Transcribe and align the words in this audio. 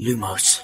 لوموس 0.00 0.60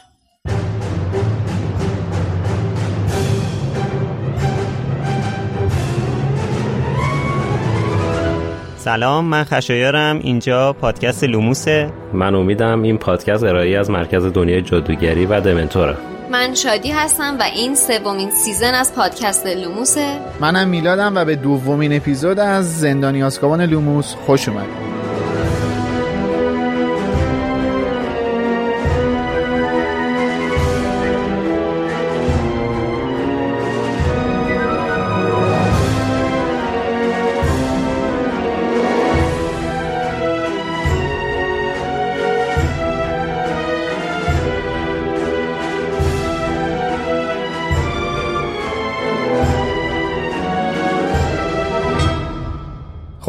سلام 8.76 9.24
من 9.24 9.44
خشایارم. 9.44 10.18
اینجا 10.18 10.72
پادکست 10.72 11.24
لوموسه. 11.24 11.92
من 12.12 12.34
امیدم 12.34 12.82
این 12.82 12.98
پادکست 12.98 13.44
ارائه‌ای 13.44 13.78
از 13.78 13.90
مرکز 13.90 14.24
دنیای 14.24 14.62
جادوگری 14.62 15.26
و 15.26 15.40
دمنتوره. 15.40 15.96
من 16.30 16.54
شادی 16.54 16.90
هستم 16.90 17.36
و 17.40 17.42
این 17.42 17.74
سومین 17.74 18.30
season 18.30 18.74
از 18.74 18.94
پادکست 18.94 19.46
لوموسه. 19.46 20.18
منم 20.40 20.68
میلادم 20.68 21.16
و 21.16 21.24
به 21.24 21.36
دومین 21.36 21.96
اپیزود 21.96 22.38
از 22.38 22.80
زندانی 22.80 23.22
آسکابان 23.22 23.60
لوموس 23.62 24.14
خوش 24.14 24.48
اومدید. 24.48 24.83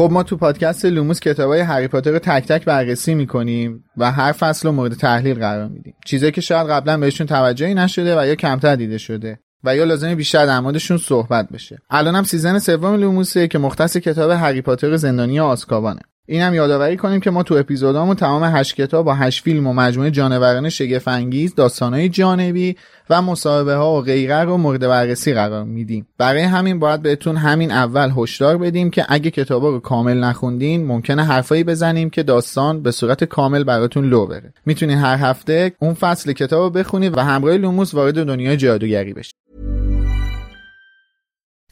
خب 0.06 0.12
ما 0.12 0.22
تو 0.22 0.36
پادکست 0.36 0.84
لوموس 0.84 1.20
کتابای 1.20 1.60
هری 1.60 1.88
پاتر 1.88 2.10
رو 2.10 2.18
تک 2.18 2.46
تک 2.46 2.64
بررسی 2.64 3.14
می‌کنیم 3.14 3.84
و 3.96 4.12
هر 4.12 4.32
فصل 4.32 4.68
رو 4.68 4.74
مورد 4.74 4.94
تحلیل 4.94 5.38
قرار 5.38 5.68
میدیم. 5.68 5.94
چیزایی 6.04 6.32
که 6.32 6.40
شاید 6.40 6.66
قبلا 6.66 6.98
بهشون 6.98 7.26
توجهی 7.26 7.74
نشده 7.74 8.20
و 8.20 8.26
یا 8.26 8.34
کمتر 8.34 8.76
دیده 8.76 8.98
شده 8.98 9.38
و 9.64 9.76
یا 9.76 9.84
لازمه 9.84 10.14
بیشتر 10.14 10.46
در 10.46 10.78
صحبت 10.98 11.48
بشه. 11.48 11.78
الان 11.90 12.14
هم 12.14 12.24
season 12.24 12.58
سوم 12.58 12.94
لوموسه 12.94 13.48
که 13.48 13.58
مختص 13.58 13.96
کتاب 13.96 14.30
هری 14.30 14.62
پاتر 14.62 14.96
زندانی 14.96 15.40
آسکابانه 15.40 16.00
اینم 16.28 16.54
یادآوری 16.54 16.96
کنیم 16.96 17.20
که 17.20 17.30
ما 17.30 17.42
تو 17.42 17.54
اپیزودامون 17.54 18.16
تمام 18.16 18.44
هشت 18.44 18.74
کتاب 18.74 19.06
با 19.06 19.14
هشت 19.14 19.42
فیلم 19.42 19.66
و 19.66 19.72
مجموعه 19.72 20.10
جانوران 20.10 20.68
شگفت 20.68 21.08
انگیز 21.08 21.54
داستانهای 21.54 22.08
جانبی 22.08 22.76
و 23.10 23.22
مصاحبه 23.22 23.74
ها 23.74 23.98
و 23.98 24.00
غیره 24.00 24.44
رو 24.44 24.56
مورد 24.56 24.80
بررسی 24.80 25.34
قرار 25.34 25.64
میدیم. 25.64 26.06
برای 26.18 26.42
همین 26.42 26.78
باید 26.78 27.02
بهتون 27.02 27.36
همین 27.36 27.70
اول 27.70 28.12
هشدار 28.16 28.58
بدیم 28.58 28.90
که 28.90 29.06
اگه 29.08 29.30
کتابا 29.30 29.70
رو 29.70 29.80
کامل 29.80 30.18
نخوندین 30.18 30.86
ممکنه 30.86 31.24
حرفایی 31.24 31.64
بزنیم 31.64 32.10
که 32.10 32.22
داستان 32.22 32.82
به 32.82 32.90
صورت 32.90 33.24
کامل 33.24 33.64
براتون 33.64 34.04
لو 34.04 34.26
بره. 34.26 34.52
می‌تونین 34.66 34.98
هر 34.98 35.16
هفته 35.16 35.72
اون 35.78 35.94
فصل 35.94 36.32
کتاب 36.32 36.62
رو 36.62 36.70
بخونید 36.70 37.18
و 37.18 37.20
همراه 37.20 37.56
لوموس 37.56 37.94
وارد 37.94 38.26
دنیای 38.26 38.56
جادوگری 38.56 39.12
بشید. 39.12 39.45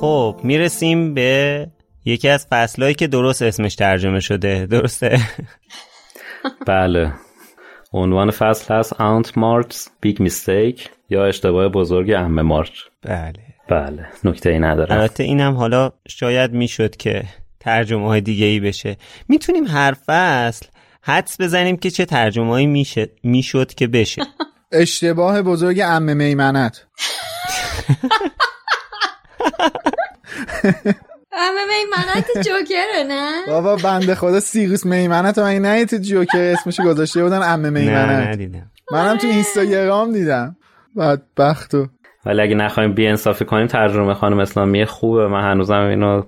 خب 0.00 0.40
می‌رسیم 0.42 1.14
به 1.14 1.66
یکی 2.04 2.28
از 2.28 2.46
فصلهایی 2.50 2.94
که 2.94 3.06
درست 3.06 3.42
اسمش 3.42 3.74
ترجمه 3.74 4.20
شده. 4.20 4.66
درسته؟ 4.66 5.18
بله. 6.66 7.12
عنوان 7.92 8.30
فصل 8.30 8.74
هست 8.74 8.94
Aunt 8.94 9.26
March's 9.26 9.88
Big 10.06 10.16
Mistake 10.18 10.88
یا 11.10 11.26
اشتباه 11.26 11.68
بزرگ 11.68 12.12
امه 12.16 12.42
مارچ 12.42 12.80
بله. 13.02 13.32
بله. 13.68 14.06
نکته 14.24 14.50
ای 14.50 14.58
نداره. 14.58 14.92
البته 14.92 15.24
اینم 15.24 15.54
حالا 15.54 15.92
شاید 16.08 16.52
می‌شد 16.52 16.96
که 16.96 17.22
ترجمه 17.60 18.06
های 18.06 18.20
دیگه 18.20 18.46
ای 18.46 18.60
بشه. 18.60 18.96
می‌تونیم 19.28 19.66
هر 19.66 19.96
فصل 20.06 20.66
حدس 21.04 21.40
بزنیم 21.40 21.76
که 21.76 21.90
چه 21.90 22.04
ترجمه 22.04 22.48
هایی 22.50 22.90
می‌شد 23.22 23.74
که 23.74 23.86
بشه. 23.86 24.22
اشتباه 24.72 25.42
بزرگ 25.42 25.80
امه 25.84 26.14
میمنت. 26.14 26.86
همه 31.32 31.60
میمنت 31.68 32.48
جوکره 32.48 33.04
نه؟ 33.08 33.32
بابا 33.48 33.76
بنده 33.76 34.14
خدا 34.14 34.40
سیروس 34.40 34.86
میمنت 34.86 35.38
و 35.38 35.42
این 35.42 35.62
نه 35.62 35.84
تو 35.84 35.96
جوکر؟ 35.96 36.38
اسمش 36.38 36.80
گذاشته 36.80 37.22
بودن 37.22 37.42
امه 37.42 37.70
نه 37.70 37.80
میمنت. 37.80 38.28
ندیدم. 38.28 38.70
منم 38.92 39.18
تو 39.18 39.26
اینستاگرام 39.26 40.12
دیدم. 40.12 40.56
بدبختو 40.98 41.86
ولی 42.26 42.40
اگه 42.42 42.54
نخوایم 42.54 42.92
بی 42.94 43.06
انصافی 43.06 43.44
کنیم 43.44 43.66
ترجمه 43.66 44.14
خانم 44.14 44.38
اسلامیه 44.38 44.84
خوبه. 44.84 45.28
من 45.28 45.50
هنوزم 45.52 45.80
اینو 45.80 46.22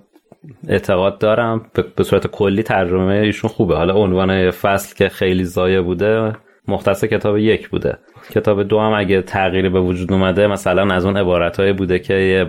اعتقاد 0.68 1.18
دارم. 1.18 1.66
به- 1.96 2.04
صورت 2.04 2.26
کلی 2.26 2.62
ترجمه 2.62 3.14
ایشون 3.14 3.50
خوبه. 3.50 3.76
حالا 3.76 3.94
عنوان 3.94 4.50
فصل 4.50 4.96
که 4.96 5.08
خیلی 5.08 5.44
ضایع 5.44 5.80
بوده 5.80 6.32
مختص 6.68 7.04
کتاب 7.04 7.38
یک 7.38 7.68
بوده. 7.68 7.98
کتاب 8.30 8.62
دو 8.62 8.80
هم 8.80 8.92
اگه 8.92 9.22
تغییری 9.22 9.68
به 9.68 9.80
وجود 9.80 10.12
اومده 10.12 10.46
مثلا 10.46 10.94
از 10.94 11.04
اون 11.04 11.16
عبارتهای 11.16 11.72
بوده 11.72 11.98
که 11.98 12.46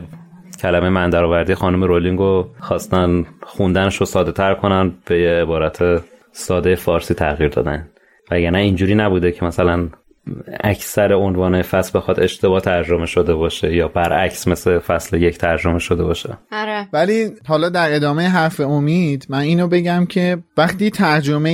کلمه 0.61 0.89
من 0.89 1.09
درآوردی 1.09 1.55
خانم 1.55 1.83
رولینگ 1.83 2.19
رو 2.19 2.49
خواستن 2.59 3.25
خوندنش 3.43 3.95
رو 3.95 4.05
ساده 4.05 4.31
تر 4.31 4.53
کنن 4.53 4.91
به 5.05 5.19
یه 5.19 5.29
عبارت 5.29 6.03
ساده 6.31 6.75
فارسی 6.75 7.13
تغییر 7.13 7.49
دادن. 7.49 7.87
وگرنه 8.31 8.57
اینجوری 8.59 8.95
نبوده 8.95 9.31
که 9.31 9.45
مثلا 9.45 9.89
اکثر 10.63 11.13
عنوان 11.13 11.61
فصل 11.61 11.99
بخواد 11.99 12.19
اشتباه 12.19 12.61
ترجمه 12.61 13.05
شده 13.05 13.33
باشه 13.33 13.75
یا 13.75 13.87
برعکس 13.87 14.47
مثل 14.47 14.79
فصل 14.79 15.21
یک 15.21 15.37
ترجمه 15.37 15.79
شده 15.79 16.03
باشه. 16.03 16.37
آره. 16.51 16.87
ولی 16.93 17.31
حالا 17.47 17.69
در 17.69 17.95
ادامه 17.95 18.27
حرف 18.27 18.59
امید 18.59 19.25
من 19.29 19.39
اینو 19.39 19.67
بگم 19.67 20.05
که 20.05 20.37
وقتی 20.57 20.89
ترجمه 20.89 21.49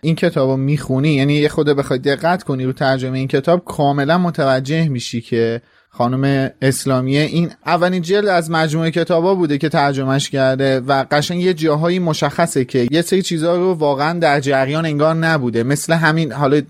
این 0.00 0.14
کتاب 0.14 0.50
رو 0.50 0.56
می‌خونی 0.56 1.08
یعنی 1.08 1.34
یه 1.34 1.48
خود 1.48 1.66
بخوای 1.66 1.98
دقت 1.98 2.42
کنی 2.42 2.64
رو 2.64 2.72
ترجمه 2.72 3.18
این 3.18 3.28
کتاب 3.28 3.64
کاملا 3.64 4.18
متوجه 4.18 4.88
میشی 4.88 5.20
که 5.20 5.60
خانم 5.90 6.50
اسلامیه 6.62 7.20
این 7.20 7.50
اولین 7.66 8.02
جلد 8.02 8.26
از 8.26 8.50
مجموعه 8.50 8.90
کتابا 8.90 9.34
بوده 9.34 9.58
که 9.58 9.68
ترجمهش 9.68 10.30
کرده 10.30 10.80
و 10.80 11.04
قشنگ 11.10 11.40
یه 11.40 11.54
جاهایی 11.54 11.98
مشخصه 11.98 12.64
که 12.64 12.88
یه 12.90 13.02
سری 13.02 13.22
چیزها 13.22 13.56
رو 13.56 13.74
واقعا 13.74 14.18
در 14.18 14.40
جریان 14.40 14.86
انگار 14.86 15.14
نبوده. 15.14 15.62
مثل 15.62 15.92
همین 15.92 16.32
حالا 16.32 16.62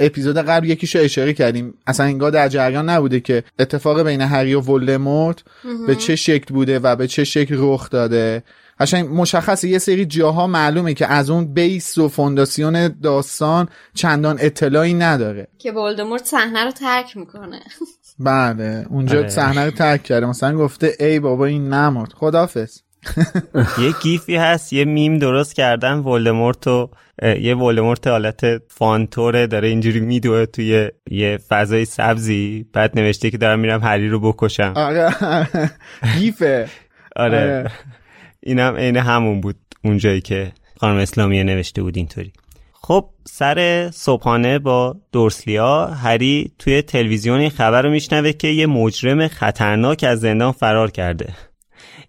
اپیزود 0.00 0.36
قبل 0.38 0.70
یکیشو 0.70 0.98
اشاره 0.98 1.32
کردیم. 1.32 1.74
اصلا 1.86 2.06
انگار 2.06 2.30
در 2.30 2.48
جریان 2.48 2.88
نبوده 2.88 3.20
که 3.20 3.44
اتفاق 3.58 4.02
بین 4.02 4.20
هری 4.20 4.54
و 4.54 4.60
ولدمورت 4.60 5.38
به 5.86 5.94
چه 5.94 6.16
شکل 6.16 6.54
بوده 6.54 6.78
و 6.78 6.96
به 6.96 7.06
چه 7.06 7.24
شکل 7.24 7.56
رخ 7.58 7.90
داده. 7.90 8.42
قشنگ 8.80 9.08
مشخصه. 9.12 9.68
یه 9.68 9.78
سری 9.78 10.04
جاها 10.04 10.46
معلومه 10.46 10.94
که 10.94 11.06
از 11.06 11.30
اون 11.30 11.54
بیس 11.54 11.98
و 11.98 12.08
فونداسیون 12.08 12.88
داستان 13.02 13.68
چندان 13.94 14.38
اطلاعی 14.40 14.94
نداره. 14.94 15.48
که 15.58 15.72
ولدمورت 15.72 16.24
صحنه 16.24 16.64
رو 16.64 16.70
ترک 16.70 17.16
می‌کنه. 17.16 17.60
بله 18.20 18.86
اونجا 18.90 19.18
آره. 19.18 19.28
صحنه 19.28 19.64
رو 19.64 19.70
ترک 19.70 20.02
کرده. 20.02 20.26
مثلا 20.26 20.56
گفته 20.56 20.92
ای 21.00 21.20
بابا 21.20 21.46
این 21.46 21.68
نمرد 21.68 22.12
خدافظ. 22.12 22.78
یه 23.82 23.92
GIF 24.02 24.27
ی 24.27 24.36
هست 24.36 24.72
یه 24.72 24.84
میم 24.84 25.18
درست 25.18 25.54
کردن 25.54 25.98
ولدمورت 25.98 26.66
و 26.66 26.90
یه 27.22 27.54
ولدمورت 27.54 28.06
حالت 28.06 28.40
fun 28.68 29.01
طوره 29.01 29.46
داره 29.46 29.68
اینجوری 29.68 30.00
میدوه 30.00 30.46
توی 30.46 30.90
یه 31.10 31.38
فضای 31.48 31.84
سبزی. 31.84 32.66
بعد 32.72 32.98
نوشته 32.98 33.30
که 33.30 33.38
دارم 33.38 33.60
میرم 33.60 33.82
هری 33.82 34.08
رو 34.08 34.20
بکشم. 34.20 34.72
آره. 34.76 35.10
GIF 36.18 36.48
ه. 36.48 36.68
آره. 37.16 37.38
آره. 37.38 37.70
اینم 38.40 38.76
عین 38.76 38.96
همون 38.96 39.40
بود 39.40 39.56
اونجایی 39.84 40.20
که 40.20 40.52
خانم 40.80 40.96
اسلامیه 40.96 41.44
نوشته 41.44 41.82
بود 41.82 41.96
اینطوری. 41.96 42.32
خب 42.82 43.04
سر 43.24 43.90
صبحانه 43.90 44.58
با 44.58 44.96
دورسلیا 45.12 45.86
هری 45.86 46.52
توی 46.58 46.82
تلویزیون 46.82 47.40
این 47.40 47.50
خبر 47.50 47.82
رو 47.82 47.90
میشنوه 47.90 48.32
که 48.32 48.48
یه 48.48 48.66
مجرم 48.66 49.28
خطرناک 49.28 50.04
از 50.08 50.20
زندان 50.20 50.52
فرار 50.52 50.90
کرده. 50.90 51.28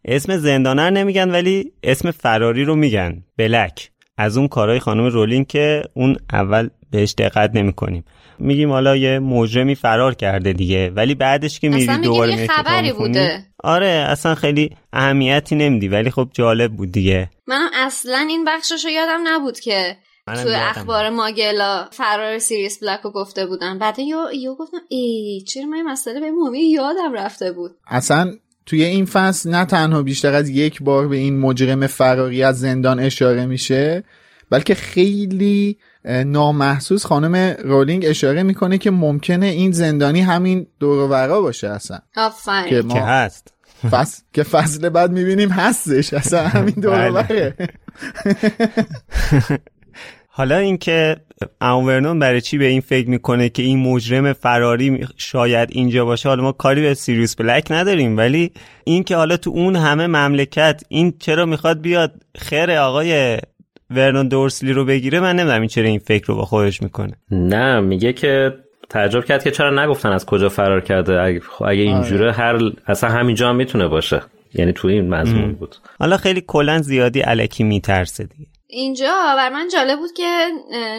اسم 0.06 0.38
زندانه 0.38 0.84
رو 0.84 0.90
نمیگن 0.90 1.32
ولی 1.32 1.72
اسم 1.84 2.12
فراری 2.12 2.64
رو 2.64 2.76
میگن. 2.76 3.24
بلک. 3.38 3.92
از 4.18 4.38
اون 4.38 4.48
کارهای 4.48 4.80
خانم 4.80 5.06
رولینگ 5.06 5.48
که 5.48 5.84
اون 5.94 6.18
اول 6.34 6.70
بهش 6.92 7.14
دقت 7.18 7.52
نمی‌کنیم. 7.54 8.04
میگیم 8.40 8.72
حالا 8.72 8.96
یه 8.96 9.20
مجرمی 9.20 9.76
فرار 9.76 10.14
کرده 10.16 10.54
دیگه 10.54 10.90
ولی 10.90 11.16
بعدش 11.16 11.60
که 11.60 11.70
میری 11.70 11.98
دوباره 11.98 12.36
کتاب 12.36 12.58
خبری 12.58 12.94
بوده. 12.94 13.46
آره 13.64 13.88
اصلا 13.88 14.36
خیلی 14.36 14.70
اهمیتی 14.94 15.56
نمیدی 15.56 15.88
ولی 15.88 16.12
خب 16.12 16.30
جالب 16.34 16.72
بود 16.72 16.92
دیگه. 16.92 17.30
منم 17.48 17.70
اصلا 17.74 18.26
این 18.30 18.46
بخشش 18.46 18.86
رو 18.86 18.92
یادم 18.92 19.22
نبود 19.28 19.60
که 19.60 19.96
تو 20.36 20.50
اخبار 20.54 21.10
ماگلا 21.10 21.88
فرار 21.92 22.40
سیریس 22.40 22.84
بلک 22.84 23.00
رو 23.04 23.12
گفته 23.12 23.46
بودن. 23.46 23.80
بعد 23.80 24.00
یا 24.00 24.34
یا 24.34 24.56
گفتم 24.56 24.78
ای 24.90 25.44
چرا 25.48 25.66
من 25.66 25.78
این 25.78 25.88
مسئله 25.88 26.20
به 26.20 26.32
مومی 26.32 26.60
یادم 26.60 27.14
رفته 27.14 27.52
بود؟ 27.52 27.72
اصلا 27.88 28.34
توی 28.66 28.84
این 28.84 29.06
فصل 29.06 29.50
نه 29.50 29.66
تنها 29.66 30.04
بیشتر 30.04 30.34
از 30.34 30.50
یک 30.50 30.84
بار 30.84 31.08
به 31.08 31.18
این 31.18 31.40
مجرم 31.40 31.88
فراری 31.88 32.44
از 32.44 32.60
زندان 32.60 33.00
اشاره 33.00 33.46
میشه 33.46 34.04
بلکه 34.50 34.76
خیلی 34.76 35.78
نامحسوس 36.06 37.06
خانم 37.06 37.56
رولینگ 37.64 38.06
اشاره 38.08 38.44
می‌کنه 38.44 38.78
که 38.78 38.92
ممکنه 38.92 39.46
این 39.46 39.72
زندانی 39.72 40.22
همین 40.22 40.68
دور 40.80 41.42
باشه 41.42 41.68
اصلا. 41.68 42.00
که 42.16 42.22
آفرین 42.22 42.82
ما 42.82 42.94
که 42.94 43.02
هست. 43.02 43.54
فصل 43.92 44.24
که 44.34 44.44
فصل 44.44 44.90
بعد 44.90 45.12
می‌بینیم 45.12 45.50
هستش. 45.50 46.14
اصلا 46.14 46.48
همین 46.48 46.76
دور 46.76 47.12
بله. 47.12 47.56
حالا 50.34 50.58
اینکه 50.58 51.16
ورنون 51.62 52.20
برای 52.20 52.42
چی 52.42 52.58
به 52.58 52.66
این 52.66 52.82
فکر 52.82 53.10
می‌کنه 53.10 53.50
که 53.50 53.64
این 53.64 53.80
مجرم 53.80 54.34
فراری 54.34 55.08
شاید 55.18 55.70
اینجا 55.72 56.06
باشه 56.06 56.30
حالا 56.30 56.44
ما 56.44 56.52
کاری 56.52 56.82
به 56.82 56.94
سیریوس 56.94 57.36
بلک 57.36 57.72
نداریم 57.72 58.18
ولی 58.18 58.52
اینکه 58.84 59.16
حالا 59.16 59.38
تو 59.38 59.50
اون 59.50 59.76
همه 59.76 60.08
مملکت 60.08 60.84
این 60.90 61.14
چرا 61.20 61.46
می‌خواد 61.46 61.82
بیاد 61.82 62.14
خیر 62.38 62.72
آقای 62.72 63.38
ورنون 63.90 64.28
دورسلی 64.28 64.74
رو 64.74 64.86
بگیره 64.86 65.20
من 65.20 65.36
نمی‌دونم 65.36 65.62
این 65.62 65.70
چرا 65.70 65.86
این 65.88 66.00
فکر 66.00 66.28
رو 66.28 66.36
با 66.36 66.46
خودش 66.46 66.82
می‌کنه. 66.82 67.14
نه 67.32 67.80
میگه 67.80 68.14
که 68.14 68.54
تعجب 68.90 69.26
کرد 69.26 69.44
که 69.44 69.52
چرا 69.52 69.86
نگفتن 69.86 70.10
از 70.10 70.26
کجا 70.26 70.50
فرار 70.50 70.82
کرده 70.82 71.22
اگه, 71.22 71.40
خب 71.40 71.66
اگه 71.66 71.82
اینجوره 71.82 72.32
هر 72.32 72.72
اصلا 72.88 73.10
همینجا 73.10 73.50
هم 73.50 73.56
می‌تونه 73.56 73.88
باشه. 73.88 74.22
یعنی 74.54 74.74
توی 74.74 74.94
این 74.94 75.10
مضمون 75.10 75.54
بود. 75.54 75.76
حالا 76.00 76.18
خیلی 76.18 76.44
کلا 76.48 76.82
زیادی 76.82 77.20
علکی 77.20 77.64
میترسه 77.64 78.24
دیگه. 78.24 78.46
اینجا 78.72 79.34
بر 79.36 79.50
من 79.50 79.68
جالب 79.68 80.00
بود 80.00 80.14
که 80.14 80.52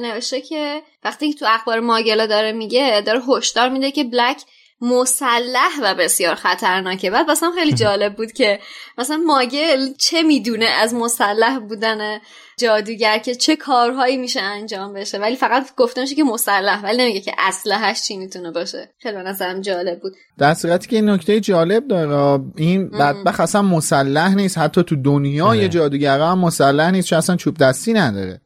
نوشته 0.02 0.40
که 0.40 0.82
وقتی 1.04 1.34
تو 1.34 1.46
اخبار 1.48 1.80
ماگلا 1.80 2.26
داره 2.26 2.52
میگه 2.52 3.02
داره 3.06 3.20
هشدار 3.20 3.68
میده 3.68 3.90
که 3.90 4.04
بلک 4.04 4.42
مسلح 4.80 5.70
و 5.82 5.94
بسیار 5.94 6.34
خطرناکه. 6.34 7.10
بعد 7.10 7.28
واسه 7.28 7.46
خیلی 7.50 7.72
جالب 7.84 8.16
بود 8.16 8.32
که 8.32 8.60
مثلا 8.98 9.16
ماگل 9.16 9.94
چه 9.94 10.22
می‌دونه 10.22 10.66
از 10.66 10.94
مسلح 10.94 11.58
بودن 11.58 12.20
جادوگر 12.62 13.18
که 13.18 13.34
چه 13.34 13.56
کارهایی 13.56 14.16
میشه 14.16 14.40
انجام 14.40 14.92
بشه. 14.92 15.18
ولی 15.18 15.36
فقط 15.36 15.74
گفته 15.76 16.00
میشه 16.00 16.14
که 16.14 16.24
مسلح 16.24 16.82
ولی 16.82 17.02
نمیگه 17.02 17.20
که 17.20 17.32
اسلحهش 17.38 18.02
چی 18.02 18.16
می‌تونه 18.16 18.50
باشه. 18.50 18.88
خیلی 18.98 19.14
به 19.14 19.22
نظرم 19.22 19.60
جالب 19.60 20.00
بود. 20.00 20.12
در 20.38 20.54
صورتی 20.54 20.88
که 20.88 20.96
این 20.96 21.10
نکته 21.10 21.40
جالب 21.40 21.88
داره 21.88 22.44
این 22.56 22.88
بدبخت 22.88 23.40
اصلا 23.40 23.62
مسلح 23.62 24.34
نیست. 24.34 24.58
حتی 24.58 24.82
تو 24.82 24.96
دنیای 24.96 25.58
آره. 25.58 25.68
جادوگرا 25.68 26.30
هم 26.30 26.38
مسلح 26.38 26.90
نیست 26.90 27.08
چون 27.08 27.18
اصلا 27.18 27.36
چوب 27.36 27.58
دستی 27.58 27.92
نداره. 27.92 28.40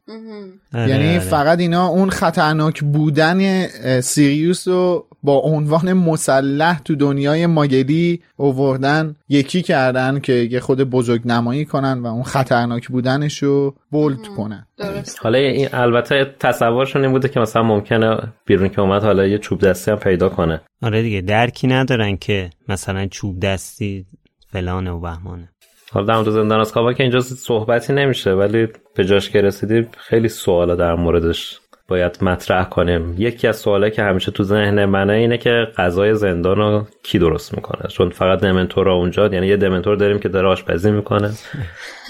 آره، 0.73 0.89
یعنی 0.89 1.09
آره. 1.09 1.19
فقط 1.19 1.59
اینا 1.59 1.87
اون 1.87 2.09
خطرناک 2.09 2.83
بودن 2.83 3.67
سیریوس 4.01 4.67
رو 4.67 5.07
با 5.23 5.37
عنوان 5.37 5.93
مسلح 5.93 6.79
تو 6.79 6.95
دنیای 6.95 7.45
ماگلی 7.45 8.21
اووردن 8.37 9.15
یکی 9.29 9.61
کردن 9.61 10.19
که 10.19 10.33
یه 10.33 10.59
خود 10.59 10.81
بزرگ 10.81 11.21
نمایی 11.25 11.65
کنن 11.65 11.99
و 11.99 12.07
اون 12.07 12.23
خطرناک 12.23 12.87
بودنش 12.87 13.43
رو 13.43 13.75
بولد 14.15 14.27
کنن. 14.27 14.67
درست. 14.77 15.19
حالا 15.23 15.37
این 15.37 15.67
البته 15.73 16.35
تصورشون 16.39 17.03
این 17.03 17.11
بوده 17.11 17.29
که 17.29 17.39
مثلا 17.39 17.63
ممکنه 17.63 18.17
بیرون 18.45 18.69
که 18.69 18.81
اومد 18.81 19.03
حالا 19.03 19.27
یه 19.27 19.37
چوب 19.37 19.59
دستی 19.59 19.91
هم 19.91 19.97
پیدا 19.97 20.29
کنه. 20.29 20.61
آره 20.81 21.01
دیگه 21.01 21.21
درکی 21.21 21.67
ندارن 21.67 22.17
که 22.17 22.49
مثلا 22.67 23.07
چوب 23.07 23.39
دستی 23.39 24.05
فلانه 24.51 24.91
و 24.91 24.99
بهمانه. 24.99 25.49
حالا 25.91 26.05
در 26.05 26.15
مورد 26.15 26.29
زندان 26.29 26.59
آزکابان 26.59 26.93
که 26.93 27.03
اینجا 27.03 27.19
صحبتی 27.19 27.93
نمیشه 27.93 28.31
ولی 28.31 28.67
به 28.95 29.05
جاش 29.05 29.29
که 29.29 29.41
رسیدیم 29.41 29.87
خیلی 29.97 30.29
سوالا 30.29 30.75
در 30.75 30.95
موردش 30.95 31.59
باید 31.87 32.17
مطرح 32.21 32.69
کنیم. 32.69 33.15
یکی 33.17 33.47
از 33.47 33.57
سوالا 33.57 33.89
که 33.89 34.03
همیشه 34.03 34.31
تو 34.31 34.43
ذهن 34.43 34.85
منه 34.85 35.13
اینه 35.13 35.37
که 35.37 35.67
غذای 35.77 36.15
زندان 36.15 36.57
رو 36.57 36.87
کی 37.03 37.19
درست 37.19 37.55
می‌کنه؟ 37.55 37.87
چون 37.89 38.09
فقط 38.09 38.39
دمنتور 38.39 38.89
اونجا 38.89 39.27
یعنی 39.27 39.47
یه 39.47 39.57
دمنتور 39.57 39.95
داریم 39.95 40.19
که 40.19 40.29
داره 40.29 40.47
آشپزی 40.47 40.91
می‌کنه. 40.91 41.31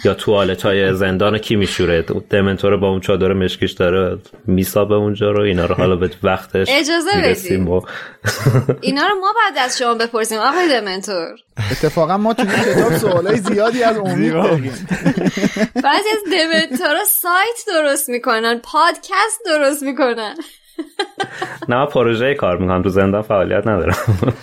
یا 0.03 0.13
توالت 0.13 0.61
های 0.61 0.93
زندان 0.93 1.33
رو 1.33 1.39
کی 1.39 1.55
میشوره؟ 1.55 2.05
دمنتور 2.29 2.77
با 2.77 2.89
اون 2.89 2.99
چادر 2.99 3.33
مشکیش 3.33 3.71
داره 3.71 4.17
میسابه 4.45 4.95
اونجا 4.95 5.31
رو 5.31 5.41
اینا 5.43 5.65
رو 5.65 5.75
حالا 5.75 5.95
به 5.95 6.09
وقتش 6.23 6.67
اجازه 6.69 7.11
بدید. 7.23 7.67
و 7.67 7.81
اینا 8.81 9.07
رو 9.07 9.15
ما 9.15 9.33
بعد 9.35 9.65
از 9.65 9.77
شما 9.77 9.93
بپرسیم 9.93 10.39
آقای 10.39 10.67
دمنتور. 10.69 11.35
اتفاقا 11.71 12.17
ما 12.17 12.33
تو 12.33 12.45
کتاب 12.45 12.93
سوالای 12.93 13.37
زیادی 13.37 13.83
از 13.83 13.97
امید 13.97 14.33
داریم. 14.33 14.87
بعضی 15.83 16.09
از 16.11 16.23
دمنتورا 16.31 17.03
سایت 17.07 17.65
درست 17.67 18.09
می‌کنن 18.09 18.59
پادکست 18.63 19.41
درست 19.45 19.83
می‌کنن. 19.83 20.35
نه 21.69 21.85
پروژه 21.85 22.33
کار 22.33 22.57
می‌کنم 22.57 22.83
تو 22.83 22.89
زندان 22.89 23.21
فعالیت 23.21 23.67
ندارم. 23.67 24.33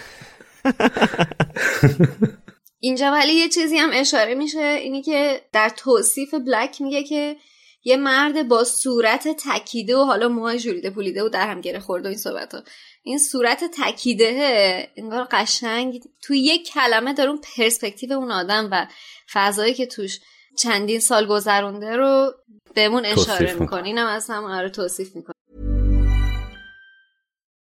اینجا 2.85 3.11
ولی 3.11 3.33
یه 3.33 3.49
چیزی 3.49 3.79
هم 3.79 3.91
اشاره 3.93 4.35
میشه 4.35 4.61
اینی 4.61 5.03
که 5.03 5.41
در 5.53 5.69
توصیف 5.69 6.35
بلک 6.35 6.81
میگه 6.81 7.03
که 7.03 7.37
یه 7.85 7.97
مرد 7.97 8.49
با 8.49 8.65
صورت 8.65 9.29
تکیده 9.29 9.97
و 9.97 10.03
حالا 10.03 10.29
موهای 10.29 10.59
ژولیده 10.59 10.91
پولیده 10.91 11.25
و 11.25 11.29
در 11.29 11.49
هم 11.49 11.61
گره 11.61 11.81
خورده 11.81 12.09
و 12.09 12.11
این 12.11 12.19
صحبت 12.19 12.55
ها 12.55 12.63
این 13.03 13.19
صورت 13.19 13.65
تکیده 13.65 14.89
انگار 14.97 15.29
قشنگ 15.31 16.03
توی 16.23 16.39
یک 16.39 16.69
کلمه 16.69 17.15
داره 17.15 17.31
اون 17.31 17.41
پرسپکتیو 17.57 18.13
اون 18.13 18.31
آدم 18.31 18.69
و 18.73 18.87
فضایی 19.33 19.75
که 19.75 19.87
توش 19.87 20.21
چندین 20.59 21.01
سال 21.01 21.27
گذرونده 21.27 21.97
رو 21.97 22.33
بهمون 22.75 23.05
اشاره 23.07 23.55
می‌کنه. 23.55 23.87
اینم 23.87 24.07
از 24.07 24.31
همون 24.31 24.51
آره 24.51 24.69
توصیف 24.69 25.17
می‌کنه. 25.17 25.34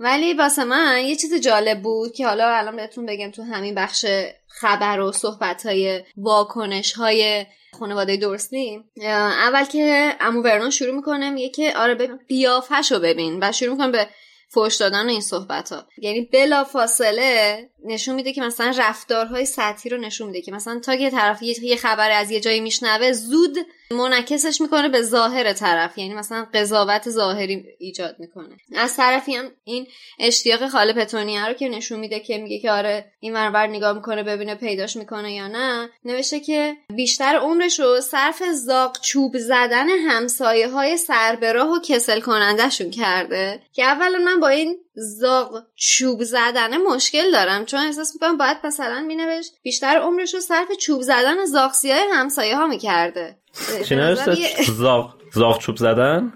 ولی 0.00 0.34
واسه 0.34 0.64
من 0.64 1.04
یه 1.04 1.16
چیز 1.16 1.34
جالب 1.34 1.82
بود 1.82 2.12
که 2.12 2.26
حالا 2.26 2.48
الان 2.56 2.76
بهتون 2.76 3.06
بگم 3.06 3.30
تو 3.30 3.42
همین 3.42 3.74
بخش 3.74 4.06
خبر 4.48 5.00
و 5.00 5.12
صحبت 5.12 5.66
های 5.66 6.02
واکنش 6.16 6.92
های 6.92 7.46
خانواده 7.78 8.16
دورسلی 8.16 8.84
اول 9.02 9.64
که 9.64 10.14
امو 10.20 10.42
ورنون 10.42 10.70
شروع 10.70 10.94
می‌کنه 10.94 11.30
میگه 11.30 11.48
که 11.48 11.76
آره 11.76 11.94
ببین 11.94 12.18
قیافش 12.28 12.92
رو 12.92 12.98
ببین 12.98 13.38
و 13.42 13.52
شروع 13.52 13.72
می‌کنه 13.72 13.90
به 13.90 14.08
فوش 14.50 14.76
دادن 14.76 15.08
این 15.08 15.20
صحبت 15.20 15.72
ها 15.72 15.86
یعنی 15.98 16.20
بلا 16.20 16.64
فاصله 16.64 17.70
نشون 17.84 18.14
میده 18.14 18.32
که 18.32 18.40
مثلا 18.40 18.74
رفتارهای 18.78 19.46
سطحی 19.46 19.90
رو 19.90 19.98
نشون 19.98 20.26
میده 20.26 20.42
که 20.42 20.52
مثلا 20.52 20.80
تا 20.80 20.94
یه 20.94 21.10
طرف 21.10 21.42
یه 21.42 21.76
خبر 21.76 22.10
از 22.10 22.30
یه 22.30 22.40
جایی 22.40 22.60
میشنوه 22.60 23.12
زود 23.12 23.58
منعکسش 23.90 24.60
می‌کنه 24.60 24.88
به 24.88 25.02
ظاهر 25.02 25.52
طرف 25.52 25.98
یعنی 25.98 26.14
مثلا 26.14 26.46
قضاوت 26.54 27.10
ظاهری 27.10 27.64
ایجاد 27.78 28.16
می‌کنه. 28.18 28.56
از 28.76 28.96
طرفی 28.96 29.34
هم 29.34 29.50
این 29.64 29.86
اشتیاق 30.18 30.68
خاله 30.68 30.92
پتونیه 30.92 31.46
رو 31.46 31.52
که 31.52 31.68
نشون 31.68 32.00
میده 32.00 32.20
که 32.20 32.38
میگه 32.38 32.58
که 32.58 32.70
آره 32.70 33.12
این 33.20 33.36
ورور 33.36 33.66
نگاه 33.66 33.92
می‌کنه 33.92 34.22
ببینه 34.22 34.54
پیداش 34.54 34.96
می‌کنه 34.96 35.34
یا 35.34 35.48
نه 35.48 35.88
نوشته 36.04 36.40
که 36.40 36.76
بیشتر 36.96 37.36
عمرش 37.36 37.80
رو 37.80 38.00
صرف 38.00 38.42
زاق 38.52 39.00
چوب 39.00 39.38
زدن 39.38 39.88
همسایه 39.88 40.68
های 40.68 40.96
سربراه 40.96 41.70
و 41.72 41.80
کسل 41.80 42.20
کنندهشون 42.20 42.90
کرده 42.90 43.62
که 43.72 43.84
اولا 43.84 44.18
من 44.18 44.40
با 44.40 44.48
این 44.48 44.76
زاغ 44.94 45.62
چوب 45.76 46.22
زدن 46.22 46.76
مشکل 46.76 47.30
دارم 47.30 47.64
چون 47.64 47.80
احساس 47.80 48.14
می‌کنم 48.14 48.36
باید 48.36 48.56
مثلا 48.64 49.00
مینوشت 49.00 49.52
بیشتر 49.62 49.98
عمرش 49.98 50.34
رو 50.34 50.40
صرف 50.40 50.72
چوب 50.72 51.02
زدن 51.02 51.44
زاغسی 51.44 51.90
های 51.90 52.02
همسایه 52.12 52.56
ها 52.56 52.66
می‌کرده. 52.66 53.38
چی 53.84 54.72
زاغ 54.72 55.14
زاغ 55.34 55.58
چوب 55.58 55.76
زدن؟ 55.76 56.32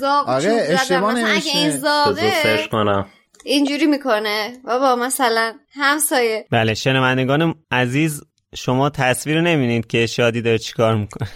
زاغ 0.00 0.28
آره 0.28 0.66
چوب 0.66 0.84
زدن. 0.84 1.00
مثلا 1.00 1.26
اگه 1.26 1.56
این 1.56 1.70
زاغه 1.70 2.68
کنم. 2.72 3.06
اینجوری 3.44 3.86
می‌کنه. 3.86 4.58
بابا 4.64 4.96
مثلا 4.96 5.54
همسایه. 5.74 6.46
بله 6.50 6.74
شنوندگان 6.74 7.54
عزیز 7.70 8.22
شما 8.54 8.90
تصویر 8.90 9.40
نمینید 9.40 9.86
که 9.86 10.06
شادی 10.06 10.42
داره 10.42 10.58
چیکار 10.58 10.96
می‌کنه. 10.96 11.28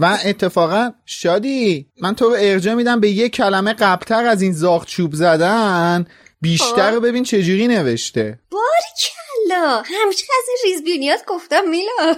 و 0.00 0.18
اتفاقا 0.24 0.90
شادی 1.06 1.86
من 2.02 2.14
تو 2.14 2.28
رو 2.28 2.36
ارجا 2.38 2.74
میدم 2.74 3.00
به 3.00 3.10
یه 3.10 3.28
کلمه 3.28 3.72
قبلتر 3.72 4.24
از 4.24 4.42
این 4.42 4.52
زاغ 4.52 4.86
چوب 4.86 5.14
زدن. 5.14 6.06
بیشتر 6.40 6.90
رو 6.90 7.00
ببین 7.00 7.24
چجوری 7.24 7.68
نوشته. 7.68 8.38
باری 8.50 8.64
کلا 9.00 9.82
همیشه 9.84 10.24
از 10.38 10.44
این 10.48 10.72
ریزبینیات 10.72 11.24
گفتم 11.26 11.68
میلا. 11.68 12.16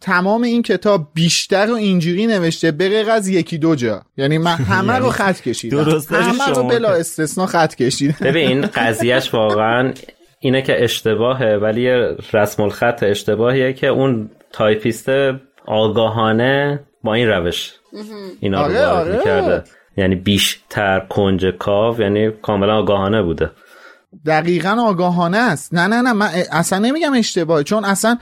تمام 0.00 0.42
این 0.42 0.62
کتاب 0.62 1.08
بیشتر 1.14 1.66
رو 1.66 1.74
اینجوری 1.74 2.26
نوشته 2.26 2.70
به 2.70 3.10
از 3.10 3.28
یکی 3.28 3.58
دو 3.58 3.74
جا. 3.74 4.02
یعنی 4.16 4.38
من 4.38 4.56
همه 4.72 4.98
رو 4.98 5.10
خط 5.10 5.40
کشیدم. 5.40 5.78
همه 6.10 6.46
رو 6.54 6.62
بلا 6.62 6.90
استثنا 6.90 7.46
خط 7.46 7.74
کشیدم. 7.74 8.16
ببین 8.20 8.60
قضیهش 8.66 9.34
واقعا 9.34 9.92
اینه 10.40 10.62
که 10.62 10.84
اشتباهه 10.84 11.56
ولی 11.56 11.88
رسم 12.32 12.62
الخط 12.62 13.02
اشتباهیه 13.02 13.72
که 13.72 13.86
اون 13.86 14.30
تایپیست 14.52 15.08
آگاهانه 15.66 16.80
با 17.04 17.14
این 17.14 17.28
روش 17.28 17.72
اینا 18.40 18.66
رو 18.66 18.76
آره 18.76 19.42
آره. 19.42 19.64
یعنی 19.96 20.14
بیشتر 20.14 21.00
کنجکاو 21.00 22.00
یعنی 22.00 22.30
کاملا 22.30 22.78
آگاهانه 22.78 23.22
بوده. 23.22 23.50
دقیقا 24.26 24.76
آگاهانه 24.80 25.38
است. 25.38 25.74
نه 25.74 25.86
نه 25.86 26.02
نه 26.02 26.12
من 26.12 26.28
اصلا 26.52 26.78
نمیگم 26.78 27.14
اشتباه 27.14 27.62
چون 27.62 27.84
اصلا 27.84 28.18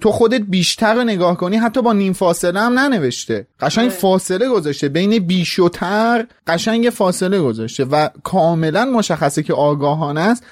تو 0.00 0.12
خودت 0.12 0.40
بیشتر 0.40 0.94
رو 0.94 1.04
نگاه 1.04 1.36
کنی 1.36 1.56
حتی 1.56 1.82
با 1.82 1.92
نیم 1.92 2.12
فاصله 2.12 2.60
هم 2.60 2.78
ننوشته. 2.78 3.46
قشنگ 3.60 3.90
فاصله 3.90 4.48
گذاشته. 4.48 4.88
بین 4.88 5.18
بیش 5.18 5.58
و 5.58 5.68
تر 5.68 6.26
قشنگ 6.46 6.90
فاصله 6.90 7.40
گذاشته 7.40 7.84
و 7.84 8.08
کاملا 8.22 8.84
مشخصه 8.84 9.42
که 9.42 9.54
آگاهانه 9.54 10.20
است. 10.20 10.44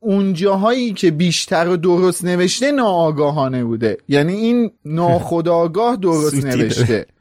اون 0.00 0.32
جاهایی 0.32 0.92
که 0.92 1.10
بیشتر 1.10 1.68
و 1.68 1.76
درست 1.76 2.24
نوشته 2.24 2.72
ناآگاهانه 2.72 3.64
بوده. 3.64 3.96
یعنی 4.08 4.32
این 4.32 4.70
ناخداگاه 4.84 5.96
درست 5.96 6.44
نوشته. 6.44 7.06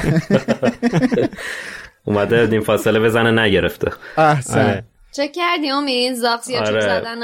اومده 2.04 2.46
نیم 2.46 2.60
فاصله 2.60 3.00
بزنه 3.00 3.42
نگرفته. 3.42 3.90
احسن. 4.16 4.60
آره. 4.60 4.84
چه 5.12 5.28
کردی 5.28 5.70
امید 5.70 6.14
زاغ 6.14 6.40
سیاه 6.40 6.60
آره. 6.62 6.70
چوب 6.70 6.80
زدن 6.80 7.20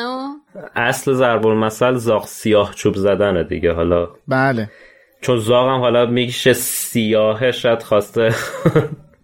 اصل 0.77 1.13
ضرب 1.13 1.47
المثل 1.47 1.95
زاغ 1.95 2.27
سیاه 2.27 2.75
چوب 2.75 2.95
زدنه 2.95 3.45
دیگه 3.45 3.73
حالا. 3.73 4.09
بله. 4.29 4.71
چون 5.21 5.41
زاغ 5.41 5.69
هم 5.69 5.81
حالا 5.81 6.07
میشه 6.07 6.53
سیاهه 6.53 7.53
شاید 7.53 7.83
خواسته 7.83 8.35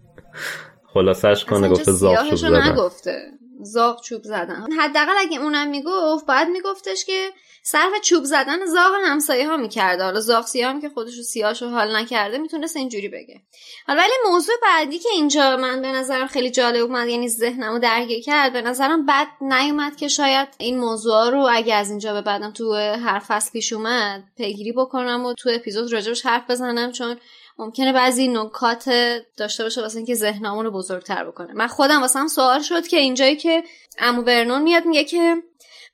خلاصش 0.93 1.45
کنه 1.45 1.69
گفته 1.69 1.91
زاغ 1.91 2.25
چوب 2.29 2.35
زدن. 2.35 2.71
نگفته. 2.71 3.21
زاغ 3.61 4.01
چوب 4.01 4.23
زدن. 4.23 4.65
حداقل 4.79 5.13
اگه 5.19 5.39
اونم 5.41 5.69
می‌گفت 5.69 6.25
باید 6.27 6.47
میگفتش 6.47 7.05
که 7.05 7.29
صرف 7.65 8.01
چوب 8.01 8.23
زدن 8.23 8.65
زاغ 8.65 8.91
همسایه 9.05 9.47
ها 9.47 9.57
می‌کرده 9.57 10.03
حالا 10.03 10.19
زاغ 10.19 10.45
سیاه 10.45 10.69
هم 10.69 10.81
که 10.81 10.89
خودش 10.89 11.17
رو 11.17 11.23
سیاهشو 11.23 11.69
حال 11.69 11.95
نکرده 11.95 12.37
می‌تونست 12.37 12.77
اینجوری 12.77 13.09
بگه. 13.09 13.41
حالا 13.87 14.01
ولی 14.01 14.31
موضوع 14.31 14.55
بعدی 14.61 14.99
که 14.99 15.09
اینجا 15.13 15.57
من 15.57 15.81
به 15.81 15.87
نظرم 15.87 16.27
خیلی 16.27 16.49
جالب 16.49 16.83
اومد 16.83 17.07
یعنی 17.07 17.29
ذهنمو 17.29 17.79
درگیر 17.79 18.23
کرد 18.23 18.53
به 18.53 18.61
نظرم 18.61 19.05
بد 19.05 19.27
نیومد 19.41 19.95
که 19.95 20.07
شاید 20.07 20.47
این 20.57 20.79
موضوع 20.79 21.29
رو 21.29 21.47
اگه 21.51 21.75
از 21.75 21.89
اینجا 21.89 22.13
به 22.13 22.21
بعدم 22.21 22.51
تو 22.51 22.73
هر 22.75 23.19
فصل 23.19 23.51
پیش 23.51 23.73
اومد 23.73 24.23
پیگیری 24.37 24.71
بکنم 24.71 25.25
و 25.25 25.33
تو 25.33 25.49
اپیزود 25.53 25.93
راجبش 25.93 26.25
حرف 26.25 26.49
بزنم 26.49 26.91
چون 26.91 27.17
ممکنه 27.57 27.93
بعضی 27.93 28.27
نکات 28.27 28.89
داشته 29.37 29.63
باشه 29.63 29.81
واسه 29.81 29.97
اینکه 29.97 30.15
ذهنمون 30.15 30.65
رو 30.65 30.71
بزرگتر 30.71 31.23
بکنه. 31.25 31.53
من 31.53 31.67
خودم 31.67 32.01
واسم 32.01 32.27
سوال 32.27 32.61
شد 32.61 32.87
که 32.87 32.97
اینجایی 32.97 33.35
که 33.35 33.63
امو 33.99 34.21
برنون 34.21 34.61
میاد 34.61 34.85
میگه 34.85 35.03
که 35.03 35.35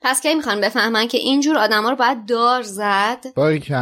پس 0.02 0.22
کی 0.22 0.36
می‌خوان 0.36 0.62
بفهمن 0.62 1.08
که 1.08 1.18
اینجور 1.18 1.58
آدما 1.58 1.90
رو 1.90 1.96
باید 1.96 2.26
دار 2.26 2.62
زد؟ 2.62 3.26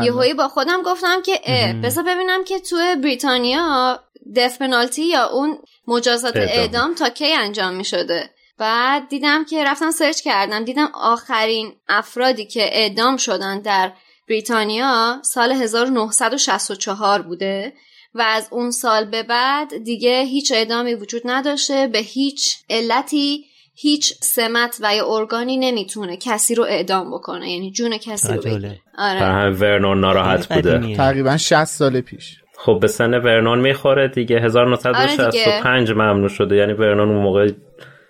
یهویی 0.05 0.33
با 0.33 0.47
خودم 0.47 0.81
گفتم 0.81 1.21
که 1.21 1.39
بذار 1.83 2.03
ببینم 2.03 2.43
که 2.43 2.59
تو 2.59 2.75
بریتانیا 3.03 3.99
دف 4.35 4.57
پنالتی 4.57 5.03
یا 5.03 5.27
اون 5.27 5.57
مجازات 5.87 6.35
اعدام. 6.35 6.95
تا 6.95 7.09
کی 7.09 7.33
انجام 7.33 7.73
می‌شده. 7.73 8.29
بعد 8.57 9.09
دیدم 9.09 9.45
که 9.45 9.63
رفتم 9.63 9.91
سرچ 9.91 10.21
کردم 10.21 10.63
دیدم 10.63 10.89
آخرین 10.93 11.73
افرادی 11.89 12.45
که 12.45 12.63
اعدام 12.63 13.17
شدن 13.17 13.59
در 13.59 13.91
بریتانیا 14.29 15.19
سال 15.23 15.51
1964 15.51 17.21
بوده 17.21 17.73
و 18.13 18.21
از 18.21 18.47
اون 18.51 18.71
سال 18.71 19.05
به 19.05 19.23
بعد 19.23 19.83
دیگه 19.83 20.23
هیچ 20.23 20.51
اعدامی 20.51 20.93
وجود 20.93 21.21
نداشته 21.25 21.87
به 21.87 21.99
هیچ 21.99 22.57
علتی 22.69 23.45
هیچ 23.79 24.13
سمت 24.21 24.77
و 24.81 24.95
یا 24.95 25.05
ارگانی 25.07 25.57
نمی‌تونه 25.57 26.17
کسی 26.17 26.55
رو 26.55 26.63
اعدام 26.63 27.11
بکنه. 27.11 27.51
یعنی 27.51 27.71
جون 27.71 27.97
کسی 27.97 28.33
رو 28.33 28.41
بگیره. 28.41 28.79
آره. 28.97 29.49
ورنون 29.49 29.99
ناراحت 29.99 30.53
بوده. 30.53 30.95
تقریبا 30.95 31.37
60 31.37 31.65
سال 31.65 32.01
پیش. 32.01 32.37
خب 32.57 32.77
به 32.81 32.87
سن 32.87 33.13
ورنون 33.13 33.59
می‌خوره 33.59 34.07
دیگه. 34.07 34.39
1965 34.39 35.89
آره 35.91 35.99
ممنوع 35.99 36.29
شده. 36.29 36.55
یعنی 36.55 36.73
ورنون 36.73 37.09
اون 37.09 37.23
موقع 37.23 37.51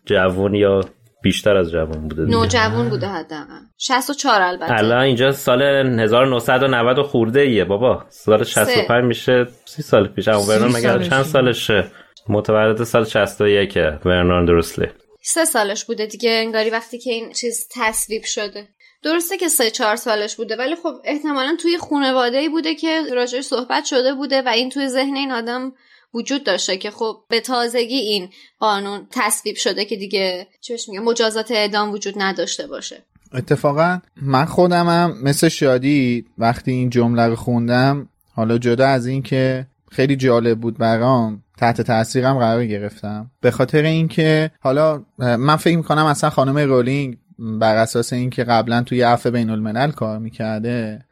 جوون 0.05 0.55
یا 0.55 0.81
بیشتر 1.24 1.57
از 1.57 1.71
جوان 1.71 2.07
بوده 2.07 2.21
نو 2.21 2.45
جوان 2.45 2.89
بوده 2.89 3.07
حداقل. 3.07 3.59
64 3.77 4.41
البته. 4.41 4.74
الان 4.74 5.01
اینجا 5.01 5.31
سال 5.31 5.62
1990 5.62 7.01
خورده 7.01 7.41
ایه 7.41 7.65
بابا. 7.65 8.05
سال 8.09 8.43
65 8.43 9.03
میشه 9.03 9.47
30 9.65 9.81
سال 9.81 10.07
پیش. 10.07 10.27
اما 10.27 10.41
ورنون 10.41 10.71
مگه 10.71 11.09
چند 11.09 11.24
سالشه؟ 11.24 11.88
متولد 12.29 12.83
سال 12.83 13.05
61 13.05 13.77
ورنون 14.05 14.45
دروسلی 14.45 14.88
سه 15.29 15.46
سالش 15.46 15.86
بوده 15.86 16.05
دیگه 16.05 16.29
انگاری 16.29 16.69
وقتی 16.69 16.98
که 17.00 17.12
این 17.12 17.31
چیز 17.31 17.67
تصویب 17.72 18.24
شده. 18.24 18.67
درسته 19.03 19.38
که 19.38 19.50
سه 19.50 19.69
چهار 19.69 19.96
سالش 19.96 20.36
بوده 20.36 20.55
ولی 20.55 20.75
خب 20.75 20.93
احتمالا 21.03 21.57
توی 21.62 21.77
خانواده 21.77 22.38
ای 22.38 22.50
بوده 22.50 22.75
که 22.75 23.03
راجعش 23.13 23.43
صحبت 23.43 23.86
شده 23.86 24.13
بوده 24.13 24.41
و 24.41 24.48
این 24.48 24.69
توی 24.69 24.88
ذهن 24.88 25.15
این 25.15 25.31
آدم 25.31 25.74
وجود 26.13 26.43
داشته 26.43 26.77
که 26.77 26.91
خب 26.91 27.17
به 27.29 27.39
تازگی 27.39 27.96
این 27.96 28.29
قانون 28.60 29.07
تصویب 29.12 29.55
شده 29.55 29.86
که 29.86 29.96
دیگه 29.96 30.48
چش 30.62 30.89
میگه 30.89 31.01
مجازات 31.01 31.51
اعدام 31.51 31.91
وجود 31.91 32.13
نداشته 32.17 32.67
باشه. 32.67 33.03
اتفاقا 33.34 34.01
من 34.22 34.46
خودمم 34.46 35.17
مثل 35.24 35.50
شادی 35.50 36.25
وقتی 36.38 36.72
این 36.72 36.89
جمله 36.89 37.27
رو 37.27 37.36
خوندم 37.36 38.10
حالا 38.34 38.57
جدا 38.57 38.88
از 38.88 39.07
این 39.07 39.24
که 39.24 39.67
خیلی 39.91 40.15
جالب 40.15 40.60
بود 40.60 40.77
برام 40.77 41.43
تحت 41.58 41.82
تاثیرم 41.82 42.38
قرار 42.38 42.66
گرفتم. 42.66 43.32
به 43.42 43.52
خاطر 43.52 43.84
اینکه 43.84 44.52
حالا 44.60 45.04
من 45.18 45.56
فکر 45.56 45.78
می‌کنم 45.78 46.06
اصلا 46.06 46.30
خانم 46.30 46.58
رولینگ 46.58 47.18
بر 47.60 47.76
اساس 47.76 48.14
اینکه 48.14 48.44
قبلا 48.44 48.82
توی 48.82 49.02
عفو 49.02 49.32
بین 49.32 49.50
الملل 49.50 49.92
کار 49.92 50.20
می‌کرده 50.20 51.06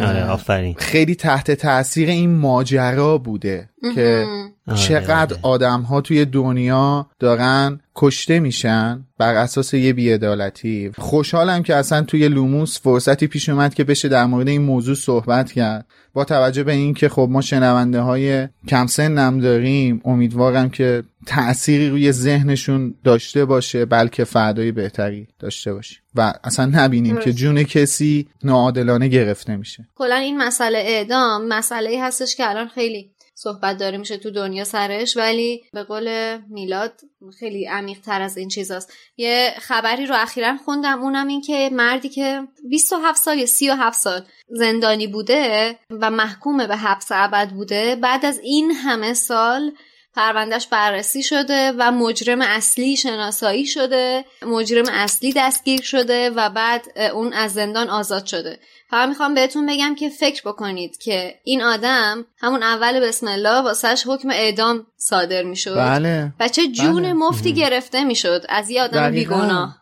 آره 0.00 0.24
آفرین. 0.24 0.74
خیلی 0.78 1.14
تحت 1.14 1.50
تاثیر 1.50 2.08
این 2.08 2.36
ماجرا 2.36 3.18
بوده 3.18 3.68
که 3.94 4.26
چقدر 4.74 5.36
آدم 5.42 5.80
ها 5.80 6.00
توی 6.00 6.24
دنیا 6.24 7.06
دارن 7.18 7.80
کشته 7.94 8.40
میشن 8.40 9.04
بر 9.18 9.34
اساس 9.34 9.74
یه 9.74 9.92
بیعدالتی. 9.92 10.90
خوشحالم 10.98 11.62
که 11.62 11.74
اصلا 11.74 12.02
توی 12.02 12.28
لوموس 12.28 12.80
فرصتی 12.80 13.26
پیش 13.26 13.48
اومد 13.48 13.74
که 13.74 13.84
بشه 13.84 14.08
در 14.08 14.26
مورد 14.26 14.48
این 14.48 14.62
موضوع 14.62 14.94
صحبت 14.94 15.52
کرد. 15.52 15.86
با 16.12 16.24
توجه 16.24 16.64
به 16.64 16.72
اینکه 16.72 17.08
خب 17.08 17.28
ما 17.30 17.40
شنونده 17.40 18.00
های 18.00 18.48
کم 18.68 18.86
سنم 18.86 19.40
داریم 19.40 20.00
امیدوارم 20.04 20.70
که 20.70 21.02
تأثیری 21.26 21.88
روی 21.88 22.12
ذهنشون 22.12 22.94
داشته 23.04 23.44
باشه 23.44 23.84
بلکه 23.84 24.24
فردای 24.24 24.72
بهتری 24.72 25.28
داشته 25.38 25.74
باشه 25.74 25.96
و 26.14 26.34
اصلا 26.44 26.70
نبینیم 26.74 27.16
که 27.16 27.32
جون 27.32 27.62
کسی 27.62 28.28
ناعادلانه 28.44 29.08
گرفته 29.08 29.56
میشه. 29.56 29.88
کلا 29.94 30.16
این 30.16 30.36
مسئله 30.36 30.78
اعدام 30.78 31.48
مسئله 31.48 32.02
هستش 32.02 32.36
که 32.36 32.50
الان 32.50 32.68
خیلی 32.68 33.10
صحبت 33.42 33.78
داره 33.78 33.98
میشه 33.98 34.16
تو 34.16 34.30
دنیا 34.30 34.64
سرش 34.64 35.16
ولی 35.16 35.62
به 35.72 35.82
قول 35.82 36.38
میلاد 36.48 37.00
خیلی 37.38 37.66
عمیق 37.66 38.00
تر 38.00 38.22
از 38.22 38.36
این 38.36 38.48
چیزاست. 38.48 38.92
یه 39.16 39.54
خبری 39.60 40.06
رو 40.06 40.14
اخیرا 40.18 40.56
خوندم 40.64 41.02
اونم 41.02 41.26
این 41.26 41.40
که 41.40 41.70
مردی 41.72 42.08
که 42.08 42.42
27 42.70 43.22
سال 43.22 43.38
یا 43.38 43.46
37 43.46 43.98
سال 43.98 44.22
زندانی 44.50 45.06
بوده 45.06 45.76
و 45.90 46.10
محکوم 46.10 46.66
به 46.66 46.76
حبس 46.76 47.06
ابد 47.10 47.48
بوده. 47.48 47.96
بعد 47.96 48.26
از 48.26 48.38
این 48.38 48.70
همه 48.70 49.14
سال 49.14 49.72
پروندهش 50.14 50.66
بررسی 50.66 51.22
شده 51.22 51.72
و 51.78 51.90
مجرم 51.90 52.40
اصلی 52.40 52.96
شناسایی 52.96 53.66
شده. 53.66 54.24
مجرم 54.46 54.84
اصلی 54.92 55.32
دستگیر 55.36 55.82
شده 55.82 56.30
و 56.30 56.50
بعد 56.50 56.84
اون 57.14 57.32
از 57.32 57.52
زندان 57.52 57.90
آزاد 57.90 58.26
شده. 58.26 58.58
فقط 58.90 59.08
می‌خوام 59.08 59.34
بهتون 59.34 59.66
بگم 59.66 59.94
که 59.94 60.08
فکر 60.08 60.42
بکنید 60.46 60.98
که 60.98 61.34
این 61.44 61.62
آدم 61.62 62.24
همون 62.38 62.62
اول 62.62 63.00
بسم 63.00 63.28
الله 63.28 63.62
واسهش 63.62 64.04
حکم 64.06 64.30
اعدام 64.30 64.86
صادر 64.96 65.42
می‌شد. 65.42 65.76
بله. 65.76 66.32
و 66.40 66.48
چه 66.48 66.68
جون 66.68 67.02
بله. 67.02 67.12
مفتی 67.12 67.52
گرفته 67.52 68.04
می‌شد 68.04 68.44
از 68.48 68.70
یه 68.70 68.82
آدم 68.82 69.10
بیگناه. 69.10 69.76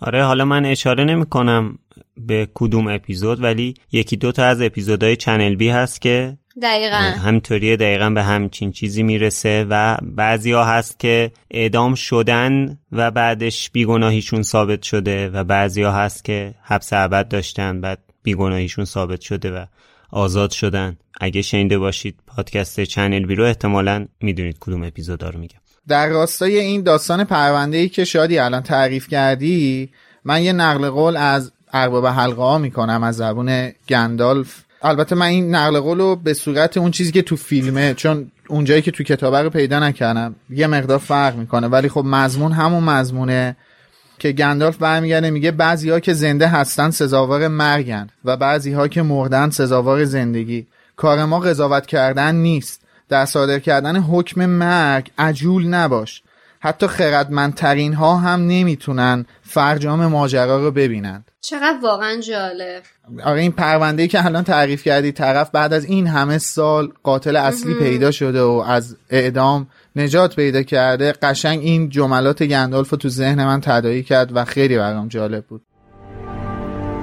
آره 0.00 0.24
حالا 0.24 0.44
من 0.44 0.64
اشاره 0.64 1.04
نمی 1.04 1.26
کنم 1.26 1.78
به 2.26 2.48
کدوم 2.54 2.88
اپیزود 2.88 3.42
ولی 3.42 3.74
یکی 3.92 4.16
دو 4.16 4.32
تا 4.32 4.44
از 4.44 4.62
اپیزودهای 4.62 5.16
چنل 5.16 5.54
بی 5.54 5.68
هست 5.68 6.00
که 6.00 6.38
دقیقا. 6.62 6.96
همینطوری 6.96 7.76
دقیقا 7.76 8.10
به 8.10 8.22
همچین 8.22 8.72
چیزی 8.72 9.02
می‌رسه 9.02 9.66
و 9.70 9.96
بعضی 10.02 10.52
ها 10.52 10.64
هست 10.64 10.98
که 10.98 11.32
اعدام 11.50 11.94
شدن 11.94 12.78
و 12.92 13.10
بعدش 13.10 13.70
بیگناهیشون 13.70 14.42
ثابت 14.42 14.82
شده 14.82 15.28
و 15.28 15.44
بعضی 15.44 15.82
ها 15.82 15.92
هست 15.92 16.24
که 16.24 16.54
حبس 16.62 16.92
ابد 16.92 17.28
داشتن 17.28 17.80
بعد 17.80 17.98
بیگناهیشون 18.22 18.84
ثابت 18.84 19.20
شده 19.20 19.50
و 19.50 19.64
آزاد 20.10 20.50
شدن. 20.50 20.96
اگه 21.20 21.42
شنیده 21.42 21.78
باشید 21.78 22.18
پادکست 22.26 22.80
چنل 22.80 23.26
بی 23.26 23.34
رو 23.34 23.44
احتمالا 23.44 24.06
می‌دونید 24.20 24.56
کدوم 24.60 24.82
اپیزودا 24.82 25.30
رو 25.30 25.40
میگم. 25.40 25.60
در 25.88 26.08
راستای 26.08 26.58
این 26.58 26.82
داستان 26.82 27.24
پرونده 27.24 27.76
ای 27.76 27.88
که 27.88 28.04
شادی 28.04 28.38
الان 28.38 28.62
تعریف 28.62 29.08
کردی 29.08 29.90
من 30.24 30.42
یه 30.42 30.52
نقل 30.52 30.90
قول 30.90 31.16
از 31.16 31.52
ارباب 31.72 32.06
حلقه 32.06 32.42
ها 32.42 32.58
می‌کنم 32.58 33.02
از 33.02 33.16
زبون 33.16 33.72
گندالف. 33.88 34.62
البته 34.82 35.14
من 35.14 35.26
این 35.26 35.54
نقل 35.54 35.80
قول 35.80 35.98
رو 35.98 36.16
به 36.16 36.34
صورت 36.34 36.76
اون 36.76 36.90
چیزی 36.90 37.12
که 37.12 37.22
تو 37.22 37.36
فیلمه 37.36 37.94
چون 37.94 38.30
اونجایی 38.48 38.82
که 38.82 38.90
تو 38.90 39.04
کتابه 39.04 39.42
رو 39.42 39.50
پیدا 39.50 39.78
نکردم 39.78 40.34
یه 40.50 40.66
مقدار 40.66 40.98
فرق 40.98 41.36
می‌کنه. 41.36 41.66
ولی 41.66 41.88
خب 41.88 42.04
مضمون 42.06 42.52
همون 42.52 42.84
مضمونه 42.84 43.56
که 44.18 44.32
گندالف 44.32 44.76
برمیگرده 44.76 45.30
میگه 45.30 45.50
بعضی 45.50 45.90
ها 45.90 46.00
که 46.00 46.12
زنده 46.12 46.48
هستن 46.48 46.90
سزاوار 46.90 47.48
مرگن 47.48 48.08
و 48.24 48.36
بعضی 48.36 48.72
ها 48.72 48.88
که 48.88 49.02
مردن 49.02 49.50
سزاوار 49.50 50.04
زندگی. 50.04 50.66
کار 50.96 51.24
ما 51.24 51.40
قضاوت 51.40 51.86
کردن 51.86 52.34
نیست. 52.34 52.80
در 53.08 53.24
صادر 53.24 53.58
کردن 53.58 53.96
حکم 53.96 54.46
مرگ 54.46 55.10
عجول 55.18 55.66
نباش. 55.66 56.22
حتی 56.60 56.86
خردمندترین 56.86 57.94
ها 57.94 58.16
هم 58.16 58.40
نمی‌تونن 58.40 59.26
فرجام 59.42 60.06
ماجرا 60.06 60.64
رو 60.64 60.70
ببینند 60.70 61.29
چقدر 61.40 61.78
واقعا 61.82 62.20
جالب 62.20 62.82
آره 63.24 63.40
این 63.40 63.52
پرونده 63.52 64.08
که 64.08 64.24
الان 64.24 64.44
تعریف 64.44 64.82
کردی 64.82 65.12
طرف 65.12 65.50
بعد 65.50 65.72
از 65.72 65.84
این 65.84 66.06
همه 66.06 66.38
سال 66.38 66.92
قاتل 67.02 67.36
اصلی 67.36 67.74
پیدا 67.74 68.10
شده 68.10 68.42
و 68.42 68.64
از 68.66 68.96
اعدام 69.10 69.68
نجات 69.96 70.36
پیدا 70.36 70.62
کرده 70.62 71.12
قشنگ 71.12 71.60
این 71.60 71.88
جملات 71.88 72.42
گندالف 72.42 72.90
رو 72.90 72.98
تو 72.98 73.08
ذهن 73.08 73.44
من 73.44 73.60
تدایی 73.60 74.02
کرد 74.02 74.36
و 74.36 74.44
خیلی 74.44 74.78
برام 74.78 75.08
جالب 75.08 75.44
بود 75.46 75.62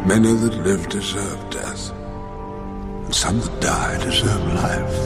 Many 0.08 0.34
that 0.44 0.56
live 0.68 0.88
deserve 0.88 1.42
death, 1.50 1.84
and 3.06 3.14
some 3.24 3.38
that 3.44 3.56
die 3.60 3.98
deserve 4.08 4.46
life. 4.64 5.00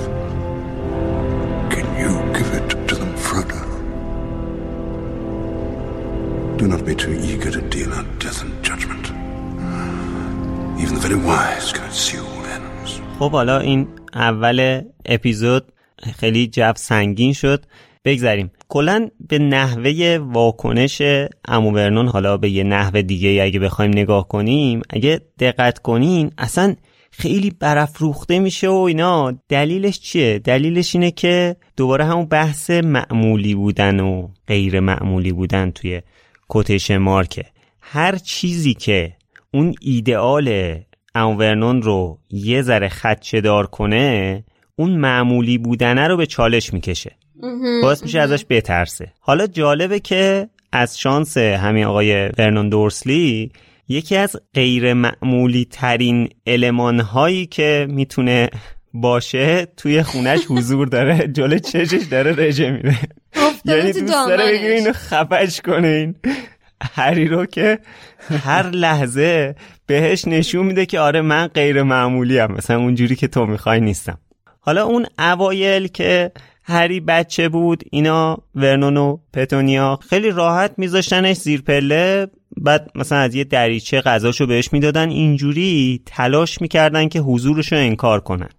Can 1.73 1.87
you 2.01 2.11
give 2.37 2.49
it 2.59 2.67
to 2.89 2.93
them, 2.99 3.13
Frodo? 3.25 3.61
Do 6.59 6.67
not 6.67 6.85
be 6.85 6.93
too 6.93 7.13
eager 7.29 7.51
to 7.57 7.61
deal 7.75 7.91
out 7.97 8.07
death 8.19 8.43
and 8.43 8.53
judgment. 8.67 9.00
خب 13.19 13.31
حالا 13.31 13.59
این 13.59 13.87
اول 14.13 14.81
اپیزود 15.05 15.63
خیلی 16.19 16.47
جو 16.47 16.73
سنگین 16.75 17.33
شد. 17.33 17.65
بگذریم. 18.05 18.51
کلا 18.69 19.09
به 19.27 19.39
نحوه 19.39 20.19
واکنش 20.21 21.01
امو 21.47 21.71
ورنون 21.71 22.07
حالا 22.07 22.37
به 22.37 22.49
یه 22.49 22.63
نحوه 22.63 23.01
دیگه 23.01 23.43
اگه 23.43 23.59
بخوایم 23.59 23.91
نگاه 23.91 24.27
کنیم 24.27 24.81
اگه 24.89 25.21
دقت 25.39 25.79
کنین 25.79 26.31
اصلا 26.37 26.75
خیلی 27.11 27.49
برافروخته 27.59 28.39
میشه 28.39 28.69
و 28.69 28.73
اینا. 28.73 29.33
دلیلش 29.49 29.99
چیه؟ 29.99 30.39
دلیلش 30.39 30.95
اینه 30.95 31.11
که 31.11 31.55
دوباره 31.77 32.05
همون 32.05 32.25
بحث 32.25 32.69
معمولی 32.69 33.55
بودن 33.55 33.99
و 33.99 34.27
غیر 34.47 34.79
معمولی 34.79 35.31
بودن 35.31 35.71
توی 35.71 36.01
کوتیشن 36.47 36.97
مارکه. 36.97 37.45
هر 37.81 38.15
چیزی 38.15 38.73
که 38.73 39.13
اون 39.53 39.75
ایدئال 39.81 40.75
امورنون 41.15 41.81
رو 41.81 42.19
یه 42.29 42.61
ذره 42.61 42.89
خدشه 42.89 43.41
دار 43.41 43.67
کنه 43.67 44.43
اون 44.75 44.91
معمولی 44.91 45.57
بودنه 45.57 46.07
رو 46.07 46.17
به 46.17 46.25
چالش 46.25 46.73
می‌کشه. 46.73 47.11
باعث 47.81 48.03
میشه 48.03 48.19
ازش 48.19 48.45
بترسه. 48.49 49.13
حالا 49.19 49.47
جالبه 49.47 49.99
که 49.99 50.49
از 50.71 50.99
شانس 50.99 51.37
همین 51.37 51.83
آقای 51.83 52.27
ورنون 52.27 52.69
دورسلی 52.69 53.51
یکی 53.87 54.15
از 54.15 54.35
غیر 54.53 54.93
معمولی 54.93 55.65
ترین 55.71 56.29
علمان 56.47 56.99
هایی 56.99 57.45
که 57.45 57.87
می‌تونه 57.89 58.49
باشه 58.93 59.65
توی 59.77 60.03
خونش 60.03 60.39
حضور 60.49 60.87
داره. 60.87 61.27
جلو 61.37 61.59
چشش 61.59 62.03
داره 62.11 62.35
رژه 62.37 62.71
میره 62.71 62.97
یعنی 63.65 63.91
دوست 63.93 64.27
داره 64.27 64.51
بگیره 64.51 64.73
اینو 64.73 64.91
خفش 64.93 65.61
کنه 65.61 65.87
این. 65.87 66.15
هری 66.81 67.27
رو 67.27 67.45
که 67.45 67.79
هر 68.43 68.69
لحظه 68.69 69.55
بهش 69.85 70.27
نشون 70.27 70.65
میده 70.65 70.85
که 70.85 70.99
آره 70.99 71.21
من 71.21 71.47
غیر 71.47 71.83
معمولی 71.83 72.37
هم 72.37 72.51
مثلا 72.51 72.77
اونجوری 72.77 73.15
که 73.15 73.27
تو 73.27 73.45
می‌خوای 73.45 73.79
نیستم. 73.79 74.17
حالا 74.59 74.85
اون 74.85 75.05
اوایل 75.19 75.87
که 75.87 76.31
هری 76.63 76.99
بچه 76.99 77.49
بود 77.49 77.83
اینا 77.91 78.37
ورنون 78.55 78.97
و 78.97 79.17
پتونیا 79.33 79.99
خیلی 80.09 80.31
راحت 80.31 80.73
میذاشتنش 80.77 81.37
زیر 81.37 81.61
پله. 81.61 82.27
بعد 82.57 82.91
مثلا 82.95 83.17
از 83.17 83.35
یه 83.35 83.43
دریچه 83.43 84.01
غذاشو 84.01 84.47
بهش 84.47 84.73
می‌دادن. 84.73 85.09
اینجوری 85.09 86.01
تلاش 86.05 86.61
می‌کردن 86.61 87.07
که 87.07 87.19
حضورشو 87.19 87.75
انکار 87.75 88.19
کنن. 88.19 88.49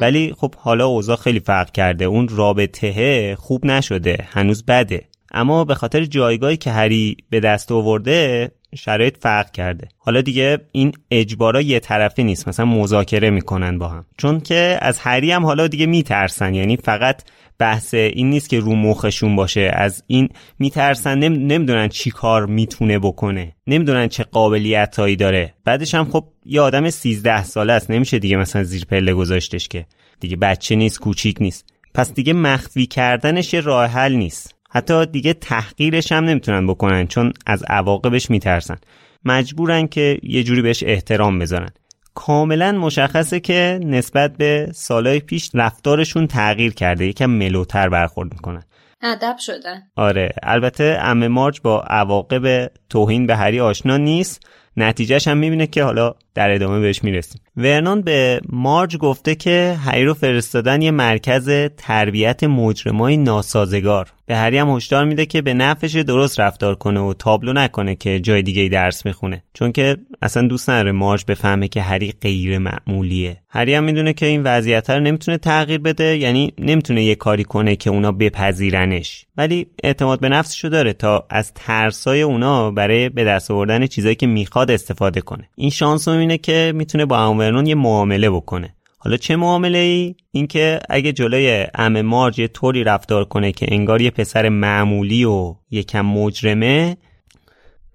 ولی 0.00 0.34
خب 0.36 0.54
حالا 0.54 0.86
اوضاع 0.86 1.16
خیلی 1.16 1.40
فرق 1.40 1.70
کرده. 1.70 2.04
اون 2.04 2.28
رابطه 2.28 3.36
خوب 3.36 3.66
نشده. 3.66 4.24
هنوز 4.30 4.64
بده. 4.64 5.04
اما 5.30 5.64
به 5.64 5.74
خاطر 5.74 6.04
جایگاهی 6.04 6.56
که 6.56 6.70
هری 6.70 7.16
به 7.30 7.40
دست 7.40 7.72
آورده 7.72 8.50
شرایط 8.74 9.16
فرق 9.20 9.50
کرده. 9.50 9.88
حالا 9.98 10.20
دیگه 10.20 10.58
این 10.72 10.92
اجبارا 11.10 11.60
یه 11.60 11.80
طرفه 11.80 12.22
نیست. 12.22 12.48
مثلا 12.48 12.66
مذاکره 12.66 13.30
می‌کنن 13.30 13.78
با 13.78 13.88
هم. 13.88 14.04
چون 14.18 14.40
که 14.40 14.78
از 14.82 14.98
هری 14.98 15.30
هم 15.30 15.46
حالا 15.46 15.68
دیگه 15.68 15.86
میترسن. 15.86 16.54
یعنی 16.54 16.76
فقط 16.76 17.22
بحث 17.58 17.94
این 17.94 18.30
نیست 18.30 18.48
که 18.48 18.60
رو 18.60 18.74
مخشون 18.74 19.36
باشه. 19.36 19.70
از 19.74 20.02
این 20.06 20.28
میترسن. 20.58 21.18
نم... 21.18 21.46
نمی‌دونن 21.46 21.88
چی 21.88 22.10
کار 22.10 22.46
می‌تونه 22.46 22.98
بکنه. 22.98 23.52
نمی‌دونن 23.66 24.08
چه 24.08 24.24
قابلیتایی 24.24 25.16
داره. 25.16 25.54
بعدش 25.64 25.94
هم 25.94 26.04
خب 26.04 26.24
یه 26.44 26.60
آدم 26.60 26.90
13 26.90 27.44
ساله 27.44 27.72
است. 27.72 27.90
نمیشه 27.90 28.18
دیگه 28.18 28.36
مثلا 28.36 28.64
زیر 28.64 28.84
پله 28.84 29.14
گذاشتش 29.14 29.68
که. 29.68 29.86
دیگه 30.20 30.36
بچه 30.36 30.76
نیست 30.76 31.00
کوچیک 31.00 31.36
نیست. 31.40 31.64
پس 31.94 32.14
دیگه 32.14 32.32
مخفی 32.32 32.86
کردنش 32.86 33.54
یه 33.54 33.60
راه 33.60 33.86
حل 33.86 34.12
نیست. 34.12 34.55
حتی 34.70 35.06
دیگه 35.06 35.32
تحقیرش 35.32 36.12
هم 36.12 36.24
نمی‌تونن 36.24 36.66
بکنن 36.66 37.06
چون 37.06 37.32
از 37.46 37.62
عواقبش 37.62 38.30
میترسن. 38.30 38.76
مجبورن 39.24 39.86
که 39.86 40.18
یه 40.22 40.42
جوری 40.42 40.62
بهش 40.62 40.82
احترام 40.86 41.38
بذارن. 41.38 41.70
کاملا 42.14 42.72
مشخصه 42.72 43.40
که 43.40 43.80
نسبت 43.82 44.36
به 44.36 44.68
سالهای 44.74 45.20
پیش 45.20 45.50
رفتارشون 45.54 46.26
تغییر 46.26 46.74
کرده 46.74 47.06
یکم 47.06 47.30
ملوتر 47.30 47.88
برخورد 47.88 48.32
می‌کنن. 48.32 48.62
ادب 49.02 49.36
شدن 49.38 49.82
آره 49.96 50.28
البته 50.42 50.98
ام 51.00 51.26
مارج 51.26 51.60
با 51.60 51.80
عواقب 51.80 52.70
توهین 52.90 53.26
به 53.26 53.36
هری 53.36 53.60
آشنا 53.60 53.96
نیست. 53.96 54.46
نتیجهش 54.76 55.28
هم 55.28 55.38
می‌بینه 55.38 55.66
که 55.66 55.84
حالا 55.84 56.14
در 56.34 56.50
ادامه 56.50 56.80
بهش 56.80 57.04
می‌رسیم. 57.04 57.40
ورنون 57.56 58.00
به 58.00 58.40
مارج 58.48 58.96
گفته 58.96 59.34
که 59.34 59.78
هری 59.84 60.04
رو 60.04 60.14
فرستادن 60.14 60.82
یه 60.82 60.90
مرکز 60.90 61.50
تربیت 61.76 62.44
مجرمای 62.44 63.16
ناسازگار. 63.16 64.12
به 64.26 64.36
هری 64.36 64.58
هم 64.58 64.68
هشدار 64.68 65.04
میده 65.04 65.26
که 65.26 65.42
به 65.42 65.54
نفعش 65.54 65.96
درست 65.96 66.40
رفتار 66.40 66.74
کنه 66.74 67.00
و 67.00 67.14
تابلو 67.14 67.52
نکنه 67.52 67.94
که 67.94 68.20
جای 68.20 68.42
دیگه 68.42 68.68
درس 68.68 69.06
می‌خونه. 69.06 69.42
چون 69.54 69.72
که 69.72 69.96
اصلا 70.22 70.48
دوست 70.48 70.70
نداره 70.70 70.92
مارج 70.92 71.24
بفهمه 71.28 71.68
که 71.68 71.82
هری 71.82 72.14
غیر 72.20 72.58
معمولیه. 72.58 73.36
هری 73.48 73.74
هم 73.74 73.84
می‌دونه 73.84 74.12
که 74.12 74.26
این 74.26 74.42
وضعیت 74.42 74.90
رو 74.90 75.00
نمی‌تونه 75.00 75.38
تغییر 75.38 75.78
بده 75.80 76.16
یعنی 76.16 76.52
نمی‌تونه 76.58 77.04
یه 77.04 77.14
کاری 77.14 77.44
کنه 77.44 77.76
که 77.76 77.90
اونا 77.90 78.12
بپذیرنش. 78.12 79.26
ولی 79.36 79.66
اعتماد 79.84 80.20
به 80.20 80.28
نفسشو 80.28 80.68
داره 80.68 80.92
تا 80.92 81.26
از 81.30 81.52
ترسای 81.54 82.22
اونا 82.22 82.70
برای 82.70 83.08
به 83.08 83.24
دست 83.24 83.50
آوردن 83.50 83.86
چیزایی 83.86 84.14
که 84.14 84.26
می‌خواد 84.26 84.65
استفاده 84.70 85.20
کنه. 85.20 85.48
این 85.54 85.70
شانس 85.70 86.08
رو 86.08 86.14
می‌بینه 86.14 86.38
که 86.38 86.72
می‌تونه 86.74 87.06
با 87.06 87.34
ورنون 87.34 87.66
یه 87.66 87.74
معامله 87.74 88.30
بکنه. 88.30 88.74
حالا 88.98 89.16
چه 89.16 89.36
معامله 89.36 89.78
ای؟ 89.78 90.14
اینکه 90.30 90.80
اگه 90.88 91.12
جلوی 91.12 91.66
ام 91.74 92.02
مارج 92.02 92.38
یه 92.38 92.48
طوری 92.48 92.84
رفتار 92.84 93.24
کنه 93.24 93.52
که 93.52 93.66
انگار 93.70 94.00
یه 94.00 94.10
پسر 94.10 94.48
معمولی 94.48 95.24
و 95.24 95.54
یکم 95.70 96.06
مجرمه 96.06 96.96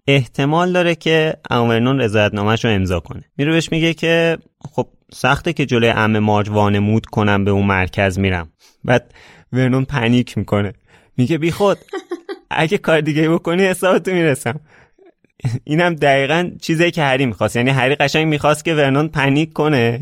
احتمال 0.07 0.71
داره 0.71 0.95
که 0.95 1.33
امورنون 1.49 1.99
رضایتنامهش 1.99 2.65
رو 2.65 2.71
امضا 2.71 2.99
کنه. 2.99 3.23
میره 3.37 3.51
بهش 3.51 3.71
میگه 3.71 3.93
که 3.93 4.37
خب 4.71 4.87
سخته 5.13 5.53
که 5.53 5.65
جلوی 5.65 5.89
ام 5.89 6.19
مارج 6.19 6.49
وانمود 6.49 7.05
کنم 7.05 7.45
به 7.45 7.51
اون 7.51 7.65
مرکز 7.65 8.19
میرم. 8.19 8.49
بعد 8.83 9.13
ورنون 9.53 9.85
پنیک 9.85 10.37
می‌کنه. 10.37 10.73
میگه 11.17 11.37
بی 11.37 11.51
خود 11.51 11.77
اگه 12.49 12.77
کار 12.77 13.01
دیگه 13.01 13.29
بکنی 13.29 13.63
حسابتو 13.63 14.11
می‌رسم. 14.11 14.59
اینم 15.63 15.95
دقیقا 15.95 16.51
چیزی 16.61 16.91
که 16.91 17.03
هری 17.03 17.25
می‌خواست. 17.25 17.55
یعنی 17.55 17.69
هری 17.69 17.95
قشنگ 17.95 18.27
می‌خواست 18.27 18.65
که 18.65 18.73
ورنون 18.73 19.07
پنیک 19.07 19.53
کنه. 19.53 19.99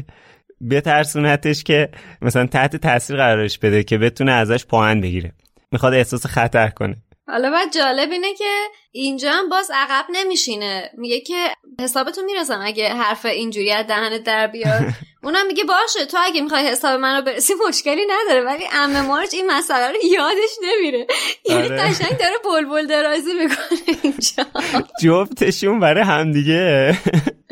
بترسونتش 0.69 1.63
که 1.63 1.89
مثلا 2.21 2.45
تحت 2.45 2.75
تاثیر 2.75 3.17
قرارش 3.17 3.57
بده 3.57 3.83
که 3.83 3.97
بتونه 3.97 4.31
ازش 4.31 4.65
پاهن 4.65 5.01
بگیره. 5.01 5.31
می‌خواد 5.71 5.93
احساس 5.93 6.25
خطر 6.25 6.67
کنه. 6.67 6.95
حالا 7.29 7.51
بعد 7.51 7.73
جالب 7.73 8.11
اینه 8.11 8.33
که 8.33 8.53
اینجا 8.91 9.31
هم 9.31 9.49
باز 9.49 9.71
عقب 9.73 10.05
نمیشینه. 10.11 10.89
میگه 10.97 11.19
که 11.19 11.35
حسابتون 11.81 12.25
می‌رسم 12.25 12.59
اگه 12.63 12.93
حرف 12.93 13.25
اینجوری 13.25 13.71
از 13.71 13.87
دهنت 13.87 14.23
در 14.23 14.47
بیاد؟ 14.47 14.81
اونم 15.23 15.47
میگه 15.47 15.63
باشه 15.63 16.05
تو 16.05 16.17
اگه 16.21 16.41
می‌خوای 16.41 16.67
حساب 16.67 16.99
منو 16.99 17.21
برسی 17.21 17.53
مشکلی 17.67 18.01
نداره 18.09 18.45
ولی 18.45 18.63
ام 18.73 19.05
مارچ 19.05 19.33
این 19.33 19.51
مسئله 19.51 19.87
رو 19.87 19.95
یادش 20.11 20.55
نمیره. 20.63 21.07
یعنی 21.49 21.63
آره. 21.63 21.77
قشنگ 21.77 22.17
داره 22.17 22.35
بلبل 22.45 22.87
درازی 22.87 23.33
می‌کنه 23.33 23.97
اینجا. 24.03 24.45
جفتشون 25.03 25.79
برای 25.79 26.03
همدیگه. 26.03 26.97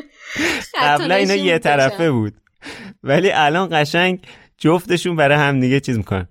قبلا 0.81 1.15
اینا 1.15 1.35
یه 1.35 1.59
طرفه 1.59 2.11
بود. 2.11 2.33
ولی 3.03 3.31
الان 3.31 3.69
قشنگ 3.71 4.19
جفتشون 4.57 5.15
برای 5.15 5.37
همدیگه 5.37 5.79
چیز 5.79 5.97
می‌کنن. 5.97 6.27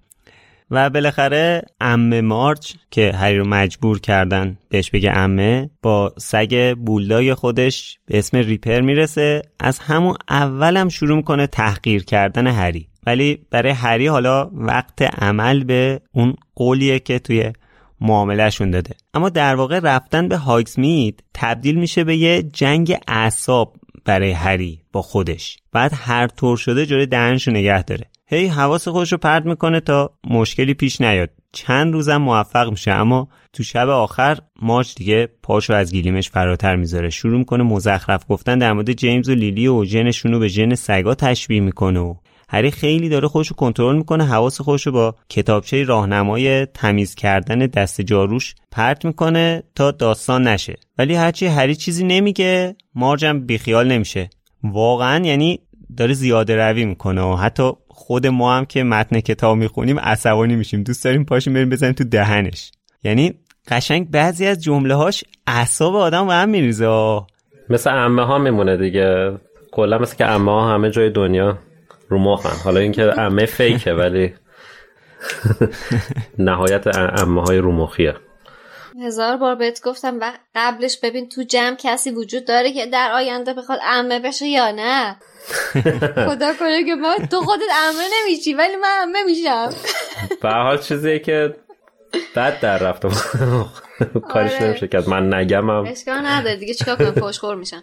و 0.70 0.90
بالاخره 0.90 1.62
امه 1.80 2.20
مارچ 2.20 2.72
که 2.90 3.12
هری 3.12 3.38
رو 3.38 3.48
مجبور 3.48 4.00
کردن 4.00 4.58
بهش 4.68 4.90
بگه 4.90 5.12
امه 5.12 5.70
با 5.82 6.14
سگ 6.18 6.74
بولدای 6.74 7.34
خودش 7.34 7.98
به 8.06 8.18
اسم 8.18 8.36
ریپر 8.36 8.80
می‌رسه. 8.80 9.42
از 9.60 9.78
همون 9.78 10.16
اولم 10.30 10.88
شروع 10.88 11.16
می‌کنه 11.16 11.46
تحقیر 11.46 12.04
کردن 12.04 12.46
هری. 12.46 12.88
ولی 13.06 13.38
برای 13.50 13.72
هری 13.72 14.06
حالا 14.06 14.50
وقت 14.52 15.02
عمل 15.02 15.64
به 15.64 16.00
اون 16.12 16.34
قولیه 16.54 16.98
که 16.98 17.18
توی 17.18 17.52
معاملهشون 18.00 18.70
داده. 18.70 18.94
اما 19.14 19.28
در 19.28 19.54
واقع 19.54 19.78
رفتن 19.78 20.28
به 20.28 20.36
هاگزمید 20.36 21.24
تبدیل 21.34 21.74
میشه 21.74 22.04
به 22.04 22.16
یه 22.16 22.42
جنگ 22.42 22.96
اعصاب 23.08 23.76
برای 24.04 24.30
هری 24.30 24.80
با 24.92 25.02
خودش. 25.02 25.56
بعد 25.72 25.92
هر 25.94 26.26
طور 26.26 26.56
شده 26.56 26.86
جلوی 26.86 27.06
دهنشو 27.06 27.50
نگه 27.50 27.82
داره. 27.82 28.04
هی 28.28 28.46
حواس 28.46 28.88
خودش 28.88 29.12
رو 29.12 29.18
پرت 29.18 29.46
می‌کنه 29.46 29.80
تا 29.80 30.10
مشکلی 30.30 30.74
پیش 30.74 31.00
نیاد. 31.00 31.30
چند 31.52 31.92
روزم 31.92 32.16
موفق 32.16 32.70
میشه 32.70 32.90
اما 32.90 33.28
تو 33.52 33.62
شب 33.62 33.88
آخر 33.88 34.38
مارچ 34.62 34.94
دیگه 34.94 35.28
پاشو 35.42 35.72
از 35.72 35.92
گیلیمش 35.92 36.30
فراتر 36.30 36.76
می‌ذاره. 36.76 37.10
شروع 37.10 37.38
می‌کنه 37.38 37.62
مزخرف 37.62 38.24
گفتن 38.28 38.58
در 38.58 38.72
مورد 38.72 38.92
جیمز 38.92 39.28
و 39.28 39.34
لیلی 39.34 39.66
و 39.66 39.84
ژنشون 39.84 40.32
رو 40.32 40.38
به 40.38 40.48
ژن 40.48 40.74
سگا 40.74 41.14
تشبیه 41.14 41.60
می‌کنه 41.60 42.00
و 42.00 42.14
هری 42.48 42.70
خیلی 42.70 43.08
داره 43.08 43.28
خودشو 43.28 43.54
کنترل 43.54 43.96
می‌کنه 43.96 44.24
حواس 44.24 44.60
خودشو 44.60 44.92
با 44.92 45.14
کتابچه 45.28 45.84
راهنمای 45.84 46.66
تمیز 46.66 47.14
کردن 47.14 47.58
دست 47.58 48.00
جاروش 48.00 48.54
پرت 48.70 49.04
می‌کنه 49.04 49.62
تا 49.74 49.90
داستان 49.90 50.48
نشه. 50.48 50.76
ولی 50.98 51.14
هرچی 51.14 51.46
هری 51.46 51.74
چیزی 51.74 52.04
نمیگه 52.04 52.76
مارجم 52.94 53.40
بیخیال 53.40 53.88
نمیشه. 53.88 54.30
واقعا 54.64 55.24
یعنی 55.24 55.60
داره 55.96 56.14
زیاده 56.14 56.56
روی 56.56 56.84
می‌کنه 56.84 57.22
و 57.22 57.36
حتی 57.36 57.72
خود 57.98 58.26
ما 58.26 58.56
هم 58.56 58.64
که 58.64 58.82
متن 58.82 59.20
کتاب 59.20 59.56
می‌خونیم 59.56 59.98
عصبانی 59.98 60.56
میشیم. 60.56 60.82
دوست 60.82 61.04
داریم 61.04 61.24
پاشیم 61.24 61.54
بریم 61.54 61.70
بزنیم 61.70 61.92
تو 61.92 62.04
دهنش. 62.04 62.72
یعنی 63.04 63.34
قشنگ 63.68 64.10
بعضی 64.10 64.46
از 64.46 64.62
جمله 64.62 64.94
هاش 64.94 65.24
اعصاب 65.46 65.96
آدم 65.96 66.26
به 66.26 66.34
هم 66.34 66.48
میریزه. 66.48 67.20
مثل 67.70 67.90
امه 67.90 68.26
ها 68.26 68.38
میمونه 68.38 68.76
دیگه. 68.76 69.38
کلا 69.72 69.98
مثل 69.98 70.16
که 70.16 70.26
امه 70.26 70.50
ها 70.50 70.74
همه 70.74 70.90
جای 70.90 71.10
دنیا 71.10 71.58
رو 72.08 72.18
مخن. 72.18 72.64
حالا 72.64 72.80
اینکه 72.80 73.20
امه 73.20 73.46
فیکه 73.46 73.92
ولی 73.92 74.34
نهایت 76.38 76.96
امه 76.96 77.42
های 77.42 77.58
رو 77.58 77.72
مخیه. 77.72 78.14
هزار 79.02 79.36
بار 79.36 79.54
بهت 79.54 79.82
گفتم 79.84 80.18
و 80.20 80.32
قبلش 80.54 80.98
ببین 81.02 81.28
تو 81.28 81.42
جمع 81.42 81.76
کسی 81.78 82.10
وجود 82.10 82.44
داره 82.46 82.72
که 82.72 82.86
در 82.86 83.10
آینده 83.14 83.54
بخواد 83.54 83.78
امه 83.82 84.20
بشه 84.20 84.46
یا 84.46 84.70
نه. 84.70 85.16
خدا 86.28 86.54
کنه 86.58 86.84
که 86.84 86.94
ما 86.94 87.14
تو 87.30 87.40
خودت 87.40 87.62
امه 87.88 88.04
نمیشی 88.22 88.54
ولی 88.54 88.76
من 88.76 88.88
امه 89.02 89.22
میشم. 89.22 89.70
به 90.42 90.50
حال 90.50 90.78
چیزیه 90.78 91.18
که 91.18 91.54
بد 92.36 92.60
در 92.60 92.78
رفته 92.78 93.08
کارش 94.32 94.52
آره. 94.52 94.64
نمیشه 94.64 94.88
کرد. 94.88 95.08
من 95.08 95.34
نگمم 95.34 95.84
اشکال 95.86 96.26
نداره 96.26 96.56
دیگه 96.56 96.74
چیکار 96.74 96.96
کنم؟ 96.96 97.10
فوشخور 97.12 97.56
میشن 97.56 97.82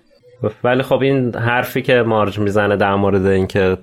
ولی 0.64 0.84
خب 0.84 1.02
این 1.02 1.36
حرفی 1.36 1.82
که 1.82 1.94
مارج 1.94 2.40
می‌زنه 2.40 2.76
در 2.76 2.96
مورد 2.96 3.26
اینکه 3.26 3.78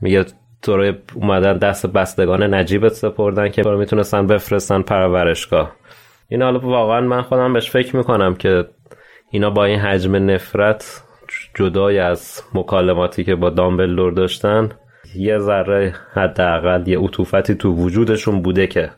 میگه 0.00 0.24
تو 0.62 0.76
رو 0.76 0.94
اومدن 1.14 1.58
دست 1.58 1.86
بستگان 1.86 2.54
نجیبت 2.54 2.92
سپردن 2.92 3.48
که 3.48 3.62
رو 3.62 3.78
می‌تونستن 3.78 4.26
بفرستن 4.26 4.82
پرورشگاه. 4.82 5.72
این 6.28 6.42
حالا 6.42 6.58
واقعا 6.58 7.00
من 7.00 7.22
خودم 7.22 7.52
بهش 7.52 7.70
فکر 7.70 7.96
می‌کنم 7.96 8.34
که 8.34 8.64
اینا 9.30 9.50
با 9.50 9.64
این 9.64 9.78
حجم 9.80 10.30
نفرت 10.30 11.02
جدای 11.58 11.98
از 11.98 12.42
مکالماتی 12.54 13.24
که 13.24 13.34
با 13.34 13.50
دامبلدور 13.50 14.12
داشتن 14.12 14.68
یه 15.14 15.38
ذره 15.38 15.94
حداقل 16.14 16.88
یه 16.88 16.98
عطوفتی 16.98 17.54
تو 17.54 17.72
وجودشون 17.72 18.42
بوده 18.42 18.66
که 18.66 18.90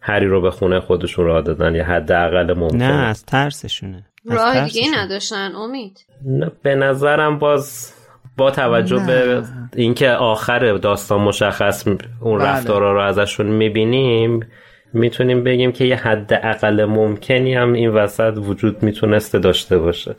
هری 0.00 0.26
رو 0.26 0.40
به 0.40 0.50
خونه 0.50 0.80
خودشون 0.80 1.24
راه 1.24 1.42
دادن 1.42 1.74
یه 1.74 1.84
حداقل 1.84 2.54
ممکنه 2.54 2.92
نه 2.92 3.06
از 3.08 3.24
ترسشونه. 3.24 4.04
راه. 4.30 4.64
دیگه 4.64 4.82
نداشتن 4.94 5.52
امید. 5.54 6.06
نه 6.24 6.50
به 6.62 6.74
نظرم 6.74 7.38
باز 7.38 7.92
با 8.36 8.50
توجه 8.50 9.06
به 9.06 9.42
اینکه 9.76 10.10
آخر 10.10 10.72
داستان 10.72 11.20
مشخص 11.20 11.88
اون 12.20 12.38
بله. 12.38 12.48
رفتارا 12.48 12.92
رو 12.92 13.00
ازشون 13.00 13.46
می‌بینیم 13.46 14.46
می‌تونیم 14.92 15.44
بگیم 15.44 15.72
که 15.72 15.84
یه 15.84 15.96
حد 15.96 16.40
اقل 16.42 16.84
ممکنی 16.84 17.54
هم 17.54 17.72
این 17.72 17.90
وسط 17.90 18.34
وجود 18.36 18.82
می‌تونسته 18.82 19.38
داشته 19.38 19.78
باشه. 19.78 20.14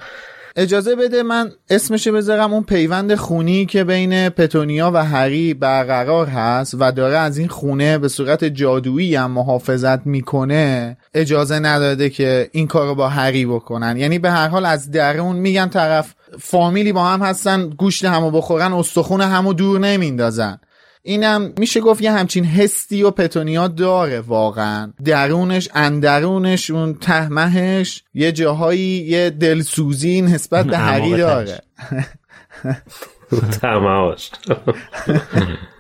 اجازه 0.60 0.96
بده 0.96 1.24
من 1.24 1.52
اسمشو 1.70 2.14
بذارم 2.14 2.54
اون 2.54 2.64
پیوند 2.64 3.16
خونی 3.16 3.66
که 3.66 3.84
بین 3.84 4.30
پتونیا 4.30 4.92
و 4.94 5.06
هری 5.06 5.54
برقرار 5.54 6.28
هست 6.28 6.76
و 6.80 6.92
داره 6.92 7.18
از 7.18 7.38
این 7.38 7.48
خونه 7.48 7.98
به 7.98 8.08
صورت 8.08 8.44
جادویی 8.44 9.16
هم 9.16 9.32
محافظت 9.32 10.06
می‌کنه 10.06 10.98
اجازه 11.14 11.60
نداده 11.60 12.10
که 12.10 12.50
این 12.52 12.68
کارو 12.68 12.96
با 12.96 13.10
هری 13.10 13.46
بکنن. 13.46 13.98
یعنی 13.98 14.20
به 14.20 14.32
هر 14.32 14.48
حال 14.48 14.66
از 14.66 14.92
درون 14.92 15.36
میگن 15.36 15.68
طرف 15.68 16.16
فامیلی 16.40 16.92
با 16.92 17.06
هم 17.06 17.22
هستن 17.22 17.70
گوشت 17.70 18.06
همو 18.06 18.32
بخورن 18.32 18.74
استخون 18.74 19.22
همو 19.22 19.54
دور 19.54 19.80
نمیندازن. 19.80 20.60
اینم 21.02 21.54
میشه 21.58 21.80
گفت 21.82 22.02
یه 22.02 22.12
همچین 22.12 22.46
حسی 22.46 23.04
و 23.04 23.12
پتونیا 23.12 23.68
داره 23.68 24.20
واقعا. 24.20 24.94
درونش 25.06 25.70
اندرونش 25.74 26.70
اون 26.70 26.94
تهمهش 26.94 28.04
یه 28.14 28.32
جاهایی 28.32 29.06
یه 29.08 29.30
دلسوزی 29.30 30.22
نسبت 30.22 30.66
به 30.66 30.78
هری 30.78 31.18
داره. 31.18 31.62
تماش. 33.62 34.32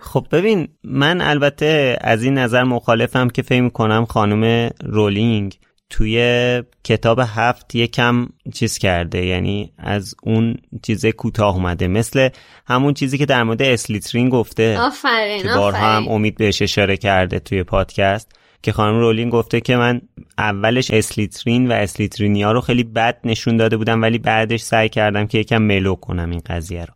خب 0.02 0.26
ببین 0.32 0.68
من 0.84 1.22
البته 1.22 1.98
از 2.02 2.24
این 2.24 2.38
نظر 2.38 2.64
مخالفم 2.64 3.30
که 3.30 3.42
فکر 3.42 3.70
کنم 3.70 4.06
خانم 4.06 4.70
رولینگ 4.84 5.60
توی 5.90 6.64
کتاب 6.84 7.20
هفت 7.36 7.76
یکم 7.76 8.28
چیز 8.54 8.78
کرده 8.78 9.26
یعنی 9.26 9.72
از 9.78 10.16
اون 10.24 10.56
چیز 10.84 11.06
کوتاه 11.06 11.56
اومده. 11.56 11.88
مثل 11.88 12.30
همون 12.68 12.94
چیزی 12.94 13.18
که 13.18 13.26
در 13.26 13.44
مورد 13.44 13.62
اسلیترین 13.62 14.30
گفته 14.30 14.80
آفرین 14.80 15.42
که 15.42 15.48
بارها 15.56 15.96
هم 15.96 16.08
امید 16.08 16.36
بهش 16.36 16.62
اشاره 16.62 16.98
کرده 16.98 17.40
توی 17.40 17.64
پادکست 17.64 18.32
که 18.62 18.72
خانم 18.72 19.00
رولینگ 19.00 19.30
گفته 19.30 19.62
که 19.62 19.78
من 19.78 20.02
اولش 20.38 20.92
اسلیترین 20.92 21.68
و 21.68 21.72
اسلیترینیا 21.72 22.52
رو 22.52 22.62
خیلی 22.62 22.84
بد 22.84 23.20
نشون 23.24 23.58
داده 23.58 23.78
بودم 23.78 24.02
ولی 24.02 24.18
بعدش 24.18 24.62
سعی 24.62 24.90
کردم 24.90 25.28
که 25.28 25.38
یکم 25.38 25.62
mellow 25.62 25.96
کنم 25.96 26.30
این 26.30 26.42
قضیه 26.46 26.86
رو. 26.86 26.94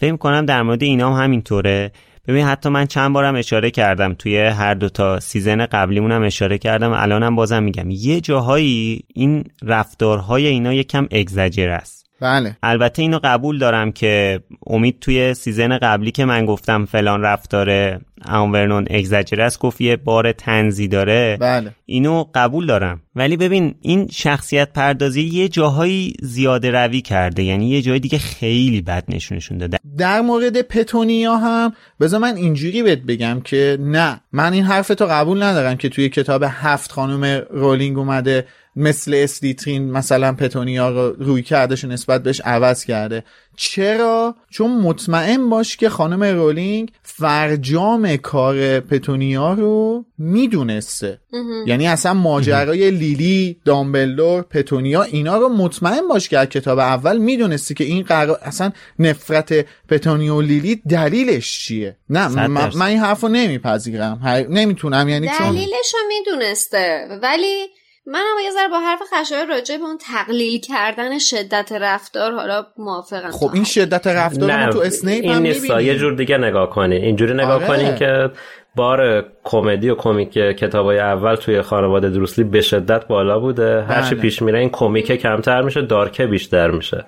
فکر 0.00 0.16
کنم 0.16 0.46
در 0.46 0.62
مورد 0.62 0.82
اینا 0.82 1.16
هم 1.16 1.24
همینطوره. 1.24 1.92
ببین 2.30 2.44
حتی 2.44 2.68
من 2.68 2.86
چند 2.86 3.12
بارم 3.12 3.34
اشاره 3.34 3.70
کردم 3.70 4.14
توی 4.14 4.38
هر 4.38 4.74
دو 4.74 4.88
تا 4.88 5.20
season 5.20 5.66
قبلیمونم 5.66 6.22
اشاره 6.22 6.58
کردم 6.58 6.92
الانم 6.92 7.36
بازم 7.36 7.62
میگم. 7.62 7.90
یه 7.90 8.20
جاهایی 8.20 9.04
این 9.14 9.44
رفتارهای 9.62 10.46
اینا 10.46 10.72
یکم 10.72 11.08
اگزجر 11.10 11.68
است 11.68 11.99
بله. 12.20 12.56
البته 12.62 13.02
اینو 13.02 13.18
قبول 13.24 13.58
دارم 13.58 13.92
که 13.92 14.40
امید 14.66 14.98
توی 15.00 15.34
season 15.34 15.78
قبلی 15.78 16.10
که 16.10 16.24
من 16.24 16.46
گفتم 16.46 16.84
فلان 16.84 17.22
رفتار 17.22 18.00
اوناست 18.28 19.58
گفت 19.58 19.80
یه 19.80 19.96
بار 19.96 20.32
طنزی 20.32 20.88
داره. 20.88 21.36
بله. 21.40 21.74
اینو 21.86 22.24
قبول 22.34 22.66
دارم. 22.66 23.00
ولی 23.16 23.36
ببین 23.36 23.74
این 23.80 24.08
شخصیت 24.12 24.72
پردازی 24.72 25.22
یه 25.22 25.48
جاهایی 25.48 26.14
زیاده 26.22 26.70
روی 26.70 27.00
کرده. 27.00 27.42
یعنی 27.42 27.68
یه 27.68 27.82
جای 27.82 27.98
دیگه 27.98 28.18
خیلی 28.18 28.82
بد 28.82 29.04
نشونشون 29.08 29.58
داده. 29.58 29.78
در 29.98 30.20
مورد 30.20 30.62
پتونیا 30.62 31.36
هم 31.36 31.72
بذار 32.00 32.20
من 32.20 32.36
اینجوری 32.36 32.82
بهت 32.82 32.98
بگم 32.98 33.40
که 33.44 33.78
نه 33.80 34.20
من 34.32 34.52
این 34.52 34.64
حرفتو 34.64 35.06
قبول 35.06 35.42
ندارم 35.42 35.76
که 35.76 35.88
توی 35.88 36.08
کتاب 36.08 36.44
هفت 36.48 36.92
خانم 36.92 37.42
رولینگ 37.50 37.98
اومده 37.98 38.46
مثل 38.76 39.14
اسلیترین 39.14 39.90
مثلا 39.90 40.32
پتونیا 40.32 40.90
رو 40.90 41.24
رویکردش 41.24 41.84
نسبت 41.84 42.22
بهش 42.22 42.40
عوض 42.40 42.84
کرده. 42.84 43.24
چرا؟ 43.56 44.34
چون 44.50 44.70
مطمئن 44.70 45.50
باش 45.50 45.76
که 45.76 45.88
خانم 45.88 46.22
رولینگ 46.22 46.92
فرجام 47.02 48.16
کار 48.16 48.80
پتونیا 48.80 49.52
رو 49.52 50.04
می‌دونسته. 50.18 51.20
یعنی 51.66 51.86
اصلا 51.86 52.14
ماجرای 52.14 52.90
لیلی 52.90 53.56
دامبلدور 53.64 54.42
پتونیا 54.42 55.02
اینا 55.02 55.36
رو 55.36 55.48
مطمئن 55.48 56.08
باش 56.08 56.28
که 56.28 56.46
کتاب 56.46 56.78
اول 56.78 57.18
می‌دونستی 57.18 57.74
که 57.74 57.84
این 57.84 58.02
قرار 58.02 58.38
اصلا 58.42 58.70
نفرت 58.98 59.66
پتونیا 59.88 60.36
و 60.36 60.40
لیلی 60.40 60.82
دلیلش 60.88 61.64
چیه؟ 61.64 61.96
نه 62.10 62.28
من. 62.28 62.70
من 62.74 62.86
این 62.86 62.98
حرف 62.98 63.20
رو 63.20 63.28
نمیپذیرم. 63.28 64.20
هر- 64.24 64.46
نمی‌تونم 64.48 65.08
یعنی 65.08 65.28
چون 65.38 65.52
دلیلش 65.52 65.94
رو 65.94 66.00
می‌دونسته. 66.08 67.08
ولی 67.22 67.66
منم 68.06 68.36
یه 68.44 68.50
ذره 68.50 68.68
با 68.68 68.80
حرف 68.80 69.02
خشایار 69.14 69.46
راجع 69.46 69.76
به 69.76 69.82
اون 69.84 69.98
تقلیل 69.98 70.60
کردن 70.60 71.18
شدت 71.18 71.72
رفتار 71.72 72.32
حالا 72.32 72.66
موافقم 72.78 73.30
خب 73.30 73.50
این 73.54 73.64
شدت 73.64 74.06
رفتار 74.06 74.64
رو 74.66 74.72
تو 74.72 74.78
اسنیپ 74.78 75.24
این 75.24 75.32
هم 75.32 75.42
نیستا. 75.42 75.80
یه 75.80 75.94
جور 75.98 76.12
دیگه 76.14 76.38
نگاه 76.38 76.70
کنی. 76.70 76.96
اینجوری 76.96 77.34
نگاه 77.34 77.54
آره. 77.54 77.66
کنی 77.66 77.94
که 77.94 78.30
بار 78.76 79.24
کمدی 79.44 79.90
و 79.90 79.94
کمیک 79.94 80.30
کتابای 80.32 80.98
اول 80.98 81.34
توی 81.34 81.62
خانواده 81.62 82.08
دروسلی 82.10 82.44
به 82.44 82.60
شدت 82.60 83.06
بالا 83.06 83.38
بوده. 83.38 83.82
هرچی 83.82 84.14
بله. 84.14 84.22
پیش 84.22 84.42
میره 84.42 84.58
این 84.58 84.70
کمیک 84.70 85.12
کمتر 85.12 85.62
میشه 85.62 85.82
دارکه 85.82 86.26
بیشتر 86.26 86.70
میشه. 86.70 87.04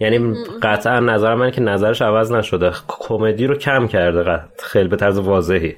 یعنی 0.00 0.34
قطعا 0.62 1.00
نظر 1.00 1.34
من 1.34 1.50
که 1.50 1.60
نظرش 1.60 2.02
عوض 2.02 2.32
نشده. 2.32 2.70
کمدی 2.88 3.46
رو 3.46 3.54
کم 3.54 3.88
کرده 3.88 4.22
قط- 4.22 4.62
خیلی 4.62 4.88
به 4.88 4.96
طرز 4.96 5.18
واضحی. 5.18 5.76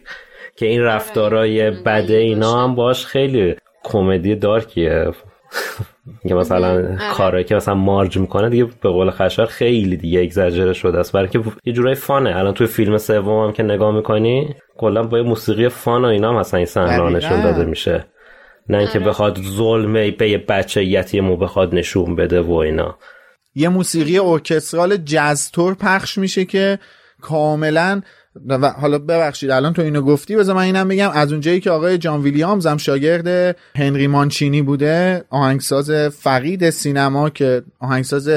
که 0.56 0.66
این 0.66 0.82
رفتارای 0.82 1.70
بده 1.70 2.14
اینا 2.16 2.62
هم 2.64 2.74
باش 2.74 3.06
خیلی 3.06 3.56
کمدی 3.88 4.34
دارکیه. 4.34 5.12
که 6.28 6.34
مثلا 6.34 6.96
کارایی 7.12 7.44
که 7.44 7.54
مثلا 7.54 7.74
مارج 7.74 8.18
می‌کنه 8.18 8.48
دیگه 8.48 8.64
به 8.64 8.88
قول 8.88 9.10
خشار 9.10 9.46
خیلی 9.46 9.96
دیگه 9.96 10.20
اگزاجره 10.20 10.72
شده 10.72 10.98
است. 10.98 11.12
برای 11.12 11.28
که 11.28 11.40
یه 11.64 11.72
جورای 11.72 11.94
فانه. 11.94 12.36
الان 12.36 12.54
توی 12.54 12.66
فیلم 12.66 12.98
سوم 12.98 13.44
هم 13.46 13.52
که 13.52 13.62
نگاه 13.62 13.94
می‌کنی 13.94 14.54
کلا 14.76 15.02
با 15.02 15.18
یه 15.18 15.24
موسیقی 15.24 15.68
فان 15.68 16.04
و 16.04 16.08
اینا 16.08 16.30
هم 16.30 16.38
مثلا 16.38 16.58
این 16.58 16.66
صحنه 16.66 17.10
نشون. 17.10 17.42
داده 17.42 17.64
میشه. 17.64 18.04
نه 18.68 18.78
اینکه 18.78 18.98
بخواد 18.98 19.38
ظلم 19.42 19.92
به 19.92 20.30
یه 20.30 20.38
بچه 20.38 20.84
یتیمو 20.84 21.36
بخواد 21.36 21.74
نشون 21.74 22.16
بده 22.16 22.40
و 22.40 22.52
اینا. 22.52 22.98
یه 23.54 23.68
موسیقی 23.68 24.18
ارکسترال 24.18 24.96
جاز 24.96 25.50
تور 25.50 25.74
پخش 25.74 26.18
میشه 26.18 26.44
که 26.44 26.78
کاملا 27.20 28.02
و 28.48 28.68
حالا 28.70 28.98
ببخشید 28.98 29.50
الان 29.50 29.72
تو 29.72 29.82
اینو 29.82 30.02
گفتی 30.02 30.36
بذار 30.36 30.56
من 30.56 30.62
اینم 30.62 30.88
بگم 30.88 31.10
از 31.10 31.32
اونجایی 31.32 31.60
که 31.60 31.70
آقای 31.70 31.98
جان 31.98 32.22
ویلیامز 32.22 32.66
هم 32.66 32.76
شاگرد 32.76 33.56
هنری 33.76 34.06
مانچینی 34.06 34.62
بوده 34.62 35.24
آهنگساز 35.30 35.90
فقید 35.90 36.70
سینما 36.70 37.30
که 37.30 37.62
آهنگساز 37.78 38.30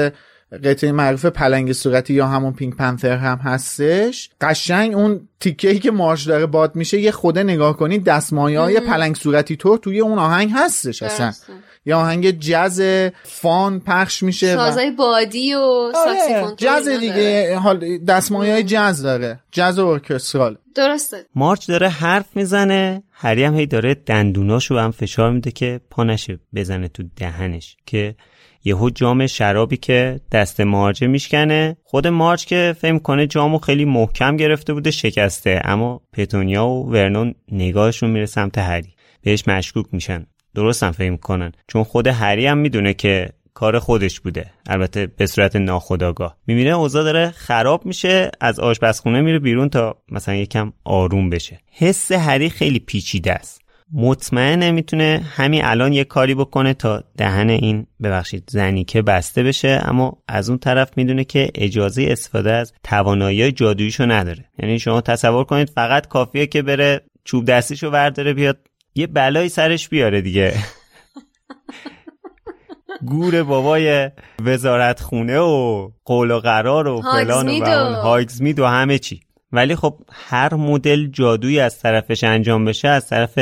قطعه 0.64 0.92
معروف 0.92 1.26
پلنگ 1.26 1.72
صورتی 1.72 2.14
یا 2.14 2.26
همون 2.26 2.52
Pink 2.52 2.76
Panther 2.76 3.16
هم 3.16 3.38
هستش. 3.38 4.30
قشنگ 4.40 4.94
اون 4.94 5.28
تیکه 5.40 5.70
ای 5.70 5.78
که 5.78 5.90
مارج 5.90 6.24
داره 6.24 6.46
باد 6.46 6.76
میشه 6.76 7.00
یه 7.00 7.10
خورده 7.10 7.42
نگاه 7.42 7.76
کنید 7.76 8.04
دستمایه 8.04 8.60
های 8.60 8.80
پلنگ 8.80 9.16
صورتی 9.16 9.56
طور 9.56 9.78
توی 9.78 10.00
اون 10.00 10.18
آهنگ 10.18 10.50
هستش 10.54 11.02
اصلا. 11.02 11.26
درسته. 11.26 11.52
یه 11.86 11.94
آهنگ 11.94 12.30
jazz 12.30 12.82
fun 13.22 13.80
پخش 13.80 14.22
میشه 14.22 14.54
و- 14.54 14.56
سازای 14.56 14.90
بادی 14.90 15.54
و 15.54 15.58
آره 15.58 15.92
ساکسیفون 15.94 16.56
تو 16.56 16.66
jazz 16.66 16.88
دیگه 16.88 17.12
داره. 17.46 17.58
حال 17.58 17.98
دستمایه 17.98 18.52
های 18.52 18.62
jazz 18.62 19.02
داره. 19.02 19.40
jazz 19.52 19.78
و 19.78 19.86
orchestral. 19.86 20.56
درسته. 20.74 21.16
مارج 21.34 21.68
داره 21.68 21.88
حرف 21.88 22.26
می‌زنه 22.34 23.02
هری 23.12 23.44
هم 23.44 23.54
هی 23.54 23.66
داره 23.66 23.94
دندوناشو 23.94 24.78
هم 24.78 24.90
فشار 24.90 25.32
میده 25.32 25.50
که 25.50 25.80
پا 25.90 26.04
نشه 26.04 26.38
بزنه 26.54 26.88
تو 26.88 27.02
دهنش 27.16 27.76
که 27.86 28.14
یهو 28.64 28.90
جام 28.90 29.26
شرابی 29.26 29.76
که 29.76 30.20
دست 30.32 30.60
مارچ 30.60 31.02
میشکنه. 31.02 31.76
خود 31.84 32.06
مارچ 32.06 32.44
که 32.44 32.74
فهم 32.78 32.98
کنه 32.98 33.26
جامو 33.26 33.58
خیلی 33.58 33.84
محکم 33.84 34.36
گرفته 34.36 34.74
بوده 34.74 34.90
شکسته 34.90 35.60
اما 35.64 36.00
پتونیا 36.12 36.66
و 36.66 36.90
ورنون 36.90 37.34
نگاهشون 37.52 38.10
میره 38.10 38.26
سمت 38.26 38.58
هری. 38.58 38.94
بهش 39.22 39.48
مشکوک 39.48 39.86
میشن. 39.92 40.26
درست 40.54 40.82
هم 40.82 40.92
فهم 40.92 41.16
کنن. 41.16 41.52
چون 41.68 41.84
خود 41.84 42.06
هری 42.06 42.46
هم 42.46 42.58
می‌دونه 42.58 42.94
که 42.94 43.28
کار 43.54 43.78
خودش 43.78 44.20
بوده. 44.20 44.46
البته 44.66 45.06
به 45.06 45.26
صورت 45.26 45.56
ناخودآگاه. 45.56 46.36
می‌بینه 46.46 46.70
اوضاع 46.70 47.04
داره 47.04 47.30
خراب 47.30 47.86
میشه 47.86 48.30
از 48.40 48.60
آشپزخونه 48.60 49.20
میره 49.20 49.38
بیرون 49.38 49.68
تا 49.68 49.96
مثلا 50.08 50.34
یکم 50.34 50.72
آروم 50.84 51.30
بشه. 51.30 51.60
حس 51.72 52.12
هری 52.12 52.50
خیلی 52.50 52.78
پیچیده 52.78 53.32
است. 53.32 53.61
مطمئنه 53.92 54.70
می‌تونه 54.70 55.22
همین 55.34 55.64
الان 55.64 55.92
یه 55.92 56.04
کاری 56.04 56.34
بکنه 56.34 56.74
تا 56.74 57.04
دهن 57.16 57.50
این 57.50 57.86
ببخشید 58.02 58.48
زنی 58.50 58.84
که 58.84 59.02
بسته 59.02 59.42
بشه 59.42 59.82
اما 59.84 60.18
از 60.28 60.48
اون 60.48 60.58
طرف 60.58 60.90
می‌دونه 60.96 61.24
که 61.24 61.50
اجازه 61.54 62.06
استفاده 62.10 62.52
از 62.52 62.72
توانایی 62.84 63.52
جادوییشو 63.52 64.06
نداره. 64.06 64.44
یعنی 64.58 64.78
شما 64.78 65.00
تصور 65.00 65.44
کنید 65.44 65.70
فقط 65.70 66.08
کافیه 66.08 66.46
که 66.46 66.62
بره 66.62 67.00
چوب 67.24 67.44
دستیشو 67.44 67.90
ورداره 67.90 68.32
بیاد 68.32 68.58
یه 68.94 69.06
بلایی 69.06 69.48
سرش 69.48 69.88
بیاره 69.88 70.20
دیگه. 70.20 70.54
گور 73.06 73.42
بابای 73.42 74.10
وزارت 74.42 75.00
خونه 75.00 75.38
و 75.38 75.90
قول 76.04 76.30
و 76.30 76.40
قرار 76.40 76.88
و 76.88 77.02
فلان 77.02 77.48
و 77.48 77.60
بهمان 77.60 77.94
هاگزمید 77.94 78.58
و 78.58 78.66
همه 78.66 78.98
چی. 78.98 79.20
ولی 79.52 79.76
خب 79.76 79.98
هر 80.12 80.54
مدل 80.54 81.06
جادویی 81.06 81.60
از 81.60 81.78
طرفش 81.78 82.24
انجام 82.24 82.64
بشه 82.64 82.88
از 82.88 83.08
طرف 83.08 83.38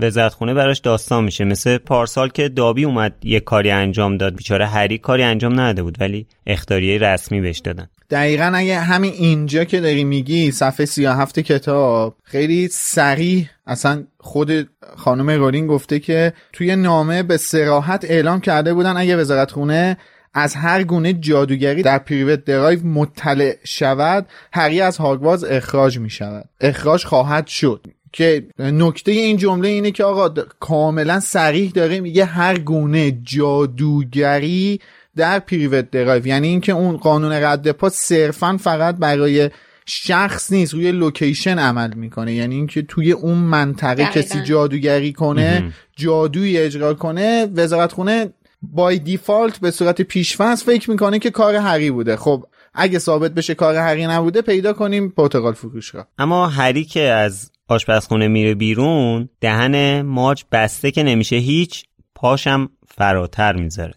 وزارت 0.00 0.34
خونه 0.34 0.54
براش 0.54 0.78
داستان 0.78 1.24
میشه. 1.24 1.44
مثل 1.44 1.78
پارسال 1.78 2.28
که 2.28 2.48
دابی 2.48 2.84
اومد 2.84 3.14
یه 3.22 3.40
کاری 3.40 3.70
انجام 3.70 4.16
داد. 4.16 4.36
بیچاره 4.36 4.66
هری 4.66 4.98
کاری 4.98 5.22
انجام 5.22 5.52
نداده 5.60 5.82
بود 5.82 5.96
ولی 6.00 6.26
اخطاریه 6.46 6.98
رسمی 6.98 7.40
بهش 7.40 7.58
دادن. 7.58 7.88
دقیقا 8.10 8.52
اگه 8.54 8.80
همین 8.80 9.12
اینجا 9.12 9.64
که 9.64 9.80
داری 9.80 10.04
میگی 10.04 10.50
صفحه 10.50 10.86
37 10.86 11.38
کتاب 11.38 12.16
خیلی 12.24 12.68
صریح 12.68 13.46
اصلا 13.66 14.04
خود 14.20 14.68
خانم 14.96 15.30
رولینگ 15.30 15.68
گفته 15.68 15.98
که 15.98 16.32
توی 16.52 16.76
نامه 16.76 17.22
به 17.22 17.36
صراحت 17.36 18.04
اعلام 18.04 18.40
کرده 18.40 18.74
بودن 18.74 18.96
اگه 18.96 19.16
وزارت 19.16 19.50
خونه 19.50 19.96
از 20.34 20.54
هر 20.54 20.82
گونه 20.82 21.12
جادوگری 21.12 21.82
در 21.82 21.98
پریوت 21.98 22.44
درایو 22.44 22.86
مطلع 22.86 23.54
شود 23.64 24.26
هری 24.52 24.80
از 24.80 24.96
هاگوارتز 24.96 25.44
اخراج 25.44 25.98
می 25.98 26.10
شود 26.10 26.48
اخراج 26.60 27.04
خواهد 27.04 27.46
شد. 27.46 27.86
که 28.12 28.46
نکته 28.58 29.12
این 29.12 29.36
جمله 29.36 29.68
اینه 29.68 29.90
که 29.90 30.04
آقا 30.04 30.42
کاملا 30.60 31.20
صریح 31.20 31.70
داره 31.70 32.00
میگه 32.00 32.24
هر 32.24 32.58
گونه 32.58 33.10
جادوگری 33.22 34.80
در 35.16 35.38
پریوت 35.38 35.90
درایو 35.90 36.26
یعنی 36.26 36.48
اینکه 36.48 36.72
اون 36.72 36.96
قانون 36.96 37.32
رد 37.32 37.70
پا 37.70 37.88
صرفا 37.88 38.56
فقط 38.56 38.96
برای 38.96 39.50
شخص 39.86 40.52
نیست 40.52 40.74
روی 40.74 40.92
location 40.92 41.58
عمل 41.58 41.94
می‌کنه. 41.94 42.34
یعنی 42.34 42.54
اینکه 42.54 42.82
توی 42.82 43.12
اون 43.12 43.38
منطقه 43.38 43.94
دقیقاً. 43.94 44.10
کسی 44.10 44.42
جادوگری 44.42 45.12
کنه 45.12 45.72
جادویی 45.96 46.58
اجرا 46.58 46.94
کنه 46.94 47.46
وزارت 47.54 47.92
خونه 47.92 48.32
by 48.62 48.98
default 48.98 49.58
به 49.58 49.70
صورت 49.70 50.02
پیشفرض 50.02 50.62
فکر 50.62 50.90
می‌کنه 50.90 51.18
که 51.18 51.30
کار 51.30 51.54
هری 51.54 51.90
بوده. 51.90 52.16
خب 52.16 52.46
اگه 52.74 52.98
ثابت 52.98 53.34
بشه 53.34 53.54
کار 53.54 53.74
هری 53.74 54.06
نبوده 54.06 54.42
پیدا 54.42 54.72
کنیم 54.72 55.08
پرتغال 55.08 55.52
فروش 55.52 55.94
را 55.94 56.06
اما 56.18 56.46
هری 56.46 56.84
که 56.84 57.00
از 57.00 57.50
آشپزخونه 57.68 58.28
میره 58.28 58.54
بیرون 58.54 59.28
دهن 59.40 60.02
مارچ 60.02 60.42
بسته 60.52 60.90
که 60.90 61.02
نمیشه 61.02 61.36
هیچ 61.36 61.84
پاشم 62.14 62.70
فراتر 62.88 63.52
می‌ذاره 63.52 63.94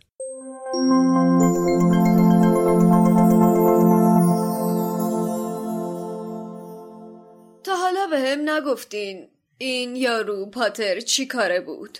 تا 7.64 7.76
حالا 7.76 8.08
به 8.08 8.20
هم 8.20 8.50
نگفتین 8.50 9.28
این 9.58 9.96
یارو 9.96 10.46
پاتر 10.46 11.00
چی 11.00 11.26
کاره 11.26 11.62
بود؟ 11.62 11.98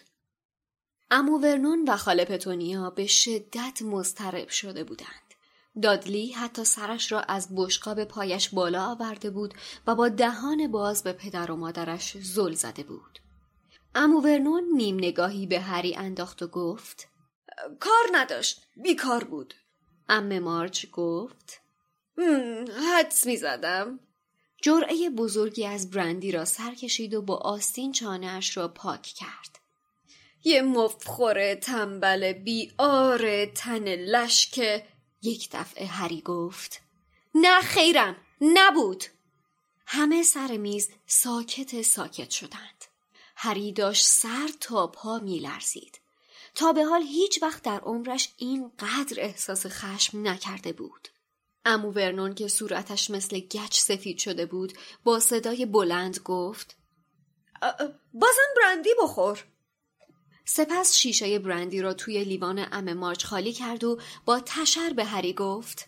امو 1.12 1.38
ورنون 1.40 1.86
و 1.88 1.98
خاله 1.98 2.26
پتونیا 2.26 2.90
به 2.90 3.08
شدت 3.08 3.82
مضطرب 3.82 4.50
شده 4.50 4.84
بودند. 4.84 5.21
دادلی 5.82 6.32
حتی 6.32 6.64
سرش 6.64 7.12
را 7.12 7.22
از 7.22 7.48
بشقاب 7.56 8.04
پایش 8.04 8.50
بالا 8.50 8.86
آورده 8.86 9.30
بود 9.30 9.54
و 9.88 9.96
با 9.96 10.10
دهان 10.10 10.72
باز 10.72 11.04
به 11.04 11.14
پدر 11.14 11.52
و 11.52 11.56
مادرش 11.56 12.18
زل 12.18 12.54
زده 12.54 12.84
بود. 12.84 13.20
امو 13.96 14.22
ورنون 14.22 14.64
نیم 14.76 14.96
نگاهی 14.96 15.48
به 15.48 15.60
هری 15.60 15.96
انداخت 15.96 16.42
و 16.42 16.48
گفت 16.48 17.08
کار 17.80 18.10
نداشت 18.14 18.68
بیکار 18.76 19.24
بود. 19.24 19.54
ام 20.10 20.40
مارچ 20.40 20.86
گفت 20.92 21.62
حدس 22.98 23.26
می 23.26 23.38
زدم. 23.38 24.00
جرعه 24.62 25.10
بزرگی 25.10 25.66
از 25.66 25.90
برندی 25.90 26.32
را 26.32 26.46
سر 26.46 26.76
کشید 26.76 27.14
و 27.14 27.22
با 27.22 27.36
آستین 27.36 27.92
چانهاش 27.92 28.58
را 28.58 28.68
پاک 28.68 29.02
کرد. 29.02 29.60
یه 30.44 30.62
مفخور 30.62 31.56
تنبل 31.56 32.34
بیار 32.34 33.46
تن 33.46 33.84
لشک 33.84 34.84
یک 35.22 35.50
دفعه 35.52 35.86
هری 35.86 36.22
گفت 36.22 36.82
نه 37.36 37.62
خیرم 37.62 38.16
نبود 38.42 39.04
همه 39.86 40.24
سر 40.24 40.58
میز 40.58 40.90
ساکت 41.08 41.82
ساکت 41.82 42.30
شدند 42.30 42.86
هری 43.44 43.72
داشت 43.72 44.06
سر 44.06 44.50
تا 44.60 44.88
پا 44.88 45.20
می 45.20 45.40
لرزید. 45.40 46.00
تا 46.56 46.74
به 46.74 46.86
حال 46.86 47.02
هیچ 47.02 47.44
وقت 47.44 47.64
در 47.64 47.80
عمرش 47.80 48.30
اینقدر 48.38 49.18
احساس 49.18 49.66
خشم 49.66 50.28
نکرده 50.28 50.74
بود. 50.74 51.08
امو 51.66 51.92
ورنون 51.92 52.34
که 52.34 52.48
صورتش 52.48 53.10
مثل 53.10 53.40
گچ 53.40 53.80
سفید 53.80 54.18
شده 54.18 54.46
بود 54.46 54.74
با 55.04 55.20
صدای 55.20 55.66
بلند 55.66 56.20
گفت 56.20 56.78
بازم 58.14 58.54
برندی 58.58 58.90
بخور. 59.04 59.44
سپس 60.46 60.96
شیشه 60.96 61.40
برندی 61.40 61.82
را 61.82 61.94
توی 61.94 62.24
لیوان 62.24 62.68
ام 62.72 62.94
مارچ 62.94 63.26
خالی 63.26 63.54
کرد 63.54 63.84
و 63.84 64.00
با 64.26 64.40
تشر 64.40 64.94
به 64.96 65.04
هری 65.04 65.34
گفت 65.34 65.88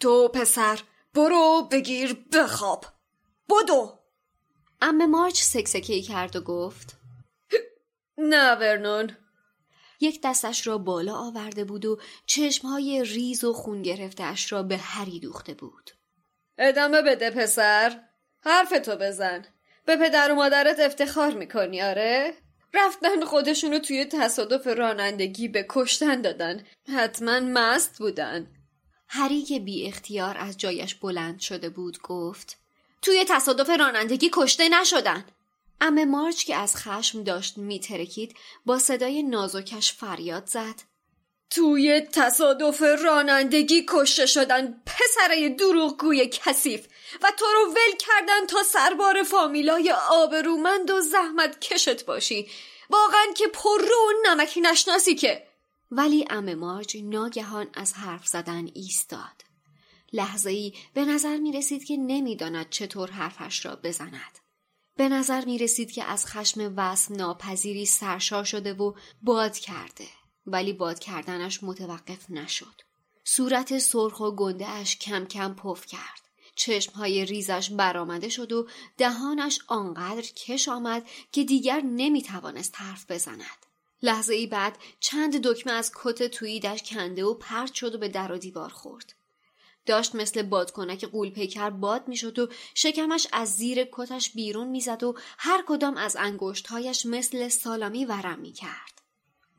تو 0.00 0.28
پسر 0.28 0.80
برو 1.14 1.68
بگیر 1.72 2.26
بخواب. 2.32 2.84
بدو. 3.48 3.98
ام 4.80 5.06
مارچ 5.06 5.42
سکسکی 5.42 6.02
کرد 6.02 6.36
و 6.36 6.40
گفت 6.40 6.96
نه 8.18 8.54
ورنون. 8.54 9.16
یک 10.00 10.20
دستش 10.24 10.66
را 10.66 10.78
بالا 10.78 11.14
آورده 11.14 11.64
بود 11.64 11.84
و 11.84 12.00
چشمهای 12.26 13.04
ریز 13.04 13.44
و 13.44 13.52
خون 13.52 13.82
گرفتهاش 13.82 14.52
را 14.52 14.62
به 14.62 14.76
هری 14.76 15.20
دوخته 15.20 15.54
بود. 15.54 15.90
ادامه 16.58 17.02
بده 17.02 17.30
پسر 17.30 18.02
حرف 18.40 18.70
تو 18.70 18.96
بزن. 18.96 19.44
به 19.84 19.96
پدر 19.96 20.32
و 20.32 20.34
مادرت 20.34 20.80
افتخار 20.80 21.30
می‌کنی 21.30 21.82
آره؟ 21.82 22.34
رفتن 22.74 23.24
خودشونو 23.24 23.78
توی 23.78 24.04
تصادف 24.04 24.66
رانندگی 24.66 25.48
به 25.48 25.66
کشتن 25.68 26.20
دادن. 26.20 26.64
حتما 26.94 27.40
مست 27.40 27.98
بودن. 27.98 28.46
هری 29.08 29.42
که 29.42 29.60
بی 29.60 29.86
اختیار 29.86 30.36
از 30.38 30.56
جایش 30.56 30.94
بلند 30.94 31.40
شده 31.40 31.68
بود 31.68 31.98
گفت 32.02 32.58
توی 33.02 33.24
تصادف 33.28 33.70
رانندگی 33.70 34.30
کشته 34.32 34.68
نشدن. 34.68 35.24
ام 35.80 36.04
مارچ 36.04 36.44
که 36.44 36.56
از 36.56 36.76
خشم 36.76 37.22
داشت 37.22 37.58
میترکید 37.58 38.36
با 38.66 38.78
صدای 38.78 39.22
نازکش 39.22 39.92
فریاد 39.92 40.46
زد. 40.46 40.89
توی 41.50 42.00
تصادف 42.00 42.82
رانندگی 42.82 43.86
کشته 43.88 44.26
شدن 44.26 44.82
پسره 44.86 45.48
دروغگوی 45.48 46.26
کثیف 46.32 46.86
و 47.22 47.32
تو 47.38 47.44
رو 47.44 47.70
ول 47.70 47.96
کردن 47.98 48.46
تا 48.46 48.62
سربار 48.62 49.22
فامیلای 49.22 49.94
آبرومند 50.10 50.90
و 50.90 51.00
زحمت 51.00 51.60
کشت 51.60 52.06
باشی. 52.06 52.48
واقعا 52.90 53.26
که 53.36 53.46
پر 53.48 53.78
رو 53.78 54.12
نمکی 54.26 54.60
نشناسی 54.60 55.14
که. 55.14 55.46
ولی 55.90 56.24
ام 56.30 56.54
مارچ 56.54 56.96
ناگهان 57.02 57.68
از 57.74 57.92
حرف 57.92 58.26
زدن 58.26 58.68
ایستاد. 58.74 59.44
لحظه 60.12 60.50
ای 60.50 60.72
به 60.94 61.04
نظر 61.04 61.36
می 61.36 61.52
رسید 61.52 61.84
که 61.84 61.96
نمی‌داند 61.96 62.70
چطور 62.70 63.10
حرفش 63.10 63.66
را 63.66 63.76
بزند. 63.76 64.38
به 64.96 65.08
نظر 65.08 65.44
می 65.44 65.58
رسید 65.58 65.92
که 65.92 66.04
از 66.04 66.26
خشم 66.26 66.74
وصم 66.76 67.14
ناپذیری 67.14 67.86
سرشار 67.86 68.44
شده 68.44 68.74
و 68.74 68.92
باد 69.22 69.58
کرده. 69.58 70.06
ولی 70.46 70.72
باد 70.72 70.98
کردنش 70.98 71.62
متوقف 71.62 72.30
نشد. 72.30 72.82
صورت 73.24 73.78
سرخ 73.78 74.20
و 74.20 74.30
گنده 74.30 74.68
اش 74.68 74.96
کم 74.96 75.24
کم 75.24 75.54
پف 75.54 75.86
کرد. 75.86 76.20
چشمهای 76.54 77.24
ریزش 77.24 77.70
برآمده 77.70 78.28
شد 78.28 78.52
و 78.52 78.68
دهانش 78.98 79.58
آنقدر 79.66 80.22
کش 80.22 80.68
آمد 80.68 81.08
که 81.32 81.44
دیگر 81.44 81.80
نمی 81.80 82.22
توانست 82.22 82.74
حرف 82.76 83.10
بزند. 83.10 83.66
لحظه 84.02 84.34
ای 84.34 84.46
بعد 84.46 84.78
چند 85.00 85.46
دکمه 85.46 85.72
از 85.72 85.92
کت 85.94 86.26
توییدش 86.26 86.82
کنده 86.82 87.24
و 87.24 87.34
پرت 87.34 87.74
شد 87.74 87.94
و 87.94 87.98
به 87.98 88.08
در 88.08 88.32
و 88.32 88.38
دیوار 88.38 88.68
خورد. 88.68 89.14
داشت 89.86 90.14
مثل 90.14 90.42
بادکنک 90.42 91.04
قول 91.04 91.30
پیکر 91.30 91.70
باد 91.70 92.08
می‌شد 92.08 92.38
و 92.38 92.48
شکمش 92.74 93.26
از 93.32 93.52
زیر 93.56 93.88
کتش 93.92 94.30
بیرون 94.30 94.68
می‌زد 94.68 95.02
و 95.02 95.14
هر 95.38 95.64
کدام 95.66 95.96
از 95.96 96.16
انگشتهایش 96.16 97.06
مثل 97.06 97.48
سالامی 97.48 98.04
ورم 98.04 98.38
می‌کرد. 98.38 98.99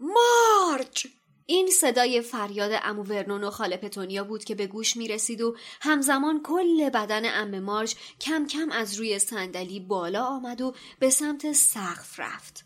مارچ! 0.02 1.08
این 1.46 1.68
صدای 1.68 2.22
فریاد 2.22 2.72
امو 2.84 3.04
ورنون 3.04 3.44
و 3.44 3.50
خاله 3.50 3.78
پتونیا 3.78 4.24
بود 4.24 4.44
که 4.44 4.56
به 4.56 4.68
گوش 4.68 4.98
می 4.98 5.08
رسید 5.08 5.42
و 5.42 5.56
همزمان 5.82 6.42
کل 6.44 6.90
بدن 6.90 7.42
ام 7.42 7.60
مارچ 7.60 7.96
کم 8.22 8.48
کم 8.48 8.72
از 8.72 8.96
روی 8.96 9.20
صندلی 9.20 9.80
بالا 9.80 10.26
آمد 10.26 10.62
و 10.62 10.74
به 11.00 11.10
سمت 11.10 11.52
سقف 11.52 12.20
رفت. 12.20 12.66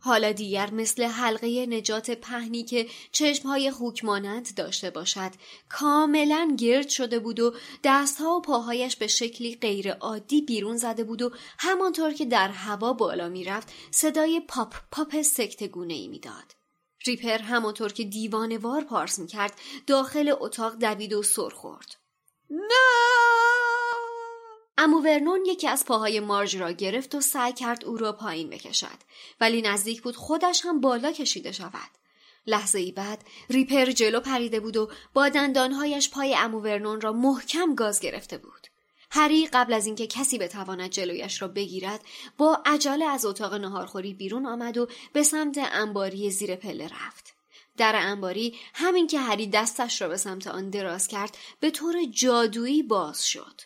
حالا 0.00 0.32
دیگر 0.32 0.70
مثل 0.70 1.02
حلقه 1.02 1.66
نجات 1.66 2.10
پهنی 2.10 2.62
که 2.64 2.86
چشمهای 3.12 3.70
خوک 3.70 4.04
مانند 4.04 4.54
داشته 4.54 4.90
باشد 4.90 5.30
کاملا 5.68 6.56
گرد 6.58 6.88
شده 6.88 7.18
بود 7.18 7.40
و 7.40 7.54
دستها 7.84 8.36
و 8.36 8.42
پاهایش 8.42 8.96
به 8.96 9.06
شکلی 9.06 9.56
غیر 9.56 9.92
عادی 9.92 10.40
بیرون 10.40 10.76
زده 10.76 11.04
بود 11.04 11.22
و 11.22 11.30
همانطور 11.58 12.12
که 12.12 12.24
در 12.24 12.48
هوا 12.48 12.92
بالا 12.92 13.28
می‌رفت 13.28 13.72
صدای 13.90 14.40
پاپ 14.48 14.74
پاپ 14.90 15.22
سکتگونه 15.22 15.94
ای 15.94 16.08
می‌داد. 16.08 16.61
ریپر 17.06 17.38
همانطور 17.38 17.92
که 17.92 18.04
دیوانوار 18.04 18.84
پارس 18.84 19.20
کرد 19.20 19.60
داخل 19.86 20.34
اتاق 20.40 20.74
دوید 20.74 21.12
و 21.12 21.22
سر 21.22 21.48
خورد. 21.48 21.96
نه! 22.50 23.12
امو 24.78 25.00
ورنون 25.00 25.46
یکی 25.46 25.68
از 25.68 25.84
پاهای 25.84 26.20
مارج 26.20 26.56
را 26.56 26.72
گرفت 26.72 27.14
و 27.14 27.20
سعی 27.20 27.52
کرد 27.52 27.84
او 27.84 27.96
را 27.96 28.12
پایین 28.12 28.50
بکشد 28.50 28.98
ولی 29.40 29.62
نزدیک 29.62 30.02
بود 30.02 30.16
خودش 30.16 30.66
هم 30.66 30.80
بالا 30.80 31.12
کشیده 31.12 31.52
شود 31.52 31.90
لحظه 32.46 32.78
ای 32.78 32.92
بعد 32.92 33.24
ریپر 33.50 33.90
جلو 33.90 34.20
پریده 34.20 34.60
بود 34.60 34.76
و 34.76 34.90
با 35.14 35.28
دندانهایش 35.28 36.10
پای 36.10 36.34
امو 36.34 36.60
ورنون 36.60 37.00
را 37.00 37.12
محکم 37.12 37.74
گاز 37.74 38.00
گرفته 38.00 38.38
بود 38.38 38.66
هری 39.14 39.46
قبل 39.46 39.72
از 39.72 39.86
اینکه 39.86 40.06
کسی 40.06 40.38
بتواند 40.38 40.90
جلویش 40.90 41.42
را 41.42 41.48
بگیرد 41.48 42.00
با 42.38 42.62
عجله 42.66 43.04
از 43.04 43.24
اتاق 43.24 43.54
نهارخوری 43.54 44.14
بیرون 44.14 44.46
آمد 44.46 44.78
و 44.78 44.88
به 45.12 45.22
سمت 45.22 45.58
انباری 45.58 46.30
زیر 46.30 46.56
پله 46.56 46.84
رفت 46.84 47.34
در 47.76 47.92
انباری 47.96 48.58
همین 48.74 49.06
که 49.06 49.20
هری 49.20 49.46
دستش 49.46 50.02
را 50.02 50.08
به 50.08 50.16
سمت 50.16 50.46
آن 50.46 50.70
دراز 50.70 51.08
کرد 51.08 51.38
به 51.60 51.70
طور 51.70 52.04
جادویی 52.04 52.82
باز 52.82 53.26
شد 53.26 53.60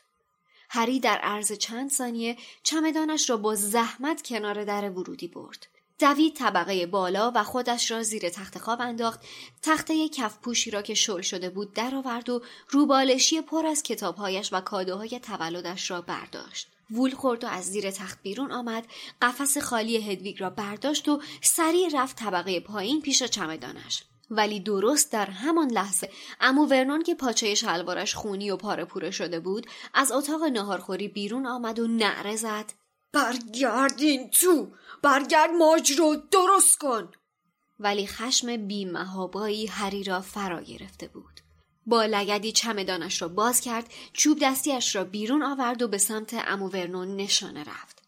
هری 0.69 1.01
در 1.01 1.19
عرض 1.19 1.53
چند 1.53 1.91
ثانیه 1.91 2.37
چمدانش 2.63 3.31
را 3.31 3.37
با 3.37 3.55
زحمت 3.55 4.23
کنار 4.23 4.65
در 4.65 4.91
ورودی 4.91 5.29
برد. 5.29 5.67
دوید 5.99 6.35
طبقه 6.35 6.87
بالا 6.87 7.33
و 7.35 7.45
خودش 7.45 7.91
را 7.91 8.03
زیر 8.03 8.29
تخت 8.29 8.59
خواب 8.59 8.81
انداخت. 8.81 9.21
تخته 9.63 10.09
کف 10.09 10.39
پوشی 10.39 10.71
را 10.71 10.83
که 10.83 10.95
شل 10.95 11.21
شده 11.21 11.51
بود 11.51 11.73
درآورد 11.73 12.29
و 12.29 12.43
روبالشی 12.69 13.41
پر 13.41 13.67
از 13.67 13.83
کتابهایش 13.83 14.53
و 14.53 14.61
کادوهای 14.61 15.21
تولدش 15.21 15.91
را 15.91 16.01
برداشت. 16.01 16.69
وول 16.91 17.11
خورد 17.11 17.45
و 17.45 17.47
از 17.47 17.65
زیر 17.65 17.91
تخت 17.91 18.23
بیرون 18.23 18.53
آمد. 18.53 18.87
قفس 19.23 19.59
خالی 19.59 20.13
هدویگ 20.13 20.41
را 20.41 20.51
برداشت 20.51 21.09
و 21.09 21.23
سریع 21.43 21.89
رفت 21.93 22.17
طبقه 22.17 22.61
پایین 22.61 23.03
پیش 23.03 23.23
چمدانش. 23.23 24.03
ولی 24.31 24.61
درست 24.61 25.13
در 25.13 25.27
همان 25.27 25.71
لحظه 25.71 26.11
امو 26.41 26.67
ورنون 26.67 27.03
که 27.03 27.15
پاچه 27.15 27.55
شلوارش 27.55 28.15
خونی 28.15 28.51
و 28.51 28.57
پاره 28.57 28.85
پوره 28.85 29.11
شده 29.11 29.41
بود 29.41 29.67
از 29.95 30.13
اتاق 30.13 30.45
ناهارخوری 30.45 31.09
بیرون 31.09 31.47
آمد 31.47 31.79
و 31.79 31.87
نعره 31.87 32.37
زد. 32.37 32.73
برگردین 33.17 34.31
تو. 34.31 34.73
برگرد 35.03 35.51
ماج 35.51 35.93
رو 35.93 36.17
درست 36.31 36.79
کن. 36.79 37.11
ولی 37.79 38.07
خشم 38.07 38.67
بیمهابایی 38.67 39.67
هری 39.67 40.05
را 40.05 40.21
فرا 40.21 40.63
گرفته 40.63 41.09
بود. 41.09 41.41
با 41.87 42.05
لگدی 42.05 42.53
چمدانش 42.53 43.23
را 43.23 43.29
باز 43.29 43.61
کرد 43.61 43.93
چوب 44.13 44.39
دستیش 44.43 44.97
را 44.97 45.05
بیرون 45.05 45.43
آورد 45.43 45.83
و 45.83 45.89
به 45.89 45.99
سمت 45.99 46.35
امو 46.35 46.69
ورنون 46.69 47.17
نشانه 47.17 47.65
رفت. 47.65 48.03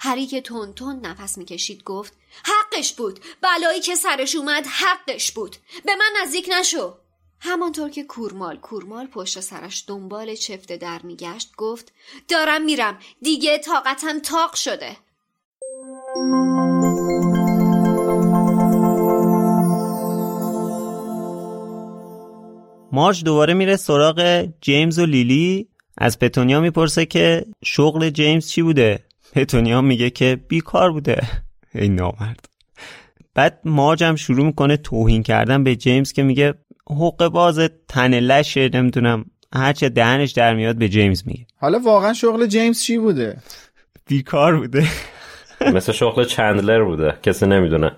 هری 0.00 0.26
که 0.26 0.40
تون 0.40 0.72
تون 0.72 1.06
نفس 1.06 1.38
می‌کشید 1.38 1.84
گفت 1.84 2.12
حقش 2.44 2.92
بود. 2.92 3.20
بلایی 3.40 3.80
که 3.80 3.94
سرش 3.94 4.34
اومد 4.36 4.66
حقش 4.66 5.32
بود. 5.32 5.56
به 5.84 5.96
من 5.96 6.22
نزدیک 6.22 6.50
نشو. 6.58 6.96
همانطور 7.40 7.90
که 7.90 8.02
کورمال 8.02 8.56
کورمال 8.56 9.06
پشت 9.06 9.40
سرش 9.40 9.84
دنبال 9.86 10.34
چفته 10.34 10.76
در 10.76 11.00
میگشت 11.04 11.52
گفت 11.56 11.92
دارم 12.28 12.64
میرم. 12.64 12.98
دیگه 13.22 13.58
طاقتم 13.58 14.18
تاق 14.18 14.54
شده. 14.54 14.96
مارج 22.92 23.24
دوباره 23.24 23.54
میره 23.54 23.76
سراغ 23.76 24.48
جیمز 24.60 24.98
و 24.98 25.06
لیلی. 25.06 25.68
از 25.98 26.18
پتونیا 26.18 26.60
می‌پرسه 26.60 27.06
که 27.06 27.44
شغل 27.64 28.10
جیمز 28.10 28.48
چی 28.48 28.62
بوده؟ 28.62 29.04
پتونیا 29.32 29.80
میگه 29.80 30.10
که 30.10 30.40
بیکار 30.48 30.92
بوده. 30.92 31.28
ای 31.74 31.88
نامرد. 31.88 32.48
بعد 33.34 33.60
مارج 33.64 34.04
هم 34.04 34.16
شروع 34.16 34.46
می‌کنه 34.46 34.76
توهین 34.76 35.22
کردن 35.22 35.64
به 35.64 35.76
جیمز 35.76 36.12
که 36.12 36.22
میگه 36.22 36.54
حق 36.88 37.28
باز 37.28 37.60
تن 37.88 38.14
لشه 38.14 38.70
نمی‌دونم 38.74 39.24
هرچه 39.54 39.88
دهنش 39.88 40.32
در 40.32 40.54
میاد 40.54 40.76
به 40.76 40.88
جیمز 40.88 41.22
میگه. 41.26 41.46
حالا 41.56 41.78
واقعا 41.78 42.12
شغل 42.12 42.46
جیمز 42.46 42.82
چی 42.82 42.98
بوده؟ 42.98 43.36
بیکار 44.06 44.56
بوده. 44.56 44.86
مثل 45.74 45.92
شغل 45.92 46.24
چندلر 46.24 46.84
بوده 46.84 47.14
کسی 47.22 47.46
نمی‌دونه. 47.46 47.92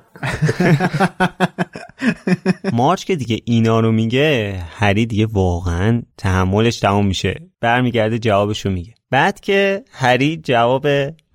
مارچ 2.73 3.05
که 3.05 3.17
دیگه 3.17 3.41
اینا 3.45 3.81
رو 3.81 3.93
میگه 3.93 4.61
هری 4.71 5.07
دیگه 5.07 5.27
واقعا 5.27 6.03
تحملش 6.19 6.79
تمام 6.79 7.07
میشه. 7.07 7.41
برمیگرده 7.61 8.19
جوابشو 8.19 8.71
میگه. 8.71 8.95
بعد 9.11 9.41
که 9.41 9.85
هری 9.93 10.37
جواب 10.37 10.87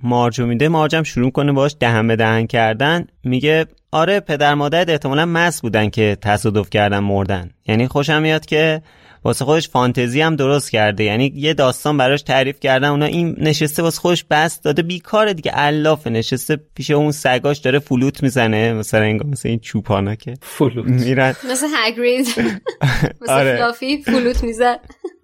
مارجو 0.03 0.45
میده 0.45 0.67
مارجم 0.67 1.03
شروع 1.03 1.31
کنه 1.31 1.51
باش 1.51 1.75
دهن 1.79 2.07
به 2.07 2.15
دهن 2.15 2.47
کردن. 2.47 3.07
میگه 3.23 3.65
آره 3.91 4.19
پدر 4.19 4.53
مادرت 4.53 4.89
احتمالا 4.89 5.25
مس 5.25 5.61
بودن 5.61 5.89
که 5.89 6.17
تصادف 6.21 6.69
کردن 6.69 6.99
مردن. 6.99 7.49
یعنی 7.67 7.87
خوشم 7.87 8.21
میاد 8.21 8.45
که 8.45 8.81
واسه 9.23 9.45
خودش 9.45 9.69
فانتزی 9.69 10.21
هم 10.21 10.35
درست 10.35 10.71
کرده. 10.71 11.03
یعنی 11.03 11.31
یه 11.35 11.53
داستان 11.53 11.97
براش 11.97 12.21
تعریف 12.21 12.59
کردن 12.59 12.87
اونا 12.87 13.05
این 13.05 13.35
نشسته 13.39 13.83
واسه 13.83 13.99
خودش 14.01 14.23
بس 14.29 14.61
داده. 14.61 14.81
بیکاره 14.81 15.33
دیگه 15.33 15.51
علافه. 15.51 16.09
نشسته 16.09 16.59
پیش 16.75 16.91
اون 16.91 17.11
سگاش 17.11 17.57
داره 17.57 17.79
فلوت 17.79 18.23
می‌زنه. 18.23 18.73
مثلا 18.73 19.01
انگار 19.01 19.27
مثل 19.27 19.49
این 19.49 19.59
چوپانا 19.59 20.15
که 20.15 20.33
فلوت. 20.41 20.85
میرن. 20.85 21.35
مثل 21.51 21.67
هگرید. 21.75 22.27
مثل 23.21 23.31
آره. 23.31 23.55
فلافی 23.55 24.03
فلوت 24.03 24.43
می‌زد 24.43 24.79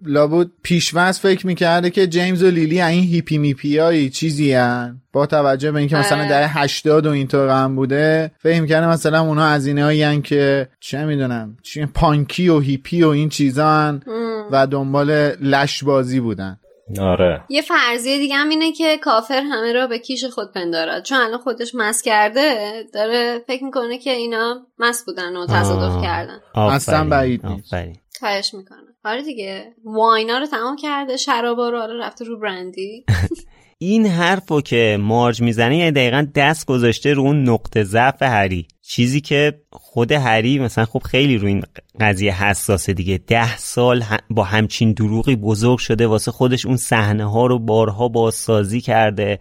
لابود 0.06 0.52
پیشوز 0.62 1.18
فکر 1.18 1.46
می‌کرده 1.46 1.90
که 1.90 2.06
جیمز 2.06 2.42
و 2.42 2.50
لیلی 2.50 2.82
این 2.82 3.04
هیپی 3.04 3.38
میپیایی 3.38 4.10
چیزی 4.10 4.52
هن. 4.52 5.00
با 5.12 5.26
توجه 5.26 5.72
به 5.72 5.78
اینکه 5.78 5.96
مثلا 5.96 6.18
آره. 6.18 6.28
در 6.28 6.46
80 6.48 7.06
و 7.06 7.10
اینطور 7.10 7.48
هم 7.48 7.76
بوده 7.76 8.30
فکر 8.38 8.60
می‌کرده 8.60 8.88
مثلا 8.88 9.20
اونا 9.20 9.44
از 9.44 9.68
هایی 9.68 10.22
که 10.22 10.68
چه 10.80 11.04
می‌دونم 11.04 11.56
چی 11.62 11.86
پانکی 11.86 12.48
و 12.48 12.60
هیپی 12.60 13.02
و 13.02 13.08
این 13.08 13.28
چیزا 13.28 13.68
هن 13.68 14.02
و 14.50 14.66
دنبال 14.66 15.10
لش 15.40 15.84
بازی 15.84 16.20
بودن 16.20 16.58
آره 17.00 17.44
یه 17.48 17.62
فرضیه 17.62 18.18
دیگه 18.18 18.34
هم 18.36 18.48
اینه 18.48 18.72
که 18.72 18.98
کافر 18.98 19.42
همه 19.52 19.72
را 19.72 19.86
به 19.86 19.98
کیش 19.98 20.24
خود 20.24 20.52
پندارد 20.52 21.02
چون 21.02 21.18
الان 21.18 21.38
خودش 21.38 21.74
مس 21.74 22.02
کرده 22.02 22.72
داره 22.94 23.38
فکر 23.46 23.64
می‌کنه 23.64 23.98
که 23.98 24.10
اینا 24.10 24.66
مس 24.78 25.04
بودن 25.04 25.36
و 25.36 25.46
تصادف. 25.46 26.02
کردن 26.02 26.38
اصلا 26.54 27.08
بعید 27.08 27.46
نیست. 27.46 27.74
خواهش 28.20 28.54
می‌کنه 28.54 28.91
آره 29.04 29.22
دیگه. 29.22 29.72
واینا 29.84 30.38
رو 30.38 30.46
تمام 30.46 30.76
کرده 30.76 31.16
شرابا 31.16 31.68
رو 31.68 31.78
حالا 31.78 32.06
رفته 32.06 32.24
رو 32.24 32.38
برندی. 32.38 33.04
این 33.78 34.06
حرفو 34.06 34.60
که 34.60 34.98
مارج 35.00 35.42
می‌زنه 35.42 35.76
یعنی 35.76 35.90
دقیقا 35.90 36.26
دست 36.34 36.66
گذاشته 36.66 37.14
رو 37.14 37.22
اون 37.22 37.48
نقطه 37.48 37.84
ضعف 37.84 38.22
هری. 38.22 38.66
چیزی 38.82 39.20
که 39.20 39.60
خود 39.72 40.12
هری 40.12 40.58
مثلا 40.58 40.84
خب 40.84 40.98
خیلی 40.98 41.38
رو 41.38 41.46
این 41.46 41.62
قضیه 42.00 42.44
حساسه 42.44 42.92
دیگه. 42.92 43.18
ده 43.26 43.56
سال 43.56 44.04
با 44.30 44.44
همچین 44.44 44.92
دروغی 44.92 45.36
بزرگ 45.36 45.78
شده 45.78 46.06
واسه 46.06 46.30
خودش 46.30 46.66
اون 46.66 46.76
صحنه 46.76 47.30
ها 47.30 47.46
رو 47.46 47.58
بارها 47.58 48.08
بازسازی 48.08 48.80
کرده 48.80 49.38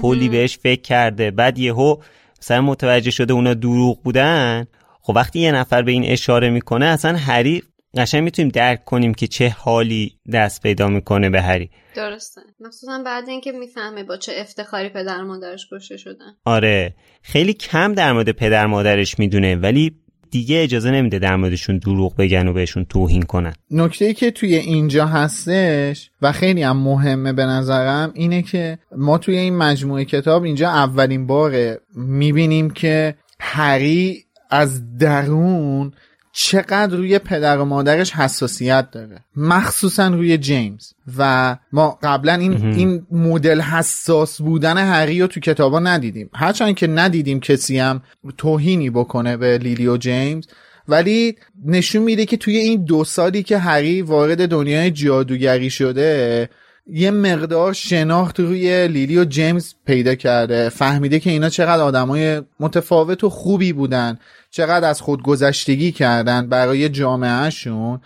کلی 0.00 0.28
بهش 0.28 0.58
فکر 0.58 0.82
کرده. 0.82 1.30
بعد 1.30 1.58
یهو 1.58 1.96
مثلا 2.38 2.60
متوجه 2.60 3.10
شده 3.10 3.32
اونا 3.32 3.54
دروغ 3.54 4.02
بودن. 4.02 4.66
خب 5.02 5.12
وقتی 5.16 5.40
یه 5.40 5.52
نفر 5.52 5.82
به 5.82 5.92
این 5.92 6.04
اشاره 6.04 6.50
می‌کنه 6.50 6.86
اصلا 6.86 7.16
هری 7.16 7.62
قشنگ 7.96 8.22
می‌تونیم 8.22 8.50
درک 8.50 8.84
کنیم 8.84 9.14
که 9.14 9.26
چه 9.26 9.48
حالی 9.48 10.18
دست 10.32 10.62
پیدا 10.62 10.88
می‌کنه 10.88 11.30
به 11.30 11.42
هری. 11.42 11.70
درسته. 11.96 12.40
مخصوصا 12.60 13.02
بعد 13.06 13.28
اینکه 13.28 13.52
می‌فهمه 13.52 14.04
با 14.04 14.16
چه 14.16 14.32
افتخاری 14.36 14.88
پدر 14.88 15.22
و 15.22 15.26
مادرش 15.26 15.66
کشته 15.72 15.96
شدن. 15.96 16.34
آره. 16.44 16.94
خیلی 17.22 17.52
کم 17.52 17.94
در 17.94 18.12
مورد 18.12 18.30
پدر 18.30 18.66
مادرش 18.66 19.18
می‌دونه 19.18 19.56
ولی 19.56 19.92
دیگه 20.30 20.62
اجازه 20.62 20.90
نمیده 20.90 21.18
در 21.18 21.36
موردشون 21.36 21.78
دروغ 21.78 22.16
بگن 22.16 22.48
و 22.48 22.52
بهشون 22.52 22.84
توهین 22.84 23.22
کنن. 23.22 23.52
نکته 23.70 24.04
ای 24.04 24.14
که 24.14 24.30
توی 24.30 24.54
اینجا 24.54 25.06
هستش 25.06 26.10
و 26.22 26.32
خیلی 26.32 26.62
هم 26.62 26.76
مهمه 26.76 27.32
به 27.32 27.44
نظرم 27.44 28.12
اینه 28.14 28.42
که 28.42 28.78
ما 28.96 29.18
توی 29.18 29.36
این 29.36 29.56
مجموعه 29.56 30.04
کتاب 30.04 30.42
اینجا 30.42 30.68
اولین 30.68 31.26
باره 31.26 31.80
می‌بینیم 31.96 32.70
که 32.70 33.14
هری 33.40 34.24
از 34.50 34.98
درون 34.98 35.92
چقدر 36.32 36.96
روی 36.96 37.18
پدر 37.18 37.58
و 37.58 37.64
مادرش 37.64 38.12
حساسیت 38.12 38.90
داره. 38.90 39.24
مخصوصا 39.36 40.08
روی 40.08 40.38
جیمز. 40.38 40.92
و 41.18 41.56
ما 41.72 41.98
قبلا 42.02 42.34
این 42.34 42.64
این 42.64 43.06
مدل 43.10 43.60
حساس 43.60 44.40
بودن 44.42 44.78
هری 44.78 45.20
رو 45.20 45.26
تو 45.26 45.40
کتابا 45.40 45.80
ندیدیم. 45.80 46.30
هرچند 46.34 46.74
که 46.74 46.86
ندیدیم 46.86 47.40
کسی 47.40 47.78
هم 47.78 48.02
توهینی 48.38 48.90
بکنه 48.90 49.36
به 49.36 49.58
لیلی 49.58 49.86
و 49.86 49.96
جیمز. 49.96 50.46
ولی 50.88 51.36
نشون 51.66 52.02
میده 52.02 52.26
که 52.26 52.36
توی 52.36 52.56
این 52.56 52.84
دو 52.84 53.04
سالی 53.04 53.42
که 53.42 53.58
هری 53.58 54.02
وارد 54.02 54.48
دنیای 54.48 54.90
جادوگری 54.90 55.70
شده 55.70 56.48
یه 56.86 57.10
مقدار 57.10 57.72
شناخت 57.72 58.40
روی 58.40 58.88
لیلی 58.88 59.18
و 59.18 59.24
جیمز 59.24 59.74
پیدا 59.86 60.14
کرده. 60.14 60.68
فهمیده 60.68 61.20
که 61.20 61.30
اینا 61.30 61.48
چقدر 61.48 61.82
آدمای 61.82 62.42
متفاوت 62.60 63.24
و 63.24 63.30
خوبی 63.30 63.72
بودن. 63.72 64.18
چقدر 64.52 64.88
از 64.88 65.00
خودگذشتگی 65.00 65.92
کردن 65.92 66.48
برای 66.48 66.88
جامعهشون 66.88 68.00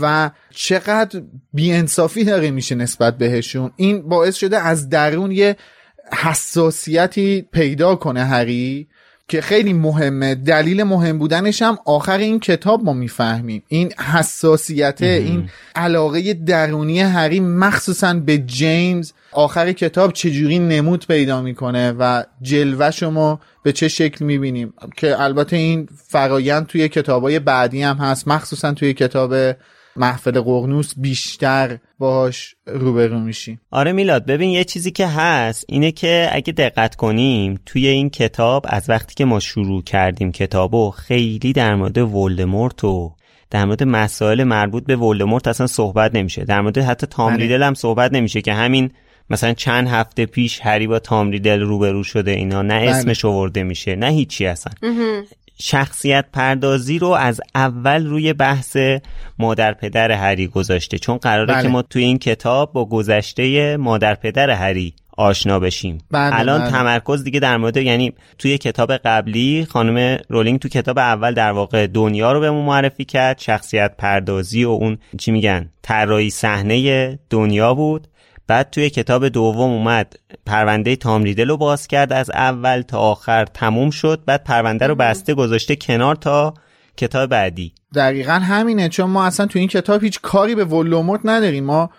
و 0.00 0.30
چقدر 0.50 1.22
بیانصافی 1.52 2.24
داره 2.24 2.50
میشه 2.50 2.74
نسبت 2.74 3.18
بهشون 3.18 3.70
این 3.76 4.08
باعث 4.08 4.36
شده 4.36 4.58
از 4.58 4.88
درون 4.88 5.30
یه 5.30 5.56
حساسیتی 6.12 7.42
پیدا 7.52 7.96
کنه 7.96 8.24
هری. 8.24 8.88
که 9.30 9.40
خیلی 9.40 9.72
مهمه. 9.72 10.34
دلیل 10.34 10.82
مهم 10.82 11.18
بودنش 11.18 11.62
هم 11.62 11.78
آخر 11.84 12.18
این 12.18 12.40
کتاب 12.40 12.84
ما 12.84 12.92
می‌فهمیم. 12.92 13.62
این 13.68 13.92
حساسیت 13.92 15.02
این 15.02 15.50
علاقه 15.74 16.34
درونی 16.34 17.00
هری 17.00 17.40
مخصوصا 17.40 18.14
به 18.14 18.38
جیمز. 18.38 19.12
آخر 19.32 19.72
کتاب 19.72 20.12
چجوری 20.12 20.58
نمود 20.58 21.06
پیدا 21.06 21.42
می‌کنه 21.42 21.92
و 21.92 22.22
جلوه 22.42 23.04
ما 23.04 23.40
به 23.62 23.72
چه 23.72 23.88
شکل 23.88 24.24
می‌بینیم؟ 24.24 24.72
که 24.96 25.22
البته 25.22 25.56
این 25.56 25.88
فرایند 26.08 26.66
توی 26.66 26.88
کتابای 26.88 27.38
بعدی 27.38 27.82
هم 27.82 27.96
هست 27.96 28.28
مخصوصا 28.28 28.72
توی 28.72 28.94
کتاب 28.94 29.34
محفل 29.96 30.40
قرنوس 30.40 30.92
بیشتر 30.96 31.78
باهاش 31.98 32.54
روبرو 32.66 33.20
میشیم. 33.20 33.60
آره 33.70 33.92
میلاد 33.92 34.26
ببین 34.26 34.50
یه 34.50 34.64
چیزی 34.64 34.90
که 34.90 35.06
هست 35.06 35.64
اینه 35.68 35.92
که 35.92 36.28
اگه 36.32 36.52
دقت 36.52 36.96
کنیم 36.96 37.60
توی 37.66 37.86
این 37.86 38.10
کتاب 38.10 38.66
از 38.68 38.90
وقتی 38.90 39.14
که 39.14 39.24
ما 39.24 39.40
شروع 39.40 39.82
کردیم 39.82 40.32
کتابو 40.32 40.90
خیلی 40.90 41.52
در 41.52 41.74
مورد 41.74 41.98
ولدمورت 41.98 42.84
و 42.84 43.14
در 43.50 43.64
مورد 43.64 43.82
مسائل 43.82 44.44
مربوط 44.44 44.84
به 44.84 44.96
ولدمورت 44.96 45.48
اصلا 45.48 45.66
صحبت 45.66 46.14
نمیشه. 46.14 46.44
در 46.44 46.60
مورد 46.60 46.78
حتی 46.78 47.06
تام 47.06 47.36
بله. 47.36 47.66
هم 47.66 47.74
صحبت 47.74 48.12
نمیشه 48.12 48.42
که 48.42 48.52
همین 48.52 48.90
مثلا 49.30 49.52
چند 49.52 49.88
هفته 49.88 50.26
پیش 50.26 50.60
هری 50.62 50.86
با 50.86 50.98
تام 50.98 51.30
ریدل 51.30 51.60
روبرو 51.60 52.04
شده 52.04 52.30
اینا. 52.30 52.62
نه 52.62 52.80
بله. 52.80 52.90
اسمش 52.90 53.24
آورده 53.24 53.62
میشه 53.62 53.96
نه 53.96 54.06
هیچی 54.06 54.46
اصلا. 54.46 54.72
شخصیت 55.60 56.24
پردازی 56.32 56.98
رو 56.98 57.08
از 57.08 57.40
اول 57.54 58.06
روی 58.06 58.32
بحث 58.32 58.76
مادر 59.38 59.74
پدر 59.74 60.12
هری 60.12 60.46
گذاشته 60.46 60.98
چون 60.98 61.16
قراره 61.16 61.54
بله. 61.54 61.62
که 61.62 61.68
ما 61.68 61.82
توی 61.82 62.04
این 62.04 62.18
کتاب 62.18 62.72
با 62.72 62.84
گذشته 62.84 63.76
مادر 63.76 64.14
پدر 64.14 64.50
هری 64.50 64.94
آشنا 65.16 65.58
بشیم 65.58 65.98
بله، 66.10 66.38
الان 66.38 66.60
بله. 66.60 66.70
تمرکز 66.70 67.24
دیگه 67.24 67.40
در 67.40 67.56
مورد 67.56 67.76
یعنی 67.76 68.12
توی 68.38 68.58
کتاب 68.58 68.92
قبلی 68.92 69.66
خانم 69.70 70.18
رولینگ 70.28 70.58
تو 70.58 70.68
کتاب 70.68 70.98
اول 70.98 71.34
در 71.34 71.52
واقع 71.52 71.86
دنیا 71.86 72.32
رو 72.32 72.40
بهمون 72.40 72.64
معرفی 72.64 73.04
کرد 73.04 73.38
شخصیت 73.38 73.94
پردازی 73.98 74.64
و 74.64 74.68
اون 74.68 74.98
چی 75.18 75.30
میگن 75.30 75.70
طراحی 75.82 76.30
صحنه 76.30 77.18
دنیا 77.30 77.74
بود 77.74 78.06
بعد 78.50 78.70
توی 78.70 78.90
کتاب 78.90 79.28
دوم 79.28 79.70
اومد. 79.70 80.16
پرونده 80.46 80.96
تام 80.96 81.22
ریدل 81.22 81.48
رو 81.48 81.56
باز 81.56 81.86
کرد 81.86 82.12
از 82.12 82.30
اول 82.30 82.82
تا 82.82 82.98
آخر. 82.98 83.44
تموم 83.44 83.90
شد. 83.90 84.22
بعد 84.26 84.44
پرونده 84.44 84.86
رو 84.86 84.94
بسته 84.94 85.34
گذاشته 85.34 85.76
کنار 85.76 86.16
تا 86.16 86.54
کتاب 86.96 87.30
بعدی. 87.30 87.72
دقیقا 87.94 88.32
همینه. 88.32 88.88
چون 88.88 89.10
ما 89.10 89.24
اصلا 89.24 89.46
تو 89.46 89.58
این 89.58 89.68
کتاب 89.68 90.04
هیچ 90.04 90.20
کاری 90.20 90.54
به 90.54 90.64
ولوموت 90.64 91.20
نداریم. 91.24 91.64
ما 91.64 91.90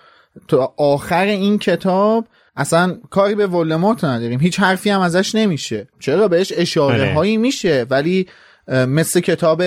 تو 0.48 0.74
آخر 0.78 1.26
این 1.26 1.60
کتاب 1.60 2.28
اصلا 2.56 2.98
کاری 3.10 3.36
به 3.36 3.48
ولدمورت 3.48 4.04
نداریم. 4.04 4.40
هیچ 4.40 4.60
حرفی 4.60 4.90
هم 4.90 5.02
ازش 5.02 5.36
نمیشه. 5.36 5.88
چرا؟ 6.00 6.28
بهش 6.28 6.54
اشاره 6.56 7.02
آره. 7.02 7.14
هایی 7.14 7.38
میشه. 7.38 7.86
ولی 7.90 8.28
مثل 8.68 9.20
کتاب 9.20 9.64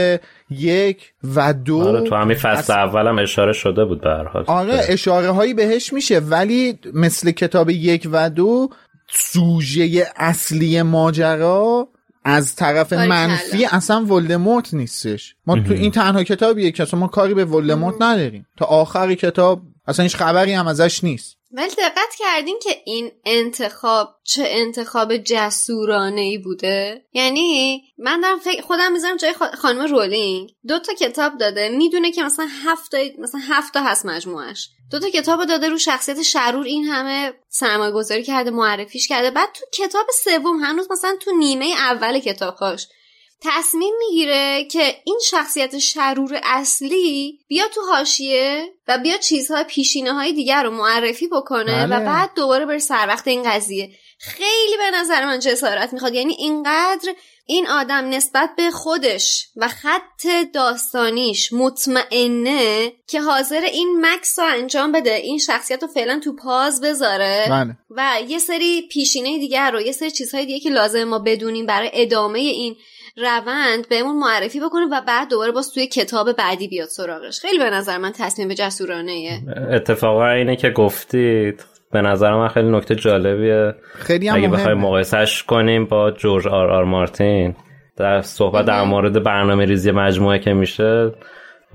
یک 0.50 1.12
و 1.34 1.52
دو 1.54 1.80
آره 1.82 2.08
تو 2.08 2.14
همین 2.14 2.36
فصل 2.36 2.48
اصلا- 2.58 2.76
اولم 2.76 3.18
اشاره 3.18 3.52
شده 3.52 3.84
بود 3.84 4.00
به 4.00 4.08
هر 4.10 4.24
حال. 4.24 4.44
آره 4.46 4.80
اشاره 4.88 5.30
هایی 5.30 5.54
بهش 5.54 5.92
میشه 5.92 6.18
ولی 6.18 6.78
مثل 6.94 7.30
کتاب 7.30 7.70
یک 7.70 8.08
و 8.12 8.30
دو 8.30 8.68
سوژه 9.10 10.06
اصلی 10.16 10.82
ماجرا 10.82 11.88
از 12.24 12.56
طرف. 12.56 12.92
منفی 12.92 13.64
اصلا 13.64 14.04
ولدمورت 14.04 14.74
نیستش. 14.74 15.34
ما 15.46 15.60
تو 15.60 15.72
این 15.72 15.90
تنها 15.90 16.24
کتابیه 16.24 16.70
که 16.70 16.82
اصلا 16.82 17.00
ما 17.00 17.06
کاری 17.06 17.34
به 17.34 17.44
ولدمورت 17.44 17.94
نداریم. 18.00 18.46
تا 18.56 18.64
آخر 18.64 19.14
کتاب 19.14 19.62
اصلا 19.86 20.02
هیچ 20.02 20.16
خبری 20.16 20.52
هم 20.52 20.66
ازش 20.66 21.04
نیست. 21.04 21.36
ولی 21.56 21.70
دقت 21.78 22.14
کردین 22.18 22.58
که 22.62 22.82
این 22.84 23.12
انتخاب 23.24 24.14
چه 24.24 24.44
انتخاب 24.46 25.16
جسورانه 25.16 26.20
ای 26.20 26.38
بوده؟ 26.38 27.04
یعنی 27.12 27.82
من 27.98 28.20
دارم 28.20 28.38
فکر 28.38 28.62
خودم 28.62 28.92
می‌ذارم 28.92 29.16
جای 29.16 29.34
خا- 29.34 29.56
خانم 29.56 29.86
رولینگ. 29.86 30.54
دو 30.68 30.78
تا 30.78 30.94
کتاب 30.94 31.38
داده. 31.38 31.68
می‌دونه 31.68 32.12
که 32.12 32.22
مثلا 32.22 32.48
هفت 32.64 32.90
تا 32.90 32.98
مثلا 33.18 33.40
هفت 33.48 33.76
هست 33.76 34.06
مجموعش 34.06 34.68
دو 34.90 34.98
تا 34.98 35.10
کتاب 35.10 35.44
داده 35.44 35.68
رو 35.68 35.78
شخصیت 35.78 36.22
شرور 36.22 36.64
این 36.64 36.84
همه 36.84 37.32
سرمایه 37.48 37.92
گذاری 37.92 38.22
کرده 38.22 38.50
معرفیش 38.50 39.08
کرده. 39.08 39.30
بعد 39.30 39.48
تو 39.52 39.84
کتاب 39.84 40.06
سوم 40.24 40.64
هنوز 40.64 40.90
مثلا 40.90 41.16
تو 41.20 41.30
نیمه 41.30 41.66
اول 41.66 42.18
کتابهاش 42.18 42.88
تصمیم 43.44 43.94
می‌گیره 43.98 44.64
که 44.64 44.96
این 45.04 45.18
شخصیت 45.30 45.78
شرور 45.78 46.40
اصلی 46.42 47.38
بیا 47.48 47.68
تو 47.68 47.80
حاشیه 47.80 48.74
و 48.88 48.98
بیا 48.98 49.16
چیزهای 49.16 49.64
پیشینه 49.64 50.12
های 50.12 50.32
دیگر 50.32 50.62
رو 50.62 50.70
معرفی 50.70 51.28
بکنه 51.28 51.86
بله. 51.86 51.96
و 51.96 52.04
بعد 52.04 52.30
دوباره 52.36 52.66
بره 52.66 52.78
سر 52.78 53.06
وقت 53.08 53.28
این 53.28 53.42
قضیه. 53.42 53.90
خیلی 54.18 54.76
به 54.76 54.90
نظر 54.98 55.24
من 55.24 55.38
جسارت 55.38 55.92
می‌خواد. 55.92 56.14
یعنی 56.14 56.34
اینقدر 56.38 57.14
این 57.46 57.68
آدم 57.68 58.08
نسبت 58.08 58.50
به 58.56 58.70
خودش 58.70 59.46
و 59.56 59.68
خط 59.68 60.26
داستانیش 60.54 61.52
مطمئنه 61.52 62.92
که 63.08 63.20
حاضر 63.20 63.60
این 63.60 64.06
مکس 64.06 64.38
رو 64.38 64.44
انجام 64.44 64.92
بده 64.92 65.14
این 65.14 65.38
شخصیت 65.38 65.82
رو 65.82 65.88
فعلا 65.88 66.20
تو 66.24 66.36
پاز 66.36 66.80
بذاره 66.80 67.46
بله. 67.50 67.76
و 67.90 68.20
یه 68.28 68.38
سری 68.38 68.82
پیشینه 68.82 69.38
دیگر 69.38 69.70
رو 69.70 69.80
یه 69.80 69.92
سری 69.92 70.10
چیزهای 70.10 70.46
دیگه 70.46 70.60
که 70.60 70.70
لازم 70.70 71.04
ما 71.04 71.18
بدونیم 71.18 71.66
برای 71.66 71.90
ادامه 71.92 72.38
این 72.38 72.76
روند 73.16 73.88
بهمون 73.88 74.18
معرفی 74.18 74.60
بکنه 74.60 74.86
و 74.92 75.00
بعد 75.06 75.30
دوباره 75.30 75.52
باز 75.52 75.72
توی 75.72 75.86
کتاب 75.86 76.32
بعدی 76.32 76.68
بیاد 76.68 76.88
سراغش. 76.88 77.40
خیلی 77.40 77.58
به 77.58 77.70
نظر 77.70 77.98
من 77.98 78.12
تصمیم 78.12 78.54
جسورانه 78.54 79.42
اتفاقا 79.70 80.28
اینه 80.28 80.56
که 80.56 80.70
گفتید. 80.70 81.64
به 81.92 82.02
نظر 82.02 82.34
من 82.34 82.48
خیلی 82.48 82.70
نکته 82.70 82.94
جالبیه. 82.94 83.74
خیلی 83.94 84.28
هم 84.28 84.36
اگه 84.36 84.48
بخوایم 84.48 84.78
مهمه 84.78 84.86
مقایسهش 84.86 85.42
کنیم 85.42 85.84
با 85.84 86.10
جورج 86.10 86.48
آر 86.48 86.70
آر 86.70 86.84
مارتین 86.84 87.54
در 87.96 88.20
صحبت 88.20 88.64
در 88.64 88.84
مورد 88.84 89.22
برنامه 89.22 89.64
ریزی 89.64 89.90
مجموعه 89.90 90.38
که 90.38 90.52
میشه 90.52 91.12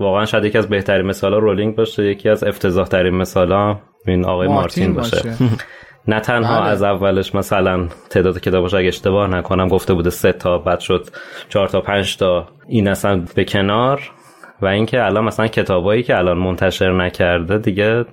واقعا 0.00 0.24
شاید 0.24 0.44
یکی 0.44 0.58
از 0.58 0.68
بهترین 0.68 1.06
مثالا 1.06 1.38
رولینگ 1.38 1.76
باشه 1.76 2.04
یکی 2.04 2.28
از 2.28 2.44
افتضاح 2.44 2.86
ترین 2.86 3.14
مثالا 3.14 3.78
این 4.06 4.24
آقای 4.24 4.48
مارتین, 4.48 4.94
باشه, 4.94 5.34
نه 6.10 6.20
تنها 6.20 6.60
بله. 6.60 6.68
از 6.68 6.82
اولش 6.82 7.34
مثلا 7.34 7.88
تعداد 8.10 8.40
کتاباش 8.40 8.74
اگه 8.74 8.88
اشتباه 8.88 9.28
نکنم 9.28 9.68
گفته 9.68 9.94
بوده 9.94 10.10
سه 10.10 10.32
تا 10.32 10.58
بعد 10.58 10.80
شد 10.80 11.06
چهار 11.48 11.68
تا 11.68 11.80
پنج 11.80 12.16
تا 12.16 12.48
این 12.68 12.88
اصلا 12.88 13.24
به 13.34 13.44
کنار 13.44 14.10
و 14.62 14.66
اینکه 14.66 15.04
الان 15.04 15.24
مثلا 15.24 15.46
کتابایی 15.46 16.02
که 16.02 16.18
الان 16.18 16.38
منتشر 16.38 16.92
نکرده 16.92 17.58
دیگه 17.58 18.04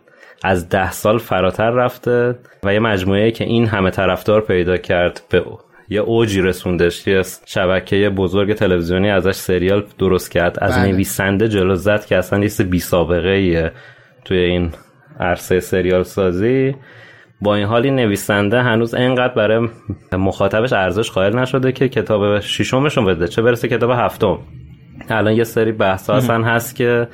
از 0.44 0.70
ده 0.70 0.92
سال 0.92 1.18
فراتر 1.18 1.70
رفته 1.70 2.36
و 2.64 2.74
یه 2.74 2.80
مجموعه 2.80 3.32
که 3.32 3.44
این 3.44 3.68
همه 3.68 3.90
طرفدار 3.90 4.42
پیدا 4.42 4.78
کرد 4.78 5.22
به 5.30 5.44
یه 5.90 6.02
اوجی 6.02 6.42
رسوندش 6.42 7.08
یه 7.08 7.22
شبکه 7.46 8.10
بزرگ 8.10 8.54
تلویزیونی 8.54 9.10
ازش 9.10 9.36
سریال 9.36 9.86
درست 10.00 10.32
کرد 10.32 10.58
از 10.62 10.76
بله. 10.76 10.92
نویسنده 10.92 11.48
جلو 11.48 11.76
زد 11.76 12.06
که 12.06 12.18
اصلا 12.18 12.42
چیز 12.42 12.62
بی 12.62 12.80
سابقه 12.80 13.30
ایه 13.30 13.72
توی 14.26 14.38
این 14.38 14.72
عرصه 15.20 15.60
سریال 15.60 16.04
سازی 16.04 16.76
با 17.42 17.56
این 17.56 17.66
حال 17.66 17.90
نویسنده 17.90 18.62
هنوز 18.62 18.94
انقدر 18.94 19.34
برای 19.34 19.70
مخاطبش 20.12 20.74
ارزش 20.74 21.12
قائل 21.12 21.36
نشده 21.36 21.72
که 21.72 21.90
کتاب 21.90 22.40
ششمشون 22.40 23.06
بده. 23.06 23.28
چه 23.28 23.42
برسه 23.42 23.68
کتاب 23.68 23.92
هفتم. 23.92 24.40
الان 25.10 25.34
یه 25.34 25.44
سری 25.44 25.72
بحث 25.72 26.10
اصلا 26.10 26.44
هست 26.44 26.76
که 26.76 27.08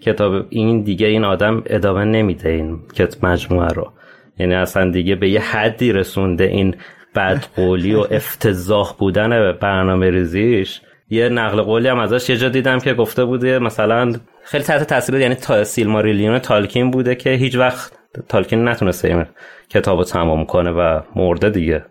کتاب 0.00 0.46
این 0.50 0.82
دیگه 0.82 1.06
این 1.06 1.24
آدم 1.24 1.62
ادامه 1.66 2.04
نمیده 2.04 2.48
این 2.48 2.78
کت 2.94 3.24
مجموعه 3.24 3.68
رو. 3.68 3.92
یعنی 4.38 4.54
اصلا 4.54 4.90
دیگه 4.90 5.14
به 5.14 5.28
یه 5.28 5.40
حدی 5.40 5.92
رسونده 5.92 6.44
این 6.44 6.76
بدقولی 7.14 7.94
و 7.94 8.06
افتضاح 8.10 8.94
بودن 8.98 9.52
برنامه 9.52 10.10
ریزیش. 10.10 10.80
یه 11.10 11.28
نقل 11.28 11.62
قولی 11.62 11.88
هم 11.88 11.98
ازش 11.98 12.30
یه 12.30 12.36
جا 12.36 12.48
دیدم 12.48 12.78
که 12.78 12.94
گفته 12.94 13.24
بوده 13.24 13.58
مثلا 13.58 14.12
خیلی 14.44 14.64
تحت 14.64 14.82
تاثیر 14.82 15.14
یعنی 15.14 15.34
تا 15.34 15.64
سیلماریلیون 15.64 16.38
تالکین 16.38 16.90
بوده 16.90 17.14
که 17.14 17.30
هیچ 17.30 17.56
وقت 17.56 17.92
تالکین 18.28 18.68
نتونسته 18.68 19.26
کتاب 19.68 19.98
رو 19.98 20.04
تمام 20.04 20.44
کنه 20.44 20.70
و 20.70 21.00
مرده 21.16 21.50
دیگه. 21.50 21.84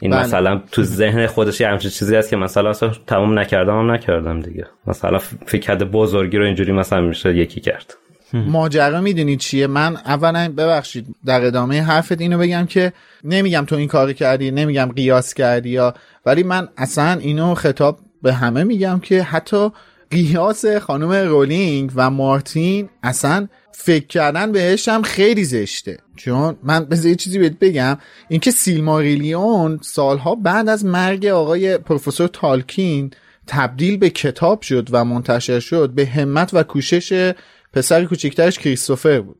این 0.00 0.10
بله. 0.10 0.22
مثلا 0.22 0.60
تو 0.72 0.82
ذهن 0.82 1.26
خودش 1.26 1.60
یه 1.60 1.68
همچین 1.68 1.90
چیزی 1.90 2.16
هست 2.16 2.30
که 2.30 2.36
مثلا 2.36 2.70
اصلا 2.70 2.90
تمام 3.06 3.38
نکردم 3.38 3.78
هم 3.78 3.90
نکردم 3.90 4.40
دیگه. 4.40 4.66
مثلا 4.86 5.18
فکر 5.18 5.60
کرده 5.60 5.84
بزرگی 5.84 6.38
رو 6.38 6.44
اینجوری 6.44 6.72
مثلا 6.72 7.00
میشه 7.00 7.36
یکی 7.36 7.60
کرد. 7.60 7.94
ماجرا 8.32 9.00
می‌دونی 9.00 9.36
چیه؟ 9.36 9.66
من 9.66 9.96
اولا 9.96 10.52
ببخشید 10.56 11.06
در 11.26 11.44
ادامه 11.44 11.82
حرفت 11.82 12.20
اینو 12.20 12.38
بگم 12.38 12.66
که 12.66 12.92
نمیگم 13.24 13.64
تو 13.64 13.76
این 13.76 13.88
کار 13.88 14.12
کردی 14.12 14.50
نمیگم 14.50 14.92
قیاس 14.96 15.34
کردی 15.34 15.70
یا 15.70 15.94
ولی 16.26 16.42
من 16.42 16.68
اصلا 16.76 17.12
اینو 17.20 17.54
خطاب 17.54 17.98
به 18.22 18.32
همه 18.32 18.64
میگم 18.64 19.00
که 19.00 19.22
حتی 19.22 19.70
قیاس 20.14 20.66
خانم 20.66 21.12
رولینگ 21.12 21.92
و 21.94 22.10
مارتین 22.10 22.88
اصلا 23.02 23.48
فکر 23.72 24.06
کردن 24.06 24.52
بهش 24.52 24.88
هم 24.88 25.02
خیلی 25.02 25.44
زشته. 25.44 25.98
چون 26.16 26.56
من 26.62 26.84
بذار 26.84 27.06
یه 27.06 27.14
چیزی 27.14 27.38
بهت 27.38 27.58
بگم. 27.58 27.98
اینکه 28.28 28.50
سیلماریلیون 28.50 29.78
سالها 29.82 30.34
بعد 30.34 30.68
از 30.68 30.84
مرگ 30.84 31.26
آقای 31.26 31.78
پروفسور 31.78 32.28
تالکین 32.28 33.10
تبدیل 33.46 33.96
به 33.96 34.10
کتاب 34.10 34.62
شد 34.62 34.88
و 34.90 35.04
منتشر 35.04 35.60
شد 35.60 35.90
به 35.90 36.06
همت 36.06 36.50
و 36.54 36.62
کوشش 36.62 37.32
پسر 37.72 38.04
کوچکترش 38.04 38.58
کریستوفر 38.58 39.20
بود. 39.20 39.36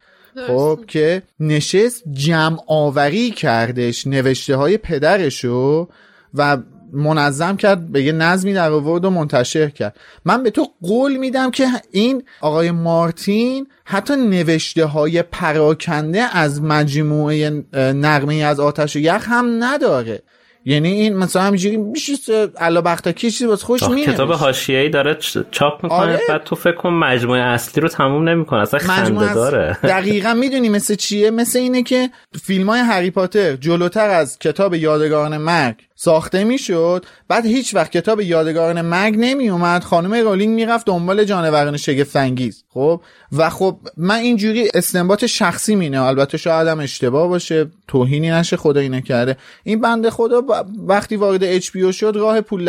خب 0.47 0.81
که 0.87 1.22
نشست 1.41 2.03
جمع 2.12 2.59
آوری 2.66 3.31
کردش 3.31 4.07
نوشته 4.07 4.57
های 4.57 4.77
پدرشو 4.77 5.89
و 6.35 6.59
منظم 6.95 7.57
کرد 7.57 7.93
به 7.93 8.03
یه 8.03 8.13
نظمی 8.13 8.53
در 8.53 8.71
آورد 8.71 9.05
و 9.05 9.11
منتشر 9.11 9.69
کرد. 9.69 9.97
من 10.25 10.43
به 10.43 10.51
تو 10.51 10.67
قول 10.83 11.17
میدم 11.17 11.51
که 11.51 11.67
این 11.91 12.23
آقای 12.41 12.71
مارتین 12.71 13.67
حتی 13.85 14.17
نوشته 14.17 14.85
های 14.85 15.23
پراکنده 15.23 16.23
از 16.33 16.63
مجموعه 16.63 17.65
نغمه 17.75 18.35
از 18.35 18.61
آتش 18.61 18.97
و 18.97 18.99
یخ 18.99 19.25
هم 19.29 19.65
نداره. 19.65 20.23
یعنی 20.67 20.89
این 20.89 21.17
مثلا 21.17 21.43
همینجوری 21.43 21.77
میشه 21.77 22.13
الا 22.59 22.81
بختکی 22.81 23.31
چیزی 23.31 23.47
واسه 23.47 23.67
خوش 23.67 23.83
میاد 23.83 24.15
کتاب 24.15 24.33
حاشیه‌ای 24.33 24.89
داره 24.89 25.19
چاپ 25.51 25.85
می‌کنه 25.85 25.99
آره. 25.99 26.21
بعد 26.29 26.45
تو 26.45 26.57
فکر 26.57 26.77
کن 26.77 26.91
مجموعه 26.91 27.41
اصلی 27.41 27.83
رو 27.83 27.89
تموم 27.89 28.29
نمی‌کنه 28.29 28.61
اصلا 28.61 28.81
مجموعه 28.81 29.27
خنده 29.27 29.35
داره. 29.35 29.79
دقیقا 29.83 30.35
می‌دونی 30.35 30.69
مثل 30.69 30.95
چیه؟ 30.95 31.31
مثل 31.31 31.59
اینه 31.59 31.83
که 31.83 32.11
فیلم 32.43 32.71
های 32.71 32.81
هری 32.81 33.11
پاتر 33.11 33.57
جلوتر 33.57 34.11
از 34.11 34.39
کتاب 34.39 34.75
یادگاران 34.75 35.37
مرگ 35.37 35.77
ساخته 36.05 36.45
می‌شد. 36.45 37.05
بعد 37.29 37.47
هیچ 37.47 37.75
وقت 37.75 37.91
کتاب 37.91 38.21
یادگاران 38.21 38.81
مرگ 38.81 39.15
نمی 39.19 39.49
اومد 39.49 39.85
خانم 39.85 40.15
رولینگ 40.15 40.55
می‌رفت 40.55 40.87
دنبال 40.87 41.25
جانوران 41.25 41.77
شگفت 41.77 42.17
انگیز 42.17 42.65
خب؟ 42.69 43.01
و 43.33 43.51
خب 43.51 43.79
من 43.97 44.15
اینجوری 44.15 44.69
استنباط 44.75 45.25
شخصی 45.25 45.75
مینه. 45.75 46.03
البته 46.03 46.39
شاید 46.39 46.69
هم 46.69 46.81
اشتباه 46.81 47.29
باشه. 47.29 47.67
توهینی 47.89 48.31
نشه 48.31 48.57
خدا 48.57 48.81
اینه 48.81 49.03
کرده 49.03 49.37
این 49.65 49.81
بنده 49.81 50.11
خدا 50.11 50.41
ب- 50.41 50.67
وقتی 50.87 51.17
وارد 51.17 51.45
HBO 51.45 51.71
شد 51.91 52.13
راه 52.17 52.41
پول 52.41 52.69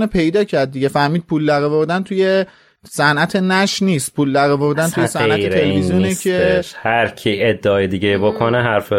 رو 0.00 0.06
پیدا 0.06 0.44
کرد 0.44 0.70
دیگه. 0.70 0.88
فهمید 0.88 1.22
پول 1.22 1.46
درآوردن 1.46 2.02
توی 2.02 2.44
صنعت 2.90 3.36
نشر 3.36 3.82
نیست. 3.82 4.14
پول 4.14 4.32
درآوردن 4.32 4.88
توی 4.88 5.04
اصلا 5.04 5.22
صنعت 5.22 5.48
تلویزیونه 5.48 6.14
که. 6.14 6.60
هر 6.82 7.08
کی 7.08 7.38
ادعای 7.42 7.86
دیگه 7.86 8.18
بکنه 8.18 8.62
حرف 8.62 8.92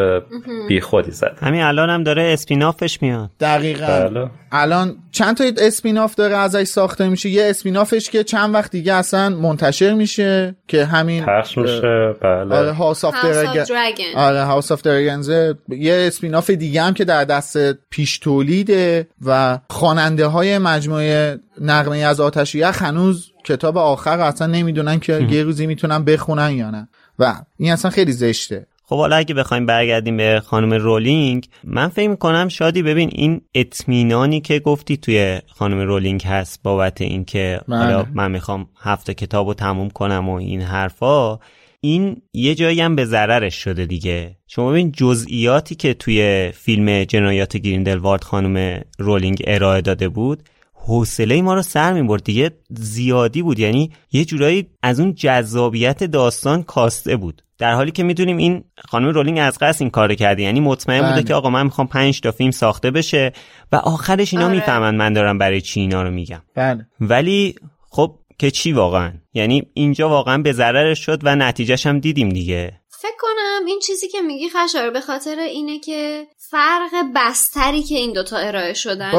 بی 0.67 0.81
خودی 0.81 1.11
زد 1.11 1.37
همین 1.41 1.61
الان 1.61 1.89
هم 1.89 2.03
داره 2.03 2.23
spin-off 2.33 2.88
ش 2.88 3.01
میاد. 3.01 3.29
دقیقا. 3.39 4.09
بله. 4.09 4.29
الان 4.51 4.95
چند 5.11 5.37
تا 5.37 5.43
spin-off 5.57 6.15
داره 6.15 6.37
ازش 6.37 6.63
ساخته 6.63 7.09
میشه؟ 7.09 7.29
یه 7.29 7.49
spin-off 7.49 7.97
ش 7.97 8.09
که 8.09 8.23
چند 8.23 8.53
وقت 8.53 8.71
دیگه 8.71 8.93
اصلا 8.93 9.29
منتشر 9.29 9.93
میشه 9.93 10.55
که 10.67 10.85
همین 10.85 11.25
پخش 11.25 11.57
میشه. 11.57 12.13
بله. 12.21 12.55
آره 12.55 12.71
House 12.71 13.05
of 13.05 13.15
House 13.15 13.57
of 13.57 13.67
Dragon. 13.67 14.17
آره 14.17 14.43
House 14.43 14.71
of 14.71 14.81
Dragons 14.81 15.29
یه 15.69 15.93
اسپیناف 16.07 16.49
دیگه 16.49 16.81
هم 16.81 16.93
که 16.93 17.05
در 17.05 17.23
دست 17.23 17.73
پیش 17.73 18.19
تولیده 18.19 19.07
و 19.25 19.59
خواننده 19.69 20.25
های 20.25 20.57
مجموعه 20.57 21.39
نغمه 21.61 21.97
از 21.97 22.19
آتش 22.19 22.55
یخ 22.55 22.81
هنوز 22.81 23.31
کتاب 23.45 23.77
آخر 23.77 24.17
رو 24.17 24.23
اصلا 24.23 24.47
نمی‌دونن 24.47 24.99
که 24.99 25.27
یه 25.29 25.43
روزی 25.43 25.67
می‌تونن 25.67 26.05
بخونن 26.05 26.51
یا 26.51 26.69
نه. 26.71 26.87
و 27.19 27.35
این 27.57 27.71
اصلا 27.71 27.91
خیلی 27.91 28.11
زشته. 28.11 28.67
خب 28.87 28.97
حالا 28.97 29.15
اگه 29.15 29.35
بخوایم 29.35 29.65
برگردیم 29.65 30.17
به 30.17 30.41
خانم 30.45 30.73
رولینگ 30.73 31.47
من 31.63 31.87
فکر 31.87 32.09
می‌کنم 32.09 32.47
شادی 32.47 32.81
ببین 32.83 33.09
این 33.11 33.41
اطمینانی 33.55 34.41
که 34.41 34.59
گفتی 34.59 34.97
توی 34.97 35.39
خانم 35.47 35.79
رولینگ 35.79 36.23
هست 36.23 36.59
بابت 36.63 37.01
اینکه 37.01 37.61
حالا 37.69 38.03
بله. 38.03 38.11
من 38.13 38.31
می‌خوام 38.31 38.67
هفته 38.81 39.13
کتاب 39.13 39.47
رو 39.47 39.53
تموم 39.53 39.89
کنم 39.89 40.29
و 40.29 40.33
این 40.33 40.61
حرفا 40.61 41.39
این 41.81 42.21
یه 42.33 42.55
جایی 42.55 42.81
هم 42.81 42.95
به 42.95 43.05
ضررش 43.05 43.55
شده 43.55 43.85
دیگه. 43.85 44.37
شما 44.47 44.71
ببین 44.71 44.91
جزئیاتی 44.91 45.75
که 45.75 45.93
توی 45.93 46.51
فیلم 46.55 47.03
جنایات 47.03 47.57
گریندلوالد 47.57 48.23
خانم 48.23 48.81
رولینگ 48.99 49.43
ارائه 49.47 49.81
داده 49.81 50.09
بود 50.09 50.43
حوصله 50.87 51.41
ما 51.41 51.53
رو 51.53 51.61
سر 51.61 51.93
می‌برد 51.93 52.23
دیگه. 52.23 52.51
زیادی 52.69 53.41
بود. 53.41 53.59
یعنی 53.59 53.91
یه 54.11 54.25
جورایی 54.25 54.67
از 54.83 54.99
اون 54.99 55.13
جذابیت 55.13 56.03
داستان 56.03 56.63
کاسته 56.63 57.15
بود. 57.15 57.41
در 57.57 57.73
حالی 57.73 57.91
که 57.91 58.03
می‌دونیم 58.03 58.37
این 58.37 58.63
خانم 58.87 59.07
رولینگ 59.07 59.39
از 59.39 59.57
قصد 59.61 59.81
این 59.81 59.89
کارو 59.89 60.15
کرده. 60.15 60.43
یعنی 60.43 60.59
مطمئن 60.59 61.01
بله. 61.01 61.09
بوده 61.09 61.23
که 61.23 61.33
آقا 61.33 61.49
من 61.49 61.63
می‌خوام 61.63 61.87
پنج 61.87 62.21
تا 62.21 62.31
فیلم 62.31 62.51
ساخته 62.51 62.91
بشه 62.91 63.31
و 63.71 63.75
آخرش 63.75 64.33
اینا 64.33 64.45
آره. 64.45 64.55
می‌فهمن 64.55 64.95
من 64.95 65.13
دارم 65.13 65.37
برای 65.37 65.61
چی 65.61 65.79
اینا 65.79 66.03
رو 66.03 66.11
میگم. 66.11 66.41
بله. 66.55 66.87
ولی 66.99 67.55
خب 67.89 68.19
که 68.39 68.51
چی 68.51 68.71
واقعا؟ 68.71 69.13
یعنی 69.33 69.63
اینجا 69.73 70.09
واقعا 70.09 70.37
به 70.37 70.51
ضررش 70.51 71.05
شد 71.05 71.19
و 71.23 71.35
نتیجهش 71.35 71.87
هم 71.87 71.99
دیدیم 71.99 72.29
دیگه. 72.29 72.81
فکر 73.05 73.17
کنم 73.19 73.65
این 73.65 73.79
چیزی 73.79 74.07
که 74.07 74.21
میگی 74.21 74.49
خشار 74.49 74.89
به 74.89 75.01
خاطر 75.01 75.39
اینه 75.39 75.79
که 75.79 76.27
فرق 76.37 76.91
بستری 77.15 77.83
که 77.83 77.95
این 77.95 78.13
دوتا 78.13 78.37
ارائه 78.37 78.73
شدن. 78.73 79.11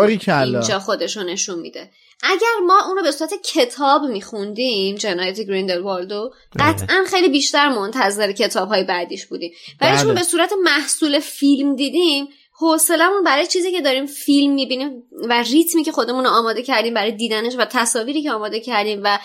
اینجا 0.55 0.79
خودشو 0.79 1.23
نشون 1.23 1.59
میده 1.59 1.91
اگر 2.23 2.65
ما 2.67 2.83
اون 2.87 2.97
رو 2.97 3.03
به 3.03 3.11
صورت 3.11 3.35
کتاب 3.45 4.03
میخوندیم 4.03 4.97
جنایت 4.97 5.41
گریندلوالدو 5.41 6.31
قطعا 6.59 7.05
خیلی 7.07 7.29
بیشتر 7.29 7.69
منتظر 7.69 8.33
کتاب 8.33 8.69
های 8.69 8.85
بعدیش 8.85 9.27
بودیم 9.27 9.53
ولی 9.81 9.93
بله. 9.93 10.03
چون 10.03 10.15
به 10.15 10.23
صورت 10.23 10.53
محصول 10.65 11.21
فیلم 11.21 11.77
دیدیم 11.77 12.29
حوصلمون 12.59 13.25
برای 13.25 13.47
چیزی 13.47 13.73
که 13.73 13.81
داریم 13.81 14.07
فیلم 14.07 14.55
می‌بینیم 14.55 15.03
و 15.29 15.43
ریتمی 15.43 15.85
که 15.85 15.93
خودمون 15.93 16.25
رو 16.25 16.31
آماده 16.31 16.63
کردیم 16.63 16.95
برای 16.95 17.13
دیدنش 17.13 17.55
و 17.59 17.65
تصاویری 17.65 18.23
که 18.23 18.33
آماده 18.33 18.61
کردیم 18.61 19.01
و 19.05 19.19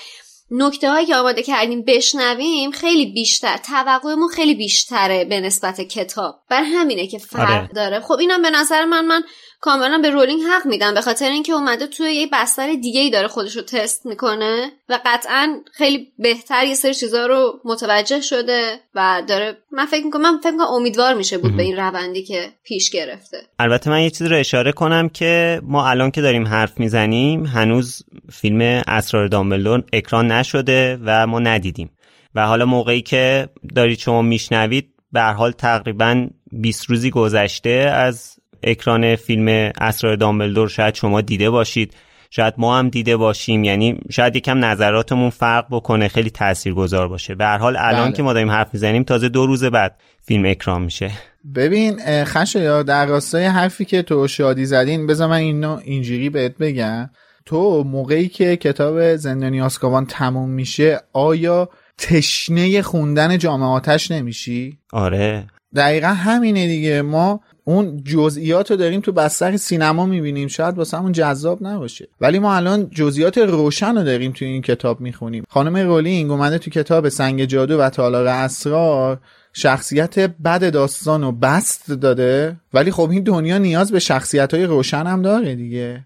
نکته 0.52 0.90
هایی 0.90 1.06
که 1.06 1.16
آماده 1.16 1.44
کردیم 1.44 1.84
بشنویم 1.88 2.72
خیلی 2.72 3.06
بیشتر 3.06 3.58
توقعمون 3.58 4.28
خیلی 4.28 4.56
بیشتره 4.56 5.26
به 5.26 5.40
نسبت 5.40 5.82
کتاب 5.82 6.36
بر 6.50 6.64
همینه 6.64 7.08
که 7.08 7.18
فرق 7.18 7.52
آره. 7.52 7.70
داره 7.76 8.00
خب 8.00 8.18
اینم 8.20 8.42
به 8.42 8.50
نظر 8.50 8.86
من 8.86 9.06
من 9.06 9.24
کاملا 9.62 9.98
به 9.98 10.10
رولینگ 10.10 10.42
حق 10.42 10.66
میدم 10.66 10.94
به 10.94 11.02
خاطر 11.02 11.30
اینکه 11.30 11.54
اومده 11.54 11.88
توی 11.88 12.14
یه 12.14 12.28
بستر 12.34 12.74
دیگه 12.74 13.02
ای 13.02 13.10
داره 13.10 13.28
خودش 13.28 13.56
رو 13.56 13.62
تست 13.62 14.06
می‌کنه 14.06 14.72
و 14.90 15.00
قطعا 15.06 15.62
خیلی 15.74 16.08
بهتر 16.20 16.66
یه 16.66 16.76
سری 16.76 16.94
چیزا 16.94 17.26
رو 17.26 17.60
متوجه 17.66 18.22
شده 18.22 18.80
و 18.96 19.24
داره 19.28 19.58
من 19.72 19.86
فکر 19.86 20.06
می‌کنم 20.06 20.22
من 20.22 20.38
فکر 20.38 20.52
می‌کنم 20.52 20.68
امیدوار 20.68 21.14
میشه 21.14 21.38
بود 21.38 21.58
به 21.58 21.64
این 21.64 21.76
روندی 21.76 22.24
که 22.24 22.50
پیش 22.64 22.90
گرفته. 22.90 23.38
البته 23.60 23.90
من 23.90 24.02
یه 24.02 24.10
چیز 24.10 24.28
رو 24.28 24.38
اشاره 24.38 24.72
کنم 24.72 25.10
که 25.10 25.62
ما 25.64 25.90
الان 25.90 26.12
که 26.12 26.22
داریم 26.22 26.48
حرف 26.48 26.80
می‌زنیم 26.80 27.46
هنوز 27.46 28.04
فیلم 28.32 28.62
اسرار 28.88 29.28
دامبلدور 29.28 29.84
اکران 29.94 30.32
نشده 30.32 31.00
و 31.06 31.28
ما 31.28 31.40
ندیدیم. 31.40 31.92
و 32.36 32.48
حالا 32.48 32.66
موقعی 32.66 33.02
که 33.02 33.50
دارید 33.76 34.00
شما 34.00 34.22
میشنوید 34.22 34.94
به 35.12 35.22
هر 35.22 35.34
حال 35.34 35.52
تقریبا 35.52 36.28
20 36.52 36.90
روزی 36.90 37.10
گذشته 37.10 37.70
از 37.96 38.41
اکران 38.64 39.16
فیلم 39.16 39.72
اسرار 39.82 40.16
دامبلدور 40.16 40.70
شاید 40.70 40.96
شما 40.96 41.22
دیده 41.22 41.50
باشید. 41.50 41.94
شاید 42.30 42.54
ما 42.58 42.78
هم 42.78 42.90
دیده 42.90 43.18
باشیم. 43.18 43.64
یعنی 43.64 44.00
شاید 44.10 44.36
یکم 44.36 44.66
نظراتمون 44.66 45.30
فرق 45.30 45.66
بکنه 45.72 46.08
خیلی 46.08 46.30
تاثیرگذار 46.30 47.08
باشه. 47.08 47.36
به 47.36 47.46
هر 47.46 47.58
حال 47.58 47.78
الان 47.80 48.06
بله. 48.06 48.14
که 48.14 48.24
ما 48.24 48.34
داریم 48.34 48.52
حرف 48.52 48.74
می‌زنیم 48.74 49.04
تازه 49.04 49.30
دو 49.30 49.46
روز 49.46 49.64
بعد 49.64 49.96
فیلم 50.22 50.46
اکران 50.46 50.82
میشه. 50.82 51.12
ببین 51.56 52.00
اه، 52.06 52.26
خشایا 52.26 52.84
در 52.84 53.06
راستای 53.06 53.46
حرفی 53.46 53.86
که 53.86 54.02
تو 54.02 54.28
شادی 54.28 54.66
زدین 54.66 55.08
بذار 55.08 55.28
من 55.28 55.38
اینو 55.38 55.80
اینجوری 55.84 56.30
بهت 56.30 56.58
بگم. 56.58 57.10
تو 57.46 57.84
موقعی 57.84 58.28
که 58.28 58.56
کتاب 58.56 59.16
زندانی 59.16 59.62
آسکابان 59.62 60.06
تموم 60.06 60.50
میشه 60.50 61.00
آیا 61.14 61.70
تشنه 61.98 62.82
خوندن 62.82 63.38
جامعه 63.38 63.70
آتش 63.70 64.12
نمیشی؟ 64.12 64.78
آره. 64.94 65.48
دقیقا 65.76 66.08
همینه 66.08 66.68
دیگه. 66.68 67.02
ما 67.02 67.42
اون 67.64 68.04
جزئیات 68.04 68.72
رو 68.72 68.78
داریم 68.78 69.02
تو 69.02 69.12
بستر 69.12 69.58
سینما 69.58 70.06
می‌بینیم. 70.06 70.48
شاید 70.48 70.78
واسه 70.78 70.98
همون 70.98 71.12
جذاب 71.12 71.68
نباشه. 71.68 72.08
ولی 72.22 72.40
ما 72.40 72.56
الان 72.56 72.90
جزئیات 72.90 73.38
روشن 73.38 73.98
رو 73.98 74.04
داریم 74.04 74.32
تو 74.32 74.46
این 74.46 74.62
کتاب 74.62 75.02
می‌خونیم. 75.02 75.44
خانم 75.50 75.78
رولینگ 75.78 76.32
اومده 76.32 76.58
تو 76.58 76.72
کتاب 76.72 77.10
سنگ 77.10 77.46
جادو 77.46 77.80
و 77.80 77.90
تالار 77.90 78.28
اسرار 78.28 79.20
شخصیت 79.54 80.20
بد 80.20 80.74
داستان 80.74 81.22
رو 81.22 81.32
بست 81.32 81.92
داده. 81.92 82.58
ولی 82.74 82.92
خب 82.92 83.10
این 83.10 83.24
دنیا 83.24 83.58
نیاز 83.58 83.92
به 83.92 84.00
شخصیت 84.00 84.54
های 84.54 84.64
روشن 84.64 85.08
هم 85.08 85.22
داره 85.22 85.56
دیگه. 85.56 86.06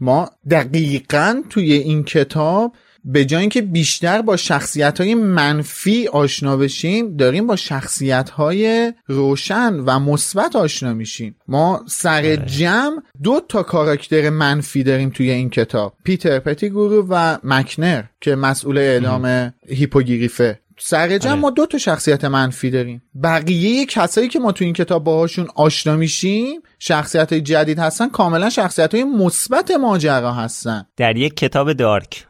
ما 0.00 0.30
دقیقا 0.50 1.42
توی 1.50 1.72
این 1.72 2.04
کتاب 2.04 2.72
به 3.08 3.24
جای 3.24 3.40
اینکه 3.40 3.62
بیشتر 3.62 4.22
با 4.22 4.36
شخصیت 4.36 5.00
های 5.00 5.14
منفی 5.14 6.08
آشنا 6.08 6.56
بشیم 6.56 7.16
داریم 7.16 7.46
با 7.46 7.56
شخصیت 7.56 8.30
های 8.30 8.92
روشن 9.06 9.74
و 9.74 9.98
مثبت 9.98 10.56
آشنا 10.56 10.94
میشیم. 10.94 11.36
ما 11.48 11.84
سر 11.88 12.36
جمع 12.36 13.02
دو 13.22 13.40
تا 13.48 13.62
کاراکتر 13.62 14.30
منفی 14.30 14.82
داریم 14.82 15.10
توی 15.10 15.30
این 15.30 15.50
کتاب. 15.50 15.94
پیتر 16.04 16.38
پتیگورو 16.38 17.06
و 17.10 17.38
مکنر 17.44 18.04
که 18.20 18.34
مسئول 18.34 18.78
اعلام 18.78 19.52
هیپوگریفه. 19.68 20.60
سر 20.78 21.18
جمع 21.18 21.32
آره. 21.32 21.40
ما 21.40 21.50
دو 21.50 21.66
تا 21.66 21.78
شخصیت 21.78 22.24
منفی 22.24 22.70
داریم. 22.70 23.02
بقیه 23.22 23.86
کسایی 23.86 24.28
که 24.28 24.38
ما 24.38 24.52
تو 24.52 24.64
این 24.64 24.74
کتاب 24.74 25.04
باهاشون 25.04 25.48
آشنا 25.54 25.96
میشیم 25.96 26.60
شخصیت 26.78 27.32
های 27.32 27.40
جدید 27.40 27.78
هستن 27.78 28.08
کاملا 28.08 28.50
شخصیت 28.50 28.94
های 28.94 29.04
مثبت 29.04 29.70
ماجرا 29.70 30.32
هستن. 30.32 30.86
در 30.96 31.16
یک 31.16 31.36
کتاب 31.36 31.72
دارک. 31.72 32.26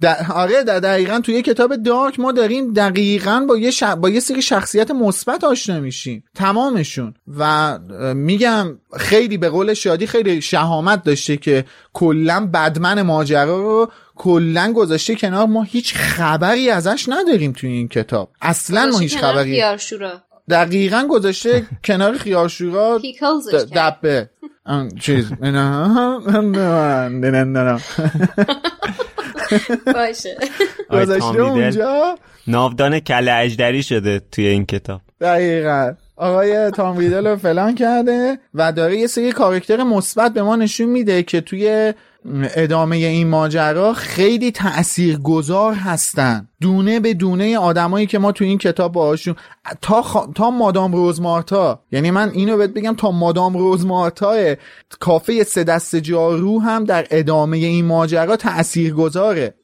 در 0.00 0.26
آره 0.34 0.64
در 0.64 0.80
دقیقا 0.80 1.20
توی 1.20 1.42
کتاب 1.42 1.76
دارک 1.76 2.20
ما 2.20 2.32
داریم 2.32 2.72
دقیقا 2.72 3.44
با 3.48 3.56
یه, 3.56 3.70
ش... 3.70 3.82
با 3.82 4.08
یه 4.08 4.20
سری 4.20 4.42
شخصیت 4.42 4.90
مثبت 4.90 5.44
آشنا 5.44 5.80
میشیم 5.80 6.24
تمامشون. 6.34 7.14
و 7.38 7.78
میگم 8.14 8.78
خیلی 8.96 9.36
به 9.38 9.48
قول 9.48 9.74
شادی 9.74 10.06
خیلی 10.06 10.42
شهامت 10.42 11.02
داشته 11.02 11.36
که 11.36 11.64
کلا 11.92 12.46
بدمن 12.46 13.02
ماجرا 13.02 13.60
رو 13.60 13.90
کلا 14.16 14.72
گذاشته 14.72 15.14
کنار. 15.14 15.46
ما 15.46 15.62
هیچ 15.62 15.94
خبری 15.94 16.70
ازش 16.70 17.04
نداریم 17.08 17.52
توی 17.52 17.70
این 17.70 17.88
کتاب. 17.88 18.30
اصلا 18.42 18.86
ما 18.92 18.98
هیچ 18.98 19.18
خبری 19.18 19.52
خیارشورا. 19.52 20.22
دقیقا 20.50 21.06
گذاشته 21.10 21.66
کنار 21.84 22.18
خیارشورا. 22.18 23.00
دبه. 23.74 24.30
چیز. 25.00 25.32
نه. 25.42 26.20
باشه. 29.94 30.36
آقای 30.88 31.02
گذاشته 31.02 31.40
اونجا؟ 31.40 32.18
ناودان 32.46 33.00
کله 33.00 33.32
اجدری 33.32 33.82
شده 33.82 34.20
توی 34.32 34.46
این 34.46 34.66
کتاب. 34.66 35.00
دقیقا. 35.20 35.94
آقای 36.16 36.70
تام 36.70 36.98
ریدل 36.98 37.26
رو 37.26 37.36
فلان 37.36 37.74
کرده 37.74 38.38
و 38.54 38.72
داره 38.72 38.96
یه 38.96 39.06
سری 39.06 39.32
کارکتر 39.32 39.82
مثبت 39.82 40.32
به 40.32 40.42
ما 40.42 40.56
نشون 40.56 40.88
میده 40.88 41.22
که 41.22 41.40
توی 41.40 41.94
ادامه 42.54 42.96
این 42.96 43.28
ماجرا 43.28 43.92
خیلی 43.92 44.50
تأثیر 44.50 45.18
گذار 45.18 45.74
هستن. 45.74 46.48
دونه 46.60 47.00
به 47.00 47.14
دونه 47.14 47.58
آدمایی 47.58 48.06
که 48.06 48.18
ما 48.18 48.32
تو 48.32 48.44
این 48.44 48.58
کتاب 48.58 48.92
باهاشون 48.92 49.34
تا, 49.82 50.02
خا... 50.02 50.26
تا 50.34 50.50
مادام 50.50 50.92
روزمارتا 50.92 51.82
یعنی 51.92 52.10
من 52.10 52.30
اینو 52.30 52.56
بهت 52.56 52.70
بگم 52.70 52.94
تا 52.94 53.10
مادام 53.10 53.56
روزمارتا 53.56 54.54
کافه 55.00 55.42
سه 55.44 55.64
دست 55.64 55.96
جارو 55.96 56.60
هم 56.60 56.84
در 56.84 57.06
ادامه 57.10 57.56
این 57.56 57.84
ماجرا 57.84 58.36
تأثیر 58.36 58.94
گذاره 58.94 59.54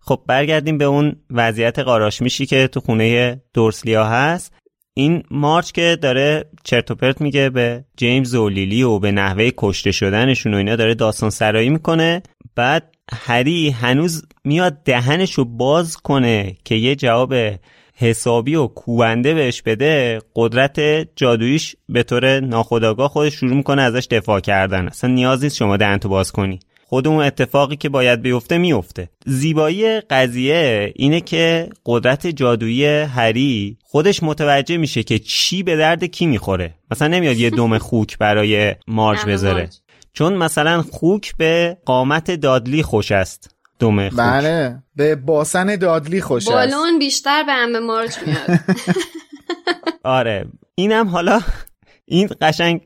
خب 0.00 0.20
برگردیم 0.26 0.78
به 0.78 0.84
اون 0.84 1.16
وضعیت 1.30 1.78
قاراش 1.78 2.22
میشی 2.22 2.46
که 2.46 2.68
تو 2.68 2.80
خونه 2.80 3.40
دورسلیا 3.54 4.04
هست. 4.04 4.52
این 4.98 5.22
مارچ 5.30 5.72
که 5.72 5.98
داره 6.02 6.44
چرت 6.64 6.90
و 6.90 6.94
پرت 6.94 7.20
میگه 7.20 7.50
به 7.50 7.84
جیمز 7.96 8.34
و 8.34 8.48
لیلی 8.48 8.82
و 8.82 8.98
به 8.98 9.12
نحوه 9.12 9.50
کشته 9.56 9.92
شدنشون 9.92 10.54
و 10.54 10.56
اینا 10.56 10.76
داره 10.76 10.94
داستان 10.94 11.30
سرایی 11.30 11.68
می‌کنه. 11.68 12.22
بعد 12.54 12.94
هری 13.12 13.70
هنوز 13.70 14.26
میاد 14.44 14.82
دهنشو 14.84 15.44
باز 15.44 15.96
کنه 15.96 16.56
که 16.64 16.74
یه 16.74 16.96
جواب 16.96 17.34
حسابی 17.96 18.54
و 18.54 18.66
کوبنده 18.66 19.34
بهش 19.34 19.62
بده. 19.62 20.18
قدرت 20.34 20.80
جادویش 21.16 21.76
به 21.88 22.02
طور 22.02 22.40
ناخودآگاه 22.40 23.08
خودش 23.08 23.34
شروع 23.34 23.54
می‌کنه 23.56 23.82
ازش 23.82 24.06
دفاع 24.10 24.40
کردن. 24.40 24.88
اصلا 24.88 25.10
نیاز 25.10 25.44
نیست 25.44 25.56
شما 25.56 25.76
دهنتو 25.76 26.08
باز 26.08 26.32
کنی. 26.32 26.58
خود 26.88 27.08
اون 27.08 27.24
اتفاقی 27.24 27.76
که 27.76 27.88
باید 27.88 28.22
بیفته 28.22 28.58
میفته. 28.58 29.08
زیبایی 29.26 30.00
قضیه 30.00 30.92
اینه 30.96 31.20
که 31.20 31.68
قدرت 31.86 32.26
جادویی 32.26 32.86
هری 32.86 33.78
خودش 33.84 34.22
متوجه 34.22 34.76
میشه 34.76 35.02
که 35.02 35.18
چی 35.18 35.62
به 35.62 35.76
درد 35.76 36.04
کی 36.04 36.26
می‌خوره. 36.26 36.74
مثلا 36.90 37.08
نمیاد 37.08 37.36
یه 37.36 37.50
دم 37.50 37.78
خوک 37.78 38.18
برای 38.18 38.74
مارج 38.86 39.18
بذاره. 39.26 39.60
مارج. 39.60 39.76
چون 40.12 40.34
مثلا 40.34 40.82
خوک 40.82 41.36
به 41.36 41.76
قامت 41.84 42.30
دادلی 42.30 42.82
خوش 42.82 43.12
است. 43.12 43.54
دم 43.78 44.08
خوک. 44.08 44.18
بله. 44.18 44.82
به 44.96 45.16
باسن 45.16 45.76
دادلی 45.76 46.20
خوش 46.20 46.48
است. 46.48 46.52
بالون 46.52 46.98
بیشتر 46.98 47.42
به 47.42 47.52
همه 47.52 47.78
مارچ 47.78 48.16
میاد. 48.26 48.60
آره. 50.18 50.46
اینم 50.74 51.08
حالا 51.08 51.40
این 52.04 52.28
قشنگ 52.40 52.80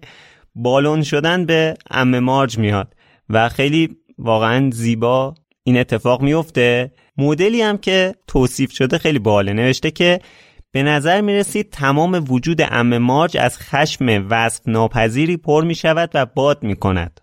بالون 0.55 1.03
شدن 1.03 1.46
به 1.46 1.74
ام 1.90 2.18
مارج 2.18 2.59
میاد. 2.59 2.94
و 3.31 3.49
خیلی 3.49 3.97
واقعا 4.18 4.70
زیبا 4.70 5.35
این 5.64 5.78
اتفاق 5.78 6.22
میفته 6.22 6.93
مدلی 7.16 7.62
هم 7.62 7.78
که 7.78 8.14
توصیف 8.26 8.72
شده 8.72 8.99
خیلی 8.99 9.18
باله 9.18 9.53
نوشته 9.53 9.91
که 9.91 10.20
به 10.72 10.83
نظر 10.83 11.20
می 11.20 11.35
رسید 11.35 11.70
تمام 11.70 12.24
وجود 12.28 12.61
ام 12.62 12.99
مارج 12.99 13.37
از 13.37 13.59
خشم 13.59 14.26
وصف 14.31 14.68
ناپذیری 14.68 15.37
پر 15.37 15.64
می 15.64 15.74
شود 15.74 16.11
و 16.14 16.26
باد 16.26 16.62
می 16.62 16.76
کند 16.76 17.20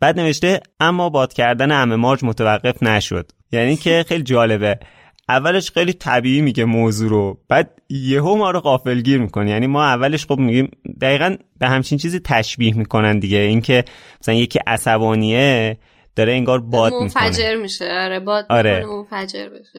بعد 0.00 0.20
نوشته 0.20 0.60
اما 0.80 1.08
باد 1.08 1.32
کردن 1.32 1.72
ام 1.72 1.94
مارج 1.94 2.24
متوقف 2.24 2.82
نشد. 2.82 3.32
یعنی 3.52 3.76
که 3.76 4.04
خیلی 4.08 4.22
جالبه. 4.22 4.78
اولش 5.28 5.70
خیلی 5.70 5.92
طبیعی 5.92 6.40
میگه 6.40 6.64
موضوع 6.64 7.10
رو. 7.10 7.38
بعد 7.48 7.82
یهو 7.88 8.36
ما 8.36 8.50
رو 8.50 8.60
غافلگیر 8.60 9.18
می‌کنه. 9.20 9.50
یعنی 9.50 9.66
ما 9.66 9.84
اولش 9.84 10.26
خب 10.26 10.38
میگیم 10.38 10.70
دقیقا 11.00 11.36
به 11.58 11.68
همچین 11.68 11.98
چیزی 11.98 12.20
تشبیه 12.20 12.76
می‌کنن 12.76 13.18
دیگه. 13.18 13.38
اینکه 13.38 13.84
مثلا 14.20 14.34
یکی 14.34 14.58
عصبانیه 14.66 15.78
داره 16.16 16.32
انگار 16.32 16.60
باد 16.60 16.92
می‌کنه. 16.92 17.24
منفجر 17.24 17.56
میشه. 17.56 17.84
آره 17.84 18.20
باد 18.20 18.46
آره. 18.50 18.86
منفجر 18.86 19.48
بشه. 19.48 19.78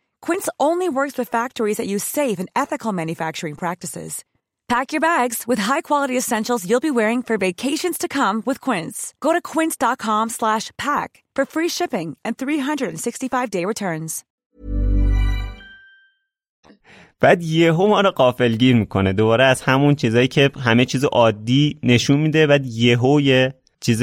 Quince 0.20 0.48
only 0.58 0.88
works 0.88 1.16
with 1.18 1.28
factories 1.28 1.76
that 1.78 1.86
use 1.86 2.04
safe 2.04 2.38
and 2.38 2.50
ethical 2.54 2.92
manufacturing 2.92 3.54
practices. 3.54 4.24
Pack 4.68 4.92
your 4.92 5.00
bags 5.00 5.44
with 5.46 5.60
high-quality 5.70 6.16
essentials 6.16 6.68
you'll 6.68 6.88
be 6.88 6.96
wearing 7.00 7.22
for 7.22 7.38
vacations 7.38 7.96
to 7.98 8.08
come 8.08 8.42
with 8.44 8.60
Quince. 8.60 9.14
Go 9.20 9.32
to 9.32 9.40
quince.com/pack 9.52 11.10
for 11.36 11.44
free 11.54 11.70
shipping 11.78 12.08
and 12.24 12.36
365-day 12.36 13.64
returns. 13.64 14.24
بعد 17.20 17.42
یهو 17.42 17.86
ما 17.86 18.00
رو 18.00 18.10
قافلگیر 18.10 18.76
میکنه 18.76 19.12
دوباره 19.12 19.44
از 19.44 19.62
همون 19.62 19.94
چیزایی 19.94 20.28
که 20.28 20.50
همه 20.60 20.84
چیز 20.84 21.04
عادی 21.04 21.78
نشون 21.82 22.18
میده 22.18 22.46
بعد 22.46 22.66
یهو 22.66 23.20
یه 23.20 23.54
چیز 23.80 24.02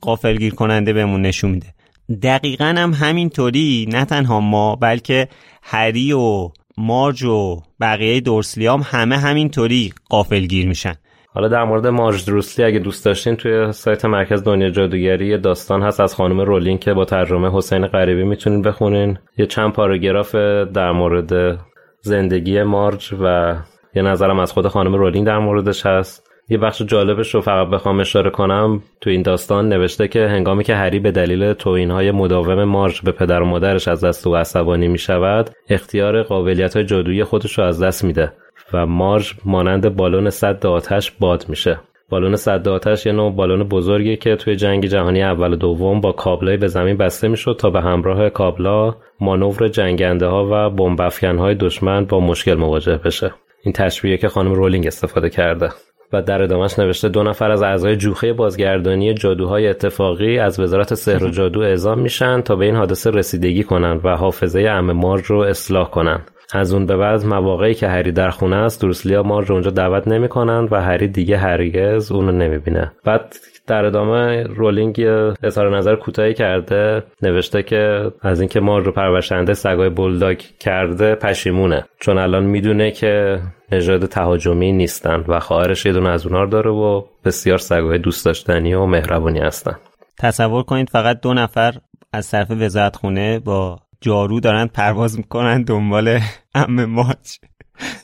قافلگیر 0.00 0.54
کننده 0.54 0.92
بهمون 0.92 1.22
نشون 1.22 1.50
میده 1.50 1.74
دقیقا 2.15 2.75
هم 2.77 2.93
همینطوری 2.93 3.87
نه 3.91 4.05
تنها 4.05 4.39
ما 4.39 4.75
بلکه 4.75 5.27
هری 5.63 6.13
و 6.13 6.49
مارج 6.77 7.23
و 7.23 7.61
بقیه 7.81 8.19
دورسلیام 8.19 8.81
همه 8.85 9.17
همینطوری 9.17 9.93
قافلگیر 10.09 10.67
میشن. 10.67 10.93
حالا 11.33 11.47
در 11.47 11.63
مورد 11.63 11.87
مارج 11.87 12.25
دروسلی 12.25 12.65
اگه 12.65 12.79
دوست 12.79 13.05
داشتین 13.05 13.35
توی 13.35 13.71
سایت 13.71 14.05
مرکز 14.05 14.43
دنیا 14.43 14.69
جادوگری 14.69 15.37
داستان 15.37 15.81
هست 15.81 15.99
از 15.99 16.15
خانم 16.15 16.41
رولینگ 16.41 16.79
که 16.79 16.93
با 16.93 17.05
ترجمه 17.05 17.51
حسین 17.53 17.87
غریبی 17.87 18.23
می‌تونین 18.23 18.61
بخونین. 18.61 19.17
یه 19.37 19.45
چند 19.45 19.73
پاراگراف 19.73 20.35
در 20.73 20.91
مورد 20.91 21.59
زندگی 22.01 22.63
مارج 22.63 23.13
و 23.21 23.55
یه 23.95 24.01
نظرم 24.01 24.39
از 24.39 24.51
خود 24.51 24.67
خانم 24.67 24.95
رولینگ 24.95 25.27
در 25.27 25.39
موردش 25.39 25.85
هست. 25.85 26.20
یه 26.51 26.57
بخش 26.57 26.81
جالبش 26.81 27.35
رو 27.35 27.41
فقط 27.41 27.67
بخوام 27.67 27.99
اشاره 27.99 28.29
کنم. 28.29 28.81
تو 29.01 29.09
این 29.09 29.21
داستان 29.21 29.69
نوشته 29.69 30.07
که 30.07 30.27
هنگامی 30.27 30.63
که 30.63 30.75
هری 30.75 30.99
به 30.99 31.11
دلیل 31.11 31.55
های 31.91 32.11
مداوم 32.11 32.63
مارج 32.63 33.01
به 33.01 33.11
پدر 33.11 33.41
و 33.41 33.45
مادرش 33.45 33.87
از 33.87 34.03
دست 34.03 34.27
او 34.27 34.35
عصبانی 34.35 34.87
می 34.87 34.97
شود 34.97 35.49
اختیار 35.69 36.23
قابلیت 36.23 36.75
های 36.75 36.85
جادویی 36.85 37.23
خودش 37.23 37.57
رو 37.57 37.63
از 37.63 37.83
دست 37.83 38.03
میده 38.03 38.33
و 38.73 38.85
مارج 38.85 39.33
مانند 39.45 39.95
بالون 39.95 40.29
صد 40.29 40.65
آتش 40.65 41.11
باد 41.11 41.45
میشه. 41.49 41.79
بالون 42.09 42.35
صد 42.35 42.67
آتش 42.67 43.05
یه 43.05 43.11
نوع 43.11 43.35
بالون 43.35 43.63
بزرگی 43.63 44.17
که 44.17 44.35
توی 44.35 44.55
جنگ 44.55 44.85
جهانی 44.85 45.23
اول 45.23 45.53
و 45.53 45.55
دوم 45.55 46.01
با 46.01 46.11
کابلای 46.11 46.57
به 46.57 46.67
زمین 46.67 46.97
بسته 46.97 47.27
می‌شد 47.27 47.55
تا 47.59 47.69
به 47.69 47.81
همراه 47.81 48.29
کابلا 48.29 48.95
مانور 49.19 49.67
جنگنده 49.67 50.25
ها 50.25 50.47
و 50.51 50.69
بمب 50.69 50.99
های 51.23 51.55
دشمن 51.55 52.05
با 52.05 52.19
مشکل 52.19 52.55
مواجه 52.55 52.97
بشه. 52.97 53.33
این 53.63 53.73
تشبیه 53.73 54.17
که 54.17 54.27
خانم 54.27 54.53
رولینگ 54.53 54.87
استفاده 54.87 55.29
کرده. 55.29 55.69
و 56.13 56.21
در 56.21 56.41
ادامهش 56.41 56.79
نوشته 56.79 57.09
دو 57.09 57.23
نفر 57.23 57.51
از 57.51 57.63
اعضای 57.63 57.95
جوخه 57.95 58.33
بازگردانی 58.33 59.13
جادوهای 59.13 59.67
اتفاقی 59.67 60.39
از 60.39 60.59
وزارت 60.59 60.93
سحر 60.93 61.23
و 61.23 61.29
جادو 61.29 61.59
اعزام 61.59 61.99
میشن 61.99 62.41
تا 62.41 62.55
به 62.55 62.65
این 62.65 62.75
حادثه 62.75 63.09
رسیدگی 63.09 63.63
کنند 63.63 64.05
و 64.05 64.09
حافظه 64.09 64.61
ام 64.61 64.91
مارج 64.91 65.25
رو 65.25 65.39
اصلاح 65.39 65.89
کنند 65.89 66.31
از 66.53 66.73
اون 66.73 66.85
به 66.85 66.97
بعد 66.97 67.25
مواقعی 67.25 67.73
که 67.73 67.87
هری 67.87 68.11
در 68.11 68.29
خونه 68.29 68.55
است 68.55 68.81
دروسلیا 68.81 69.23
مارج 69.23 69.47
رو 69.47 69.53
اونجا 69.53 69.71
دعوت 69.71 70.07
نمی‌کنند 70.07 70.73
و 70.73 70.81
هری 70.81 71.07
دیگه 71.07 71.37
هرگز 71.37 72.11
اونو 72.11 72.31
نمی‌بینه. 72.31 72.91
بعد 73.05 73.35
در 73.67 73.85
ادامه 73.85 74.43
رولینگ 74.43 75.01
اظهار 75.43 75.77
نظر 75.77 75.95
کوتاهی 75.95 76.33
کرده 76.33 77.03
نوشته 77.21 77.63
که 77.63 78.11
از 78.21 78.39
اینکه 78.39 78.59
مارج 78.59 78.85
رو 78.85 78.91
پرورشنده 78.91 79.53
سگای 79.53 79.89
بولداگ 79.89 80.39
کرده 80.59 81.15
پشیمونه. 81.15 81.85
چون 81.99 82.17
الان 82.17 82.43
می‌دونه 82.43 82.91
که 82.91 83.39
نژاد 83.71 84.05
تهاجمی 84.05 84.71
نیستن 84.71 85.23
و 85.27 85.39
خواهرش 85.39 85.85
یه 85.85 85.93
دونه 85.93 86.09
از 86.09 86.25
اونها 86.25 86.45
داره 86.45 86.71
و 86.71 87.03
بسیار 87.25 87.57
سگای 87.57 87.97
دوست 87.97 88.25
داشتنی 88.25 88.73
و 88.73 88.85
مهربونی 88.85 89.39
هستن. 89.39 89.75
تصور 90.19 90.63
کنید 90.63 90.89
فقط 90.89 91.21
دو 91.21 91.33
نفر 91.33 91.73
از 92.13 92.31
طرف 92.31 92.51
وزارت 92.51 92.95
خونه 92.95 93.39
با 93.39 93.79
جارو 94.01 94.39
دارن 94.39 94.67
پرواز 94.67 95.17
می‌کنن 95.17 95.63
دنبال 95.63 96.19
ام 96.55 96.85
ماچ. 96.85 97.37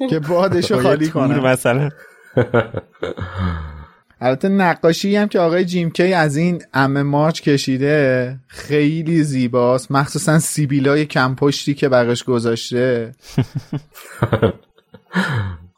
که 0.09 0.19
بادشو 0.19 0.81
خالی 0.81 1.09
کنن. 1.09 1.39
مثلا. 1.39 1.89
البته 4.21 4.49
نقاشی 4.49 5.15
هم 5.15 5.27
که 5.27 5.39
آقای 5.39 5.65
جیم 5.65 5.91
کی 5.91 6.13
از 6.13 6.37
این 6.37 6.63
ام 6.73 7.01
مارچ 7.01 7.41
کشیده 7.41 8.39
خیلی 8.47 9.23
زیباست. 9.23 9.91
مخصوصا 9.91 10.39
سیبیلای 10.39 11.05
کم 11.05 11.35
پشتی 11.35 11.73
که 11.73 11.89
براش 11.89 12.23
گذاشته. 12.23 13.11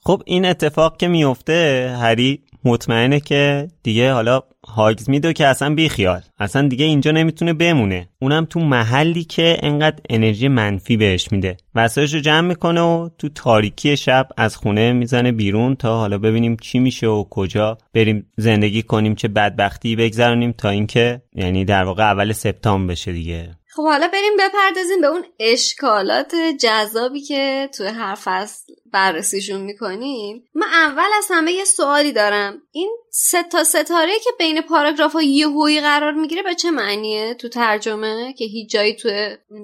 خب 0.05 0.21
این 0.25 0.45
اتفاق 0.45 0.97
که 0.97 1.07
میفته 1.07 1.91
هری 2.01 2.43
مطمئنه 2.63 3.19
که 3.19 3.67
دیگه 3.83 4.13
حالا 4.13 4.41
هاگز 4.75 5.09
میدو 5.09 5.33
که 5.33 5.47
اصلا 5.47 5.75
بیخیال. 5.75 6.21
اصلا 6.39 6.67
دیگه 6.67 6.85
اینجا 6.85 7.11
نمی‌تونه 7.11 7.53
بمونه. 7.53 8.09
اونم 8.21 8.45
تو 8.45 8.59
محلی 8.59 9.23
که 9.23 9.57
انقدر 9.59 9.99
انرژی 10.09 10.47
منفی 10.47 10.97
بهش 10.97 11.31
میده. 11.31 11.57
وسایش 11.75 12.13
رو 12.13 12.19
جمع 12.19 12.47
می‌کنه 12.47 12.81
و 12.81 13.09
تو 13.17 13.29
تاریکی 13.29 13.97
شب 13.97 14.27
از 14.37 14.55
خونه 14.55 14.93
می‌زنه 14.93 15.31
بیرون 15.31 15.75
تا 15.75 15.99
حالا 15.99 16.17
ببینیم 16.17 16.57
چی 16.61 16.79
میشه 16.79 17.07
و 17.07 17.23
کجا. 17.29 17.77
بریم 17.93 18.25
زندگی 18.37 18.81
کنیم 18.81 19.15
چه 19.15 19.27
بدبختی 19.27 19.95
بگذرونیم 19.95 20.51
تا 20.51 20.69
اینکه 20.69 21.21
یعنی 21.35 21.65
در 21.65 21.83
واقع 21.83 22.03
اول 22.03 22.31
سپتامبر 22.31 22.91
بشه 22.91 23.11
دیگه. 23.11 23.58
خب 23.71 23.83
حالا 23.83 24.07
بریم 24.07 24.33
بپردازیم 24.39 25.01
به 25.01 25.07
اون 25.07 25.25
اشکالات 25.39 26.35
جذابی 26.35 27.21
که 27.21 27.69
توی 27.77 27.87
هر 27.87 28.15
فصل 28.15 28.73
بررسیشون 28.93 29.61
می‌کنیم. 29.61 30.43
من 30.55 30.67
اول 30.67 31.09
از 31.17 31.27
همه 31.29 31.51
یه 31.51 31.65
سوالی 31.65 32.11
دارم. 32.11 32.61
این 32.71 32.97
سه 33.09 33.43
تا 33.43 33.63
ستاره 33.63 34.19
که 34.23 34.29
بین 34.39 34.61
پاراگراف 34.61 35.13
ها 35.13 35.21
یهویی 35.21 35.81
قرار 35.81 36.11
می‌گیره 36.11 36.43
به 36.43 36.55
چه 36.55 36.71
معنیه 36.71 37.33
تو 37.33 37.49
ترجمه؟ 37.49 38.33
که 38.33 38.45
هیچ 38.45 38.69
جایی 38.71 38.95
تو 38.95 39.09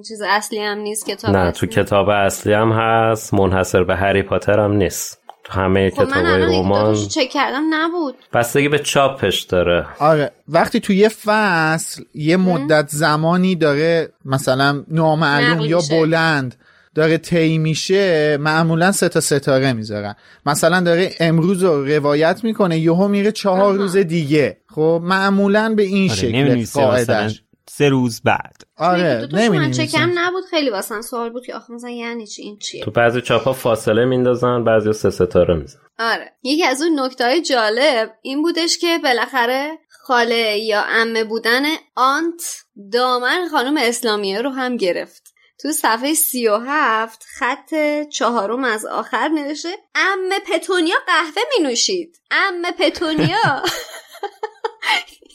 چیز 0.08 0.22
اصلی 0.22 0.58
هم 0.58 0.78
نیست 0.78 1.06
کتاب 1.06 1.36
نه 1.36 1.52
تو 1.52 1.66
کتاب 1.66 2.08
اصلی 2.08 2.52
هم 2.52 2.72
هست. 2.72 3.34
منحصر 3.34 3.84
به 3.84 3.96
هری 3.96 4.22
پاتر 4.22 4.60
هم 4.60 4.72
نیست. 4.72 5.25
همه 5.50 5.90
خب 5.90 5.96
کتاب 5.96 6.24
الان 6.24 6.42
رمان. 6.42 6.94
چک 6.94 7.28
کردم 7.32 7.62
نبود. 7.70 8.14
بستگی 8.32 8.68
به 8.68 8.78
چاپش 8.78 9.42
داره. 9.42 9.86
آره 9.98 10.30
وقتی 10.48 10.80
تو 10.80 10.92
یه 10.92 11.08
فصل 11.08 12.02
یه 12.14 12.36
مدت 12.36 12.88
زمانی 12.88 13.54
داره 13.54 14.12
مثلا 14.24 14.84
نامعلوم 14.88 15.60
یا. 15.60 15.80
بلند 15.90 16.54
داره 16.94 17.18
طی 17.18 17.58
میشه 17.58 18.36
معمولا 18.36 18.92
سه 18.92 19.08
تا 19.08 19.20
ستاره 19.20 19.72
می‌ذارن. 19.72 20.14
مثلا 20.46 20.80
داره 20.80 21.14
امروز 21.20 21.62
رو 21.62 21.84
روایت 21.84 22.40
می‌کنه 22.44 22.78
یهو 22.78 23.08
میره 23.08 23.32
چهار 23.32 23.74
روز 23.74 23.96
دیگه. 23.96 24.56
خب 24.74 25.00
معمولا 25.04 25.74
به 25.76 25.82
این 25.82 26.10
آره 26.10 26.18
شکل 26.64 26.64
قاعدش. 26.74 27.42
سه 27.78 27.88
روز 27.88 28.22
بعد. 28.24 28.62
آره 28.76 29.26
تو 29.30 29.36
من 29.36 29.70
چکم. 29.70 30.10
نبود 30.14 30.44
خیلی 30.50 30.70
واسم 30.70 31.00
سوال 31.00 31.30
بود 31.30 31.46
که 31.46 31.54
آخه 31.54 31.72
مثلا 31.72 31.90
یعنی 31.90 32.26
چی 32.26 32.42
این 32.42 32.58
چیه؟ 32.58 32.84
تو 32.84 32.90
بعضی 32.90 33.20
چاپ 33.20 33.42
ها 33.42 33.52
فاصله 33.52 34.04
میندازن 34.04 34.64
بعضی 34.64 34.92
سه 34.92 35.10
ستاره 35.10 35.54
میزن 35.54 35.78
آره. 35.98 36.32
یکی 36.42 36.64
از 36.64 36.82
اون 36.82 37.00
نکته 37.00 37.24
های 37.24 37.42
جالب 37.42 38.14
این 38.22 38.42
بودش 38.42 38.78
که 38.78 38.98
بالاخره 39.02 39.78
خاله 39.90 40.58
یا 40.58 40.82
امه 40.88 41.24
بودن 41.24 41.62
آنت 41.94 42.64
دامن 42.92 43.48
خانم 43.50 43.76
اسلامیه 43.76 44.42
رو 44.42 44.50
هم 44.50 44.76
گرفت. 44.76 45.34
تو 45.62 45.72
صفحه 45.72 46.14
سی 46.14 46.48
و 46.48 46.58
هفت 46.66 47.24
خط 47.38 47.74
چهارم 48.12 48.64
از 48.64 48.86
آخر 48.86 49.28
نوشته 49.28 49.68
امه 49.94 50.38
پتونیا 50.52 50.96
قهوه 51.06 51.42
می 51.56 51.64
نوشید 51.64 52.20
امه 52.30 52.72
پتونیا 52.72 53.62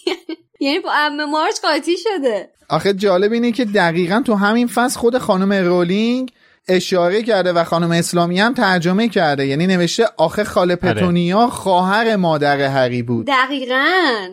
یعنی 0.62 0.80
با 0.80 0.92
امه 0.94 1.26
مارچ 1.26 1.60
قاطی 1.62 1.98
شده. 1.98 2.50
آخه 2.70 2.94
جالب 2.94 3.32
اینه 3.32 3.52
که 3.52 3.66
دقیقا 3.66 4.22
تو 4.26 4.36
همین 4.36 4.68
فصل 4.68 5.00
خود 5.00 5.18
خانم 5.18 5.54
رولینگ 5.54 6.32
اشاره 6.68 7.24
کرده 7.24 7.54
و 7.54 7.64
خانم 7.64 7.92
اسلامی 7.92 8.40
هم 8.40 8.54
ترجمه 8.54 9.10
کرده. 9.10 9.46
یعنی 9.48 9.68
نوشته 9.68 10.08
آخه 10.18 10.44
خاله 10.44 10.76
پتونیا 10.76 11.48
خواهر 11.48 12.16
مادر 12.16 12.60
هری 12.60 13.04
بود. 13.04 13.28
دقیقا. 13.28 14.28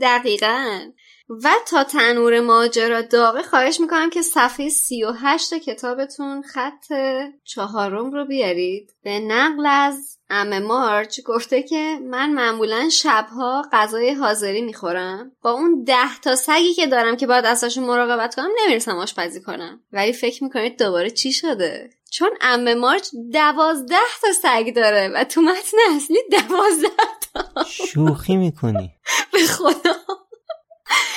دقیقا. 0.00 0.80
و 1.44 1.50
تا 1.66 1.84
تنور 1.84 2.40
ماجرا 2.40 3.02
داغه 3.02 3.42
خواهش 3.42 3.80
می‌کنم 3.80 4.10
که 4.10 4.22
صفحه 4.22 4.68
سی 4.68 5.04
و 5.04 5.12
هشت 5.12 5.54
کتابتون 5.54 6.42
خط 6.42 6.92
چهارم 7.44 8.12
رو 8.12 8.26
بیارید. 8.26 8.90
به 9.02 9.20
نقل 9.20 9.66
از 9.66 10.19
ام 10.30 10.58
مارچ 10.58 11.20
گفته 11.20 11.62
که 11.62 11.98
من 12.10 12.32
معمولا 12.32 12.88
شبها 12.88 13.62
غذای 13.72 14.14
حاضری 14.14 14.62
می‌خورم. 14.62 15.32
با 15.42 15.50
اون 15.50 15.84
ده 15.84 16.20
تا 16.22 16.36
سگی 16.36 16.74
که 16.74 16.86
دارم 16.86 17.16
که 17.16 17.26
باید 17.26 17.44
ازشون 17.44 17.84
مراقبت 17.84 18.34
کنم 18.34 18.48
نمی‌رسم 18.64 18.98
آشپزی 18.98 19.40
کنم. 19.40 19.80
ولی 19.92 20.12
فکر 20.12 20.44
می‌کنید 20.44 20.78
دوباره 20.78 21.10
چی 21.10 21.32
شده؟ 21.32 21.90
چون 22.10 22.30
ام 22.40 22.74
مارچ 22.74 23.08
دوازده 23.32 23.96
تا 24.22 24.28
سگ 24.42 24.74
داره 24.74 25.08
و 25.14 25.24
تو 25.24 25.40
متن 25.40 25.76
اصلی 25.96 26.18
دوازده 26.30 26.88
تا. 27.34 27.64
شوخی 27.64 28.36
می‌کنی. 28.36 28.90
به 29.32 29.38
خدا. 29.38 29.94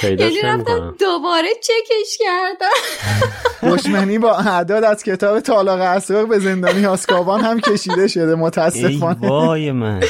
یعنی 0.04 0.42
رفتم 0.44 0.96
دوباره 1.00 1.48
چکش 1.62 2.18
کردم. 2.20 3.74
دشمنی 3.76 4.20
با 4.20 4.38
اعداد 4.38 4.84
از 4.84 5.04
کتاب 5.04 5.40
تالاق 5.40 5.80
اسرار 5.80 6.26
به 6.26 6.40
زندانی 6.40 6.86
آسکابان 6.86 7.42
هم 7.42 7.60
کشیده 7.60 8.08
شده 8.08 8.30
ای 8.30 8.36
متاسفانه 8.36 9.28
وای 9.28 9.72
من. 9.72 10.04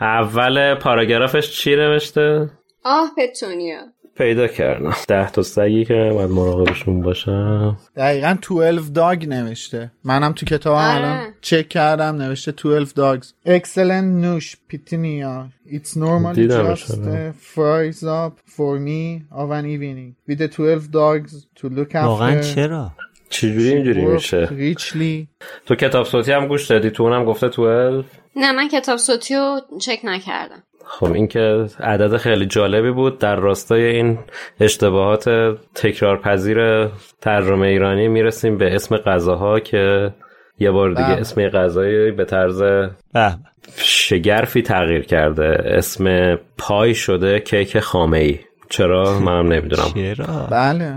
اول 0.00 0.74
پاراگرافش 0.74 1.50
چی 1.50 1.76
نوشته؟ 1.76 2.50
آه 2.84 3.10
پتونیا 3.16 3.80
پیدا 4.18 4.46
کردم. 4.46 4.94
ده 5.08 5.30
تا 5.30 5.42
سگی 5.42 5.84
که 5.84 6.10
باید 6.14 6.30
مراقبشون 6.30 7.00
باشم. 7.00 7.76
دقیقا 7.96 8.36
12 8.48 8.88
داگ 8.88 9.28
نوشته. 9.28 9.90
منم 10.04 10.32
تو 10.32 10.46
کتاب 10.46 10.74
آره. 10.74 10.96
الان 10.96 11.34
چک 11.40 11.68
کردم 11.68 12.16
نوشته 12.16 12.52
12 12.52 12.84
dogs 12.84 13.26
excellent 13.46 14.04
نوش 14.04 14.56
پیتینیا. 14.68 15.48
It's 15.66 15.96
normally 15.96 16.48
just 16.48 16.90
uh, 16.90 17.32
fries 17.54 18.02
up 18.02 18.34
for 18.56 18.78
me 18.78 19.22
of 19.30 19.50
an 19.50 19.66
evening. 19.66 20.16
With 20.28 20.38
the 20.38 20.48
12 20.48 20.90
dogs 20.90 21.46
to 21.56 21.68
look 21.68 21.94
after 21.94 22.06
واقعا 22.06 22.40
چرا؟ 22.40 22.92
چجوری 23.30 23.68
اینجوری 23.68 24.04
میشه؟ 24.04 24.46
richly. 24.46 25.44
تو 25.66 25.74
کتاب 25.74 26.06
صوتی 26.06 26.32
هم 26.32 26.46
گوش 26.46 26.66
دادی؟ 26.66 26.90
تو 26.90 27.02
اونم 27.02 27.24
گفته 27.24 27.48
12 27.48 28.04
نه 28.36 28.52
من 28.52 28.68
کتاب 28.68 28.96
صوتی 28.96 29.34
رو 29.34 29.60
چک 29.80 30.00
نکردم. 30.04 30.62
خب 30.90 31.12
این 31.12 31.26
که 31.26 31.66
عدد 31.80 32.16
خیلی 32.16 32.46
جالبی 32.46 32.90
بود. 32.90 33.18
در 33.18 33.36
راستای 33.36 33.84
این 33.84 34.18
اشتباهات 34.60 35.28
تکرار 35.74 36.20
پذیر 36.20 36.86
ترجمه 37.20 37.66
ایرانی 37.66 38.08
می‌رسیم 38.08 38.58
به 38.58 38.74
اسم 38.74 38.96
غذاها 38.96 39.60
که 39.60 40.14
یه 40.58 40.70
بار 40.70 40.88
دیگه 40.88 41.08
بله. 41.08 41.20
اسم 41.20 41.48
غذایی 41.48 42.10
به 42.10 42.24
طرز 42.24 42.62
به 42.62 42.90
به. 43.14 43.38
شگرفی 43.76 44.62
تغییر 44.62 45.02
کرده. 45.04 45.56
اسم 45.64 46.36
پای 46.58 46.94
شده 46.94 47.40
کیک 47.40 47.80
خامه 47.80 48.18
ای 48.18 48.38
چرا؟ 48.70 49.18
منم 49.20 49.52
نمی‌دونم. 49.52 49.92
چرا؟ 49.94 50.46
بله. 50.50 50.94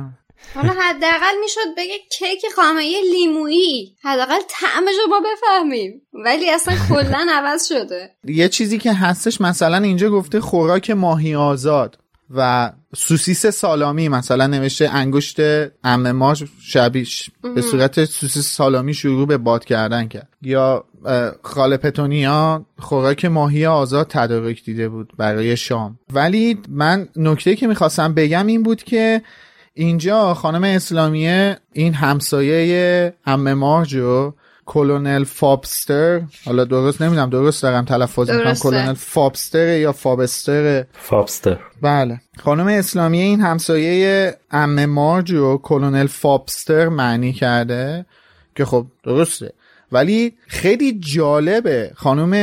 حالا 0.56 0.74
حداقل 0.82 1.40
می‌شد 1.42 1.76
بگه 1.78 1.94
کیک 2.20 2.42
خامه 2.56 3.02
لیمویی. 3.12 3.96
حداقل 4.04 4.40
طعمش 4.50 4.96
رو 5.04 5.10
ما 5.10 5.20
بفهمیم. 5.20 6.02
ولی 6.14 6.50
اصلا 6.50 6.76
کلا 6.90 7.28
عوض 7.38 7.68
شده. 7.68 8.10
یه 8.26 8.50
چیزی 8.50 8.78
که 8.78 8.94
هستش 8.94 9.42
مثلا 9.42 9.78
اینجا 9.78 10.10
گفته 10.10 10.42
خوراک 10.42 10.90
ماهی 10.90 11.36
آزاد 11.36 11.98
و 12.36 12.72
سوسیس 12.96 13.46
سالامی 13.46 14.10
مثلا 14.10 14.48
نوشته 14.48 14.90
انگشت 14.94 15.40
ام 15.84 16.12
ما 16.12 16.36
شبیش 16.62 17.32
به 17.56 17.62
صورت 17.62 18.06
سوسیس 18.06 18.48
سالامی 18.48 18.94
شروع 18.94 19.28
به 19.28 19.38
باد 19.38 19.66
کردن 19.66 20.08
کرد. 20.08 20.28
یا 20.42 20.86
خاله 21.44 21.78
پتونیا 21.78 22.66
خوراک 22.80 23.26
ماهی 23.26 23.66
آزاد 23.66 24.08
تدارک 24.10 24.64
دیده 24.64 24.90
بود 24.90 25.14
برای 25.18 25.58
شام. 25.58 26.00
ولی 26.14 26.58
من 26.70 27.08
نکته 27.16 27.56
که 27.56 27.68
می‌خواستم 27.68 28.14
بگم 28.14 28.48
این 28.48 28.64
بود 28.64 28.84
که 28.84 29.22
اینجا 29.74 30.34
خانم 30.34 30.64
اسلامیه 30.64 31.58
این 31.74 31.94
همسایه 31.94 33.14
ام 33.26 33.54
مارج 33.54 34.34
رو 34.66 34.79
Colonel 34.79 35.24
فابستر 35.24 36.22
حالا 36.46 36.66
درست 36.66 37.02
نمی‌دونم 37.02 37.30
درست 37.30 37.64
دارم 37.64 37.86
تلفظ 37.86 38.30
می‌کنم. 38.30 38.54
Colonel 38.54 38.94
فابستر 38.94 39.78
یا 39.78 39.92
فابستر؟ 39.92 40.86
فابستر. 40.94 41.60
بله. 41.82 42.22
خانم 42.44 42.68
اسلامیه 42.68 43.24
این 43.24 43.42
همسایه 43.42 44.36
ام 44.52 44.86
مارج 44.86 45.32
رو 45.32 45.58
Colonel 45.58 46.08
فابستر 46.08 46.90
معنی 46.90 47.34
کرده 47.34 48.06
که 48.56 48.66
خب 48.66 48.86
درسته. 49.04 49.54
ولی 49.92 50.34
خیلی 50.48 51.00
جالبه. 51.00 51.92
خانم 51.96 52.34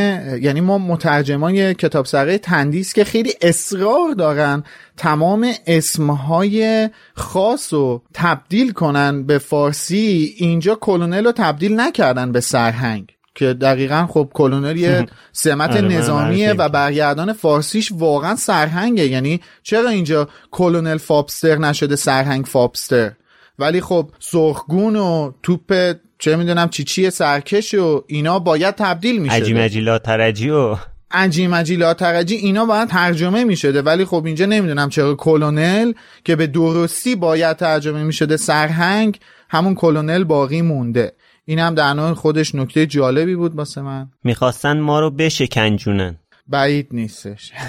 یعنی 0.43 0.61
ما 0.61 0.79
مترجمان 0.79 1.73
کتاب 1.73 2.07
سره 2.07 2.39
تندیس 2.39 2.93
که 2.93 3.05
خیلی 3.05 3.33
اصرار 3.43 4.13
دارن 4.19 4.65
تمام 4.97 5.53
اسمهای 5.67 6.89
خاص 7.15 7.73
رو 7.73 8.03
تبدیل 8.15 8.73
کنن 8.73 9.23
به 9.23 9.39
فارسی. 9.39 10.35
اینجا 10.37 10.75
کلونل 10.75 11.25
رو 11.25 11.33
تبدیل 11.33 11.81
نکردن 11.81 12.33
به 12.33 12.41
سرهنگ 12.41 13.13
که 13.35 13.55
دقیقا 13.55 14.07
خب 14.11 14.31
کلونل 14.35 14.77
یه 14.77 15.07
سمت 15.33 15.71
آره، 15.71 15.81
نظامیه 15.81 16.53
و 16.53 16.69
برگردان 16.69 17.33
فارسیش 17.33 17.93
واقعا 17.93 18.37
سرهنگه. 18.37 19.07
یعنی 19.07 19.41
چرا 19.63 19.89
اینجا 19.89 20.29
کلونل 20.51 20.97
فابستر 20.97 21.57
نشده 21.59 21.97
سرهنگ 21.97 22.45
فابستر؟ 22.45 23.13
ولی 23.59 23.81
خب 23.81 24.11
سرخگون 24.19 24.97
و 24.97 25.33
توپ 25.43 25.95
چه 26.19 26.37
می‌دونم 26.37 26.69
چی 26.69 26.85
چیه 26.85 27.11
سرکش 27.11 27.75
و 27.75 28.05
اینا 28.07 28.39
باید 28.39 28.75
تبدیل 28.75 29.23
میشه 29.23 29.35
عجی 29.35 29.55
مجیلا 29.55 29.99
ترجی 29.99 30.51
و 30.51 30.77
عجی 31.11 31.47
مجی 31.47 31.77
لاترجی 31.77 32.35
اینا 32.35 32.65
باید 32.67 32.89
ترجمه 32.89 33.45
می‌شده 33.45 33.83
ولی 33.83 34.05
خب 34.05 34.23
اینجا 34.27 34.47
نمی‌دونم 34.47 34.89
چرا 34.89 35.15
کلونل 35.15 35.93
که 36.25 36.37
به 36.37 36.47
درستی 36.47 37.17
باید 37.17 37.57
ترجمه 37.57 38.03
می‌شده 38.03 38.37
سرهنگ 38.37 39.19
همون 39.51 39.75
کلونل 39.75 40.25
باقی 40.25 40.63
مونده. 40.63 41.13
این 41.45 41.59
هم 41.59 41.75
در 41.75 41.95
نوع 41.95 42.15
خودش 42.15 42.55
نکته 42.55 42.87
جالبی 42.87 43.35
بود 43.35 43.55
واسه 43.55 43.81
من. 43.81 44.11
می‌خواستن 44.25 44.79
ما 44.79 45.01
رو 45.01 45.11
بشکنجونن. 45.11 46.17
بعید 46.49 46.89
نیستش. 46.91 47.53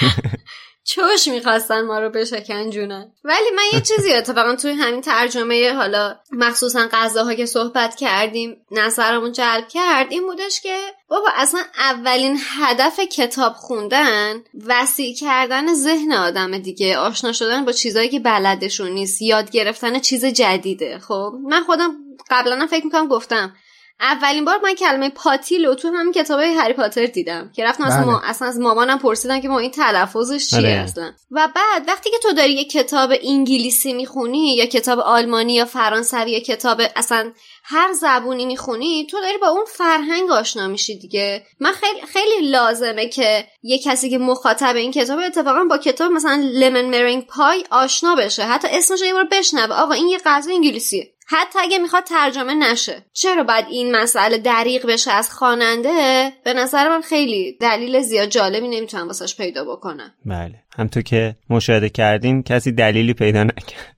چوش 0.86 1.28
می‌خواستن 1.28 1.80
ما 1.80 1.98
رو 1.98 2.10
بشکنجونن. 2.10 3.12
ولی 3.24 3.50
من 3.56 3.62
یه 3.72 3.80
چیزی 3.80 4.12
اتفاقا 4.12 4.56
توی 4.56 4.70
همین 4.70 5.00
ترجمه 5.00 5.72
حالا 5.72 6.16
مخصوصا 6.32 6.88
غذاها 6.92 7.34
که 7.34 7.46
صحبت 7.46 7.96
کردیم 7.96 8.56
نظرمون 8.70 9.32
جلب 9.32 9.68
کرد 9.68 10.06
این 10.10 10.26
بودش 10.26 10.60
که 10.60 10.78
بابا 11.08 11.28
اصلا 11.34 11.60
اولین 11.78 12.38
هدف 12.58 13.00
کتاب 13.00 13.52
خوندن 13.52 14.44
وسیع 14.66 15.14
کردن 15.14 15.74
ذهن 15.74 16.12
آدم 16.12 16.58
دیگه. 16.58 16.98
آشنا 16.98 17.32
شدن 17.32 17.64
با 17.64 17.72
چیزایی 17.72 18.08
که 18.08 18.20
بلدشون 18.20 18.90
نیست. 18.90 19.22
یاد 19.22 19.50
گرفتن 19.50 19.98
چیز 19.98 20.24
جدیده. 20.24 20.98
خب 20.98 21.32
من 21.42 21.62
خودم 21.62 21.96
قبلا 22.30 22.66
فکر 22.66 22.84
می‌کنم 22.84 23.08
گفتم 23.08 23.54
اولین 24.00 24.44
بار 24.44 24.60
من 24.62 24.74
کلمه 24.74 25.08
پاتیلو 25.08 25.74
تو 25.74 25.88
همین 25.88 26.12
کتاب 26.12 26.40
هری 26.40 26.72
پاتر 26.72 27.06
دیدم 27.06 27.52
که 27.56 27.64
رفتم 27.64 27.84
اصلا, 27.84 28.02
بله. 28.02 28.06
ما... 28.06 28.20
اصلا 28.24 28.48
از 28.48 28.58
مامانم 28.58 28.98
پرسیدم 28.98 29.40
که 29.40 29.48
ما 29.48 29.58
این 29.58 29.70
تلفظش 29.70 30.50
چیه 30.50 30.58
آره. 30.58 30.68
اصلا. 30.68 31.12
و 31.30 31.48
بعد 31.54 31.88
وقتی 31.88 32.10
که 32.10 32.16
تو 32.22 32.32
داری 32.32 32.52
یه 32.52 32.64
کتاب 32.64 33.12
انگلیسی 33.22 33.92
می‌خونی 33.92 34.56
یا 34.56 34.66
کتاب 34.66 34.98
آلمانی 34.98 35.54
یا 35.54 35.64
فرانسوی 35.64 36.30
یا 36.30 36.40
کتاب 36.40 36.80
اصلا 36.96 37.32
هر 37.64 37.92
زبونی 37.92 38.46
می‌خونی 38.46 39.06
تو 39.10 39.20
داری 39.20 39.38
با 39.38 39.48
اون 39.48 39.64
فرهنگ 39.64 40.30
آشنا 40.30 40.68
میشی 40.68 40.98
دیگه. 40.98 41.46
من 41.60 41.72
خیلی 41.72 42.00
خیلی 42.00 42.50
لازمه 42.50 43.08
که 43.08 43.46
یه 43.62 43.78
کسی 43.78 44.10
که 44.10 44.18
مخاطب 44.18 44.76
این 44.76 44.92
کتاب 44.92 45.18
اتفاقا 45.18 45.64
با 45.64 45.78
کتاب 45.78 46.12
مثلا 46.12 46.42
لمن 46.52 46.84
مرینگ 46.84 47.26
پای 47.26 47.64
آشنا 47.70 48.14
بشه. 48.14 48.42
حتی 48.42 48.68
اسمش 48.70 49.00
رو 49.00 49.06
یه 49.06 49.12
بار 49.12 49.28
بشنوه. 49.30 49.74
آقا 49.74 49.94
این 49.94 50.08
یه 50.08 50.18
غذا 50.24 50.50
انگلیسیه. 50.50 51.15
حتی 51.28 51.58
اگه 51.58 51.78
می‌خواد 51.78 52.04
ترجمه 52.04 52.54
نشه. 52.54 53.04
چرا 53.12 53.44
باید 53.44 53.64
این 53.70 53.96
مسئله 53.96 54.38
دریغ 54.38 54.86
بشه 54.86 55.10
از 55.10 55.30
خواننده؟ 55.30 56.32
به 56.44 56.54
نظر 56.54 56.88
من 56.88 57.00
خیلی 57.00 57.56
دلیل 57.60 58.00
زیاد 58.00 58.28
جالبی 58.28 58.68
نمی‌تونم 58.68 59.06
واسش 59.06 59.36
پیدا 59.36 59.64
بکنم 59.64 60.14
بله. 60.24 60.54
همطور 60.76 61.02
که 61.02 61.36
مشاهده 61.50 61.88
کردیم 61.88 62.42
کسی 62.42 62.72
دلیلی 62.72 63.14
پیدا 63.14 63.44
نکرد. 63.44 63.96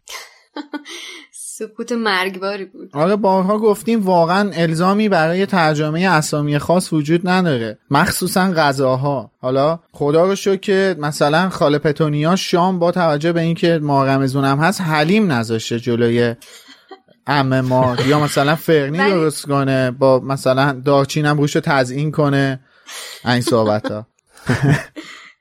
سکوت 1.58 1.92
مرگباری 1.92 2.64
بود. 2.64 2.90
آره 2.92 3.16
بارها 3.16 3.58
گفتیم 3.58 4.04
واقعا 4.04 4.50
الزامی 4.52 5.08
برای 5.08 5.46
ترجمه 5.46 6.00
اسامی 6.00 6.58
خاص 6.58 6.92
وجود 6.92 7.28
نداره. 7.28 7.78
مخصوصا 7.90 8.52
غذاها. 8.52 9.30
حالا 9.40 9.78
خدا 9.92 10.26
رو 10.26 10.34
شکر 10.34 10.56
که 10.56 10.96
مثلا 10.98 11.48
خاله 11.48 11.78
پتونیا 11.78 12.36
شام 12.36 12.78
با 12.78 12.92
توجه 12.92 13.32
به 13.32 13.40
اینکه 13.40 13.78
ما 13.82 14.04
رمزون 14.04 14.44
هم 14.44 14.58
هست 14.58 14.80
حلیم 14.80 15.32
نذاشته 15.32 15.80
جلوی 15.80 16.34
ام 17.28 17.60
ما 17.60 17.96
یا 18.06 18.20
مثلا 18.20 18.56
فرنی 18.56 18.98
درست 18.98 19.46
کنه 19.46 19.90
با 19.90 20.20
مثلا 20.20 20.82
دارچین 20.84 21.26
هم 21.26 21.38
روش 21.38 21.54
رو 21.56 21.62
تزیین 21.64 22.12
کنه. 22.12 22.60
این 23.24 23.40
صحبت 23.40 23.90
ها 23.90 24.06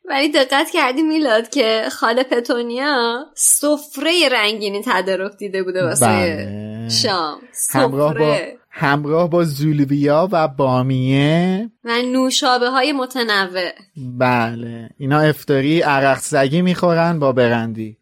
ولی 0.10 0.32
دقت 0.32 0.70
کردی 0.74 1.02
میلاد 1.02 1.50
که 1.50 1.84
خاله 1.92 2.24
پتونیا 2.24 3.26
سفره 3.36 4.30
رنگینی 4.32 4.82
تدارک 4.86 5.38
دیده 5.38 5.64
بوده 5.64 5.84
واسه 5.84 6.06
بله. 6.06 6.90
شام 6.90 7.38
همراه 7.74 8.14
با 8.14 8.38
همراه 8.70 9.30
با 9.30 9.44
زولویا 9.44 10.30
و 10.32 10.48
بامیه. 10.48 11.72
و 11.84 12.02
نوشابه 12.02 12.70
های 12.70 12.94
متنوع. 12.94 13.72
بله. 14.18 14.90
اینا 14.98 15.20
افتاری 15.20 15.82
عرق 15.82 16.20
سگی 16.20 16.62
می‌خورن 16.62 17.20
با 17.20 17.32
برندی. 17.32 17.98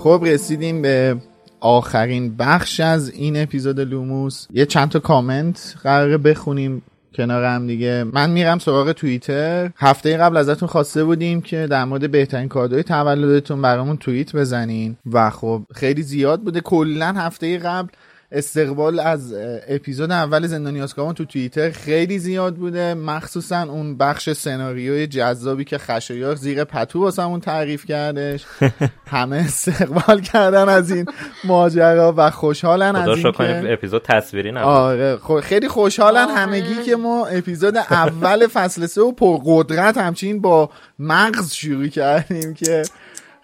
خب 0.06 0.22
رسیدیم 0.26 0.82
به 0.82 1.16
آخرین 1.60 2.36
بخش 2.36 2.80
از 2.80 3.10
این 3.10 3.42
اپیزود 3.42 3.80
لوموس. 3.80 4.46
یه 4.52 4.66
چند 4.66 4.88
تا 4.88 4.98
کامنت 4.98 5.74
قراره 5.82 6.18
بخونیم 6.18 6.82
کنار 7.14 7.44
هم 7.44 7.66
دیگه. 7.66 8.04
من 8.12 8.30
میرم 8.30 8.58
سراغ 8.58 8.92
توییتر. 8.92 9.70
هفته 9.76 10.16
قبل 10.16 10.36
ازتون 10.36 10.68
خواسته 10.68 11.04
بودیم 11.04 11.40
که 11.40 11.66
در 11.70 11.84
مورد 11.84 12.10
بهترین 12.10 12.48
کادوی 12.48 12.82
تولدتون 12.82 13.62
برامون 13.62 13.96
توییت 13.96 14.36
بزنین. 14.36 14.96
و 15.12 15.30
خب 15.30 15.62
خیلی 15.74 16.02
زیاد 16.02 16.40
بوده. 16.42 16.60
کلا 16.60 17.12
هفته 17.16 17.58
قبل 17.58 17.88
استقبال 18.32 19.00
از 19.00 19.34
اپیزود 19.68 20.10
اول 20.10 20.46
زندانی 20.46 20.80
آسکابان 20.80 21.14
تو 21.14 21.24
توییتر 21.24 21.70
خیلی 21.70 22.18
زیاد 22.18 22.54
بوده. 22.54 22.94
مخصوصا 22.94 23.62
اون 23.62 23.96
بخش 23.96 24.32
سناریوی 24.32 25.06
جذابی 25.06 25.64
که 25.64 25.78
خشایار 25.78 26.34
زیر 26.34 26.64
پتو 26.64 27.00
واسمون 27.00 27.40
تعریف 27.40 27.84
کردش. 27.84 28.44
همه 29.06 29.36
استقبال 29.36 30.20
کردن 30.20 30.68
از 30.68 30.90
این 30.90 31.06
ماجرا 31.44 32.14
و 32.16 32.30
خوشحالن 32.30 32.96
از 32.96 33.08
این 33.08 33.32
که 33.32 33.72
اپیزود 33.72 34.02
تصویری 34.02 34.52
نبود. 34.52 34.68
آره 34.68 35.16
خب 35.16 35.40
خیلی 35.40 35.68
خوشحالن 35.68 36.28
همگی 36.28 36.82
که 36.86 36.96
ما 36.96 37.26
اپیزود 37.26 37.76
اول 37.76 38.46
فصل 38.46 38.86
سه 38.86 39.00
و 39.00 39.12
پرقدرت 39.12 39.96
همچین 39.96 40.40
با 40.40 40.70
مغز 40.98 41.52
شروع 41.52 41.86
کردیم 41.86 42.54
که 42.54 42.82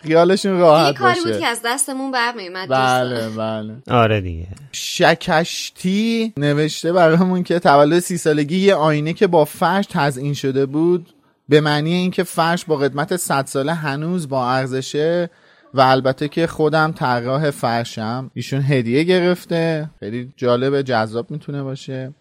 خیالشون 0.02 0.58
راحت 0.58 0.94
کاری 0.94 1.20
بود 1.20 1.28
باشه 1.28 1.40
که 1.40 1.46
از 1.46 1.60
دستمون 1.64 2.10
برمیومد 2.10 2.68
بله 2.68 3.28
بله. 3.28 3.74
آره 3.90 4.20
دیگه. 4.20 4.46
شکشتی 4.72 6.32
نوشته 6.36 6.92
برامون 6.92 7.42
که 7.42 7.58
تولد 7.58 7.98
سی 7.98 8.16
سالگی 8.16 8.58
یه 8.58 8.74
آینه 8.74 9.12
که 9.12 9.26
با 9.26 9.44
فرش 9.44 9.86
تزئین 9.90 10.34
شده 10.34 10.66
بود 10.66 11.14
به 11.48 11.60
معنی 11.60 11.94
اینکه 11.94 12.22
فرش 12.22 12.64
با 12.64 12.76
قدمت 12.76 13.16
100 13.16 13.46
ساله 13.46 13.74
هنوز 13.74 14.28
با 14.28 14.50
ارزشه 14.50 15.30
و 15.74 15.80
البته 15.80 16.28
که 16.28 16.46
خودم 16.46 16.92
طراح 16.92 17.50
فرشم. 17.50 18.30
ایشون 18.34 18.60
هدیه 18.62 19.02
گرفته. 19.02 19.90
خیلی 20.00 20.32
جالب 20.36 20.82
جذاب 20.82 21.30
می‌تونه 21.30 21.62
باشه. 21.62 22.12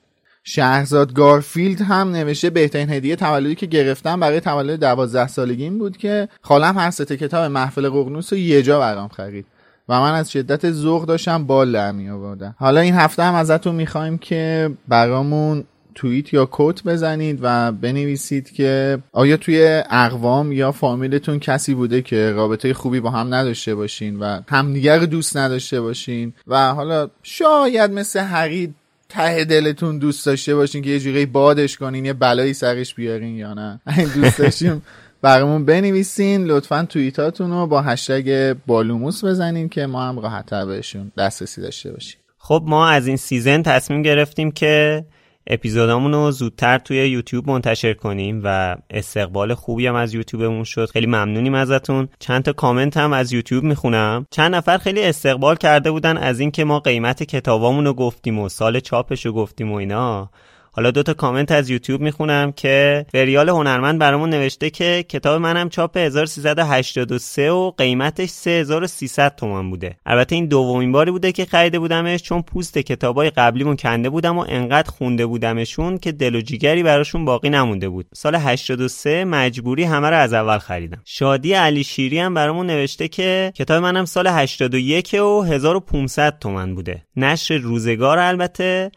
شهرزاد 0.43 1.13
گارفیلد 1.13 1.81
هم 1.81 2.11
نوشته 2.11 2.49
بهترین 2.49 2.89
هدیه 2.89 3.15
تولدی 3.15 3.55
که 3.55 3.65
گرفتم 3.65 4.19
برای 4.19 4.39
تولد 4.39 4.79
دوازده 4.79 5.27
سالگیم 5.27 5.77
بود 5.77 5.97
که 5.97 6.27
خالم 6.41 6.89
سه 6.89 7.05
کتاب 7.05 7.51
محفل 7.51 7.89
ققنوس 7.89 8.33
رو 8.33 8.39
یه 8.39 8.63
جا 8.63 8.79
برام 8.79 9.07
خرید. 9.07 9.45
و 9.89 10.01
من 10.01 10.13
از 10.13 10.31
شدت 10.31 10.71
ذوق 10.71 11.05
داشتم 11.05 11.43
بال 11.43 11.71
در 11.71 11.91
می 11.91 12.09
آوردم. 12.09 12.55
حالا 12.59 12.81
این 12.81 12.93
هفته 12.93 13.23
هم 13.23 13.35
ازتون 13.35 13.75
می‌خوایم 13.75 14.17
که 14.17 14.71
برامون 14.87 15.63
توییت 15.95 16.33
یا 16.33 16.45
کوت 16.45 16.83
بزنید 16.83 17.39
و 17.41 17.71
بنویسید 17.71 18.51
که 18.51 18.99
آیا 19.11 19.37
توی 19.37 19.83
اقوام 19.89 20.51
یا 20.51 20.71
فامیلتون 20.71 21.39
کسی 21.39 21.73
بوده 21.73 22.01
که 22.01 22.31
رابطه 22.31 22.73
خوبی 22.73 22.99
با 22.99 23.09
هم 23.09 23.33
نداشته 23.33 23.75
باشین 23.75 24.19
و 24.19 24.41
همدیگر 24.49 24.99
دوست 24.99 25.37
نداشته 25.37 25.81
باشین. 25.81 26.33
و 26.47 26.73
حالا 26.73 27.09
شاید 27.23 27.91
مثل 27.91 28.19
هری 28.19 28.73
ته 29.11 29.45
دلتون 29.45 29.97
دوست 29.97 30.25
داشته 30.25 30.55
باشین 30.55 30.81
که 30.81 30.89
یه 30.89 30.99
جوری 30.99 31.25
بادش 31.25 31.77
کنین 31.77 32.05
یه 32.05 32.13
بلایی 32.13 32.53
سرش 32.53 32.93
بیارین 32.93 33.35
یا 33.35 33.53
نه؟ 33.53 33.79
دوست 34.15 34.37
داشتیم 34.37 34.81
برامون 35.21 35.65
بنویسین. 35.65 36.45
لطفا 36.45 36.85
توییتاتون 36.89 37.51
رو 37.51 37.67
با 37.67 37.81
هشتگ 37.81 38.55
بالوموس 38.67 39.23
بزنین 39.23 39.69
که 39.69 39.85
ما 39.85 40.03
هم 40.03 40.19
راحتتر 40.19 40.65
بهشون 40.65 41.11
دسترسی 41.17 41.61
داشته 41.61 41.91
باشیم. 41.91 42.19
خب 42.37 42.63
ما 42.65 42.87
از 42.87 43.07
این 43.07 43.17
season 43.17 43.61
تصمیم 43.61 44.01
گرفتیم 44.01 44.51
که 44.51 45.05
اپیزودامون 45.53 46.13
رو 46.13 46.31
زودتر 46.31 46.77
توی 46.77 46.97
یوتیوب 46.97 47.49
منتشر 47.49 47.93
کنیم 47.93 48.41
و 48.43 48.75
استقبال 48.89 49.53
خوبی 49.53 49.87
هم 49.87 49.95
از 49.95 50.13
یوتیوبمون 50.13 50.63
شد. 50.63 50.89
خیلی 50.89 51.07
ممنونیم 51.07 51.53
ازتون. 51.53 52.09
چند 52.19 52.43
تا 52.43 52.53
کامنت 52.53 52.97
هم 52.97 53.13
از 53.13 53.33
یوتیوب 53.33 53.63
می‌خونم. 53.63 54.25
چند 54.31 54.55
نفر 54.55 54.77
خیلی 54.77 55.03
استقبال 55.03 55.55
کرده 55.55 55.91
بودن 55.91 56.17
از 56.17 56.39
اینکه 56.39 56.63
ما 56.63 56.79
قیمت 56.79 57.23
کتابامون 57.23 57.85
رو 57.85 57.93
گفتیم 57.93 58.39
و 58.39 58.49
سال 58.49 58.79
چاپش 58.79 59.25
رو 59.25 59.33
گفتیم 59.33 59.71
و 59.71 59.75
اینا. 59.75 60.29
حالا 60.73 60.91
دو 60.91 61.03
تا 61.03 61.13
کامنت 61.13 61.51
از 61.51 61.69
یوتیوب 61.69 62.01
می‌خونم 62.01 62.51
که 62.51 63.05
فریال 63.11 63.49
هنرمند 63.49 63.99
برامون 63.99 64.29
نوشته 64.29 64.69
که 64.69 65.05
کتاب 65.09 65.41
منم 65.41 65.69
چاپ 65.69 65.97
1383 65.97 67.51
و 67.51 67.71
قیمتش 67.71 68.29
3300 68.29 69.35
تومان 69.35 69.69
بوده. 69.69 69.95
البته 70.05 70.35
این 70.35 70.45
دومین 70.45 70.91
باری 70.91 71.11
بوده 71.11 71.31
که 71.31 71.45
خریده 71.45 71.79
بودمش 71.79 72.23
چون 72.23 72.41
پوست 72.41 72.77
کتابای 72.77 73.29
قبلیمون 73.29 73.75
کنده 73.75 74.09
بودم 74.09 74.37
و 74.37 74.45
انقدر 74.49 74.91
خونده 74.91 75.25
بودمشون 75.25 75.97
که 75.97 76.11
دل 76.11 76.35
و 76.35 76.41
جیگری 76.41 76.83
براشون 76.83 77.25
باقی 77.25 77.49
نمونده 77.49 77.89
بود. 77.89 78.05
سال 78.13 78.35
83 78.35 79.25
مجبوری 79.25 79.83
همه 79.83 80.09
رو 80.09 80.17
از 80.17 80.33
اول 80.33 80.57
خریدم. 80.57 81.01
شادی 81.05 81.53
علی 81.53 81.83
شیری 81.83 82.19
هم 82.19 82.33
برامون 82.33 82.67
نوشته 82.67 83.07
که 83.07 83.51
کتاب 83.55 83.83
منم 83.83 84.05
سال 84.05 84.27
81 84.27 85.13
و 85.13 85.41
1500 85.41 86.39
تومن 86.39 86.75
بوده. 86.75 87.03
نشر 87.15 87.57
روزگار 87.57 88.19
البته. 88.19 88.91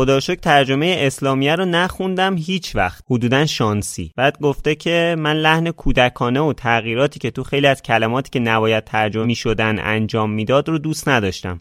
خدا 0.00 0.20
ترجمه 0.20 0.96
اسلامیه 0.98 1.54
رو 1.54 1.64
نخوندم 1.64 2.36
هیچ 2.36 2.76
وقت. 2.76 3.04
حدودا 3.10 3.46
شانسی. 3.46 4.12
بعد 4.16 4.38
گفته 4.38 4.74
که 4.74 5.16
من 5.18 5.36
لحن 5.36 5.70
کودکانه 5.70 6.40
و 6.40 6.52
تغییراتی 6.52 7.18
که 7.18 7.30
تو 7.30 7.44
خیلی 7.44 7.66
از 7.66 7.82
کلماتی 7.82 8.30
که 8.30 8.38
نباید 8.38 8.84
ترجمه 8.84 9.24
می 9.24 9.34
شدن 9.34 9.78
انجام 9.78 10.30
می‌داد 10.30 10.68
رو 10.68 10.78
دوست 10.78 11.08
نداشتم. 11.08 11.60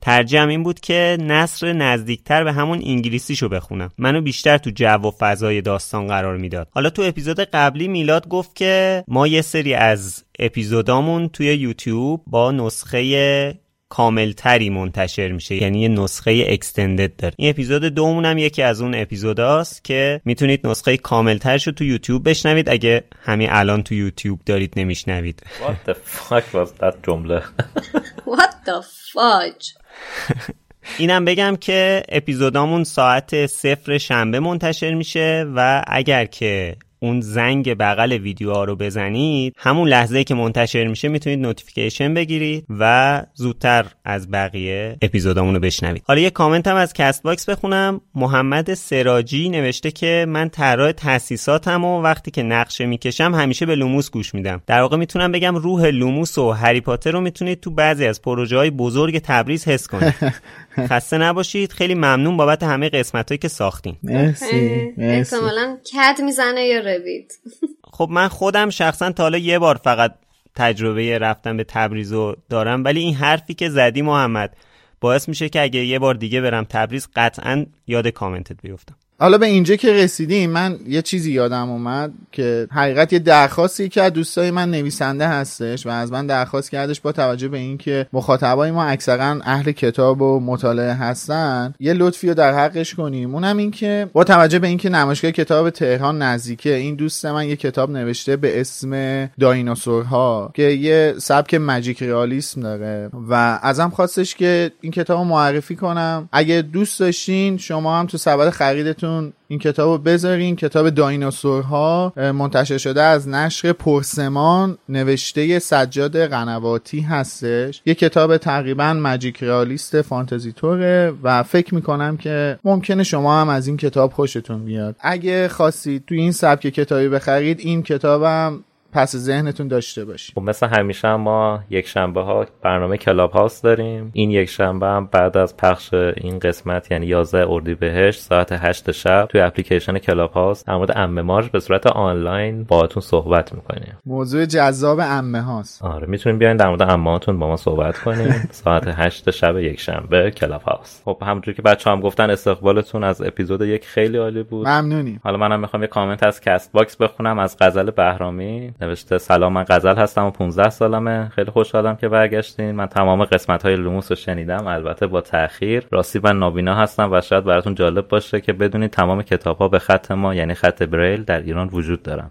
ترجم 0.00 0.48
این 0.48 0.62
بود 0.62 0.80
که 0.80 1.16
نصر 1.20 1.72
نزدیکتر 1.72 2.44
به 2.44 2.52
همون 2.52 2.82
انگلیسیشو 2.84 3.48
بخونم. 3.48 3.90
منو 3.98 4.20
بیشتر 4.20 4.58
تو 4.58 4.70
جو 4.70 4.86
و 4.86 5.10
فضای 5.10 5.60
داستان 5.60 6.06
قرار 6.06 6.36
می‌داد. 6.36 6.68
حالا 6.70 6.90
تو 6.90 7.02
اپیزود 7.02 7.40
قبلی 7.40 7.88
میلاد 7.88 8.28
گفت 8.28 8.56
که 8.56 9.04
ما 9.08 9.26
یه 9.26 9.42
سری 9.42 9.74
از 9.74 10.24
اپیزودامون 10.38 11.28
توی 11.28 11.46
یوتیوب 11.46 12.22
با 12.26 12.52
نسخه 12.52 13.58
کاملتری 13.88 14.70
منتشر 14.70 15.32
میشه. 15.32 15.54
یعنی 15.54 15.80
یه 15.80 15.88
نسخه 15.88 16.44
extended 16.48 17.16
داره. 17.16 17.34
این 17.38 17.50
اپیزود 17.50 17.84
دومون 17.84 18.24
هم 18.24 18.38
یکی 18.38 18.62
از 18.62 18.80
اون 18.80 18.94
اپیزوداست 18.94 19.84
که 19.84 20.20
می‌تونید 20.24 20.66
نسخه 20.66 20.96
کاملترش 20.96 21.66
رو 21.66 21.72
تو 21.72 21.84
یوتیوب 21.84 22.28
بشنوید. 22.28 22.68
اگه 22.68 23.04
همین 23.22 23.48
الان 23.50 23.82
تو 23.82 23.94
یوتیوب 23.94 24.40
دارید 24.46 24.72
نمیشنوید. 24.76 25.42
What 25.60 25.90
the 25.90 25.94
fuck 25.94 26.54
was 26.54 26.82
that 26.82 26.94
جمله? 27.02 27.42
What 28.36 28.52
the 28.66 28.82
fudge? 29.12 29.66
اینم 30.98 31.24
بگم 31.24 31.56
که 31.60 32.02
اپیزودامون 32.08 32.84
ساعت 32.84 33.46
صفر 33.46 33.98
شنبه 33.98 34.40
منتشر 34.40 34.94
میشه 34.94 35.46
و 35.56 35.84
اگر 35.86 36.24
که 36.24 36.76
اون 36.98 37.20
زنگ 37.20 37.74
بغل 37.74 38.12
ویدیوها 38.12 38.64
رو 38.64 38.76
بزنید 38.76 39.54
همون 39.58 39.88
لحظه 39.88 40.24
که 40.24 40.34
منتشر 40.34 40.86
میشه 40.86 41.08
می‌تونید 41.08 41.38
notification 41.38 42.14
بگیرید 42.14 42.66
و 42.70 43.22
زودتر 43.34 43.86
از 44.04 44.30
بقیه 44.30 44.96
اپیزودامون 45.02 45.54
رو 45.54 45.60
بشنوید. 45.60 46.02
حالا 46.06 46.20
یه 46.20 46.30
کامنت 46.30 46.66
هم 46.68 46.76
از 46.76 46.92
کست 46.92 47.22
باکس 47.22 47.48
بخونم. 47.48 48.00
محمد 48.14 48.74
سراجی 48.74 49.48
نوشته 49.48 49.90
که 49.90 50.26
من 50.28 50.48
طراح 50.48 50.92
تاسیساتم 50.92 51.84
و 51.84 52.02
وقتی 52.02 52.30
که 52.30 52.42
نقشه 52.42 52.86
می‌کشم 52.86 53.34
همیشه 53.34 53.66
به 53.66 53.74
لوموس 53.74 54.10
گوش 54.10 54.34
میدم. 54.34 54.62
در 54.66 54.80
واقع 54.80 54.96
می‌تونم 54.96 55.32
بگم 55.32 55.56
روح 55.56 55.86
لوموس 55.86 56.38
و 56.38 56.50
هری 56.50 56.80
پاتر 56.80 57.10
رو 57.10 57.20
می‌تونید 57.20 57.60
تو 57.60 57.70
بعضی 57.70 58.06
از 58.06 58.22
پروژه 58.22 58.56
های 58.56 58.70
بزرگ 58.70 59.18
تبریز 59.18 59.68
حس 59.68 59.86
کنید. 59.86 60.14
خسته 60.90 61.18
نباشید. 61.18 61.72
خیلی 61.72 61.94
ممنون 61.94 62.36
بابت 62.36 62.62
همه 62.62 62.88
قسمت 62.88 63.30
هایی 63.30 63.38
که 63.38 63.48
ساختین. 63.48 63.96
مرسی. 64.02 64.94
احتمالا 64.98 65.76
کد 65.92 66.22
می‌زنه 66.22 66.64
یا 66.64 66.80
روید. 66.80 67.32
خب 67.96 68.08
من 68.10 68.28
خودم 68.28 68.70
شخصا 68.70 69.12
تا 69.12 69.22
حالا 69.22 69.38
یه 69.38 69.58
بار 69.58 69.80
فقط 69.84 70.14
تجربه 70.54 71.18
رفتن 71.18 71.56
به 71.56 71.64
تبریز 71.64 72.12
رو 72.12 72.36
دارم 72.50 72.84
ولی 72.84 73.00
این 73.00 73.14
حرفی 73.14 73.54
که 73.54 73.68
زدی 73.68 74.02
محمد 74.02 74.56
باعث 75.00 75.28
میشه 75.28 75.48
که 75.48 75.62
اگه 75.62 75.84
یه 75.84 75.98
بار 75.98 76.14
دیگه 76.14 76.40
برم 76.40 76.64
تبریز 76.64 77.08
قطعا 77.16 77.66
یاد 77.86 78.08
کامنتت 78.08 78.56
بیفتم. 78.62 78.96
حالا 79.18 79.38
به 79.38 79.46
اینجا 79.46 79.76
که 79.76 79.92
رسیدیم 79.92 80.50
من 80.50 80.78
یه 80.88 81.02
چیزی 81.02 81.32
یادم 81.32 81.70
اومد 81.70 82.12
که 82.32 82.68
حقیقت 82.70 83.12
یه 83.12 83.18
درخواستی 83.18 83.88
که 83.88 84.02
از 84.02 84.12
دوستای 84.12 84.50
من 84.50 84.70
نویسنده 84.70 85.28
هستش 85.28 85.86
و 85.86 85.90
از 85.90 86.12
من 86.12 86.26
درخواست 86.26 86.70
کردش 86.70 87.00
با 87.00 87.12
توجه 87.12 87.48
به 87.48 87.58
اینکه 87.58 88.06
مخاطبای 88.12 88.70
ما 88.70 88.84
اکثرا 88.84 89.38
اهل 89.44 89.72
کتاب 89.72 90.22
و 90.22 90.40
مطالعه 90.40 90.92
هستن 90.92 91.74
یه 91.80 91.92
لطفی 91.92 92.28
رو 92.28 92.34
در 92.34 92.52
حقش 92.64 92.94
کنیم. 92.94 93.34
اونم 93.34 93.56
این 93.56 93.70
که 93.70 94.10
با 94.12 94.24
توجه 94.24 94.58
به 94.58 94.66
اینکه 94.66 94.88
نمایشگاه 94.88 95.30
کتاب 95.30 95.70
تهران 95.70 96.22
نزدیکه 96.22 96.74
این 96.74 96.94
دوست 96.94 97.26
من 97.26 97.48
یه 97.48 97.56
کتاب 97.56 97.90
نوشته 97.90 98.36
به 98.36 98.60
اسم 98.60 99.26
دایناسورها 99.40 100.50
که 100.54 100.62
یه 100.62 101.14
سبک 101.18 101.54
ماجیک 101.54 102.02
ریالیسم 102.02 102.60
داره 102.60 103.10
و 103.28 103.58
ازم 103.62 103.90
خواستش 103.90 104.34
که 104.34 104.70
این 104.80 104.92
کتاب 104.92 105.18
رو 105.18 105.24
معرفی 105.24 105.76
کنم. 105.76 106.28
اگه 106.32 106.62
دوست 106.62 107.00
داشتین 107.00 107.58
شما 107.58 107.98
هم 107.98 108.06
تو 108.06 108.18
سبد 108.18 108.50
خریدتون 108.50 109.05
این 109.48 109.58
کتاب 109.58 109.90
رو 109.90 109.98
بذارین 109.98 110.56
کتاب 110.56 110.90
دایناسورها 110.90 112.12
منتشر 112.16 112.78
شده 112.78 113.02
از 113.02 113.28
نشر 113.28 113.72
پرسمان 113.72 114.78
نوشته 114.88 115.58
سجاد 115.58 116.16
قنواتی 116.16 117.00
هستش. 117.00 117.82
یه 117.86 117.94
کتاب 117.94 118.36
تقریبا 118.36 118.92
magic 118.92 119.42
realist 119.42 120.02
فانتزی 120.02 120.52
طوره 120.52 121.12
و 121.22 121.42
فکر 121.42 121.74
می‌کنم 121.74 122.16
که 122.16 122.58
ممکنه 122.64 123.02
شما 123.02 123.40
هم 123.40 123.48
از 123.48 123.66
این 123.66 123.76
کتاب 123.76 124.12
خوشتون 124.12 124.64
بیاد. 124.64 124.96
اگه 125.00 125.48
خواستید 125.48 126.04
تو 126.06 126.14
این 126.14 126.32
سبک 126.32 126.60
کتابی 126.60 127.08
بخرید 127.08 127.60
این 127.60 127.82
کتابم 127.82 128.64
پس 128.96 129.16
ذهنتون 129.16 129.68
داشته 129.68 130.04
باشید 130.04 130.34
خب 130.34 130.42
مثل 130.42 130.66
همیشه 130.66 131.08
هم 131.08 131.20
ما 131.20 131.60
یک 131.70 131.86
شنبه 131.86 132.20
ها 132.20 132.46
برنامه 132.62 132.96
کلاب 132.96 133.30
هاوس 133.30 133.62
داریم. 133.62 134.10
این 134.12 134.30
یک 134.30 134.48
شنبه 134.48 134.86
هم 134.86 135.06
بعد 135.12 135.36
از 135.36 135.56
پخش 135.56 135.94
این 135.94 136.38
قسمت 136.38 136.90
یعنی 136.90 137.06
11 137.06 137.46
اردیبهشت 137.48 138.20
ساعت 138.20 138.52
8 138.52 138.90
شب 138.90 139.26
توی 139.30 139.40
اپلیکیشن 139.40 139.98
کلاب 139.98 140.32
هاوس 140.32 140.64
در 140.64 140.76
مورد 140.76 140.92
عمه 140.92 141.22
مارج 141.22 141.50
به 141.50 141.60
صورت 141.60 141.86
آنلاین 141.86 142.64
باهاتون 142.64 143.02
صحبت 143.02 143.52
می‌کنیم. 143.52 143.98
موضوع 144.06 144.44
جذاب 144.44 145.00
عمه 145.00 145.40
هاست. 145.40 145.84
آره 145.84 146.06
می‌تونیم 146.06 146.38
بیاین 146.38 146.56
در 146.56 146.68
مورد 146.68 146.82
عمهاتون 146.82 147.38
با 147.38 147.46
ما 147.46 147.56
صحبت 147.56 147.98
کنیم. 147.98 148.48
ساعت 148.64 148.84
8 148.86 149.30
شب 149.30 149.58
یک 149.58 149.80
شنبه 149.80 150.30
کلاب 150.30 150.62
هاوس. 150.62 151.00
خب 151.04 151.18
همونجوری 151.22 151.56
که 151.56 151.62
بچه 151.62 151.84
ها 151.84 151.90
هم 151.90 152.00
گفتن 152.00 152.30
استقبالتون 152.30 153.04
از 153.04 153.22
اپیزود 153.22 153.60
یک 153.60 153.86
خیلی 153.86 154.18
عالی 154.18 154.42
بود. 154.42 154.68
ممنونیم. 154.68 155.20
حالا 155.24 155.36
منم 155.36 155.60
می‌خوام 155.60 155.82
یه 155.82 155.88
کامنت 155.88 156.22
از 156.22 156.40
کست 156.40 156.72
باکس 156.72 156.96
بخونم 156.96 157.38
از 157.38 157.56
غزل 157.60 157.90
بهرامی. 157.90 158.74
نوشته 158.86 159.18
سلام 159.18 159.52
من 159.52 159.64
غزل 159.68 159.96
هستم 159.96 160.24
و 160.24 160.30
15 160.30 160.70
سالمه. 160.70 161.28
خیلی 161.28 161.50
خوشحالم 161.50 161.96
که 161.96 162.08
برگشتین. 162.08 162.70
من 162.70 162.86
تمام 162.86 163.24
قسمت 163.24 163.62
های 163.62 163.76
لوموس 163.76 164.12
رو 164.12 164.16
شنیدم. 164.16 164.66
البته 164.66 165.06
با 165.06 165.20
تاخیر 165.20 165.86
راستی 165.90 166.20
من 166.24 166.38
نابینا 166.38 166.74
هستم 166.74 167.12
و 167.12 167.20
شاید 167.20 167.44
براتون 167.44 167.74
جالب 167.74 168.08
باشه 168.08 168.40
که 168.40 168.52
بدونید 168.52 168.90
تمام 168.90 169.22
کتاب 169.22 169.58
ها 169.58 169.68
به 169.68 169.78
خط 169.78 170.10
ما 170.10 170.34
یعنی 170.34 170.54
خط 170.54 170.82
بریل 170.82 171.24
در 171.24 171.40
ایران 171.40 171.68
وجود 171.72 172.02
دارن. 172.02 172.30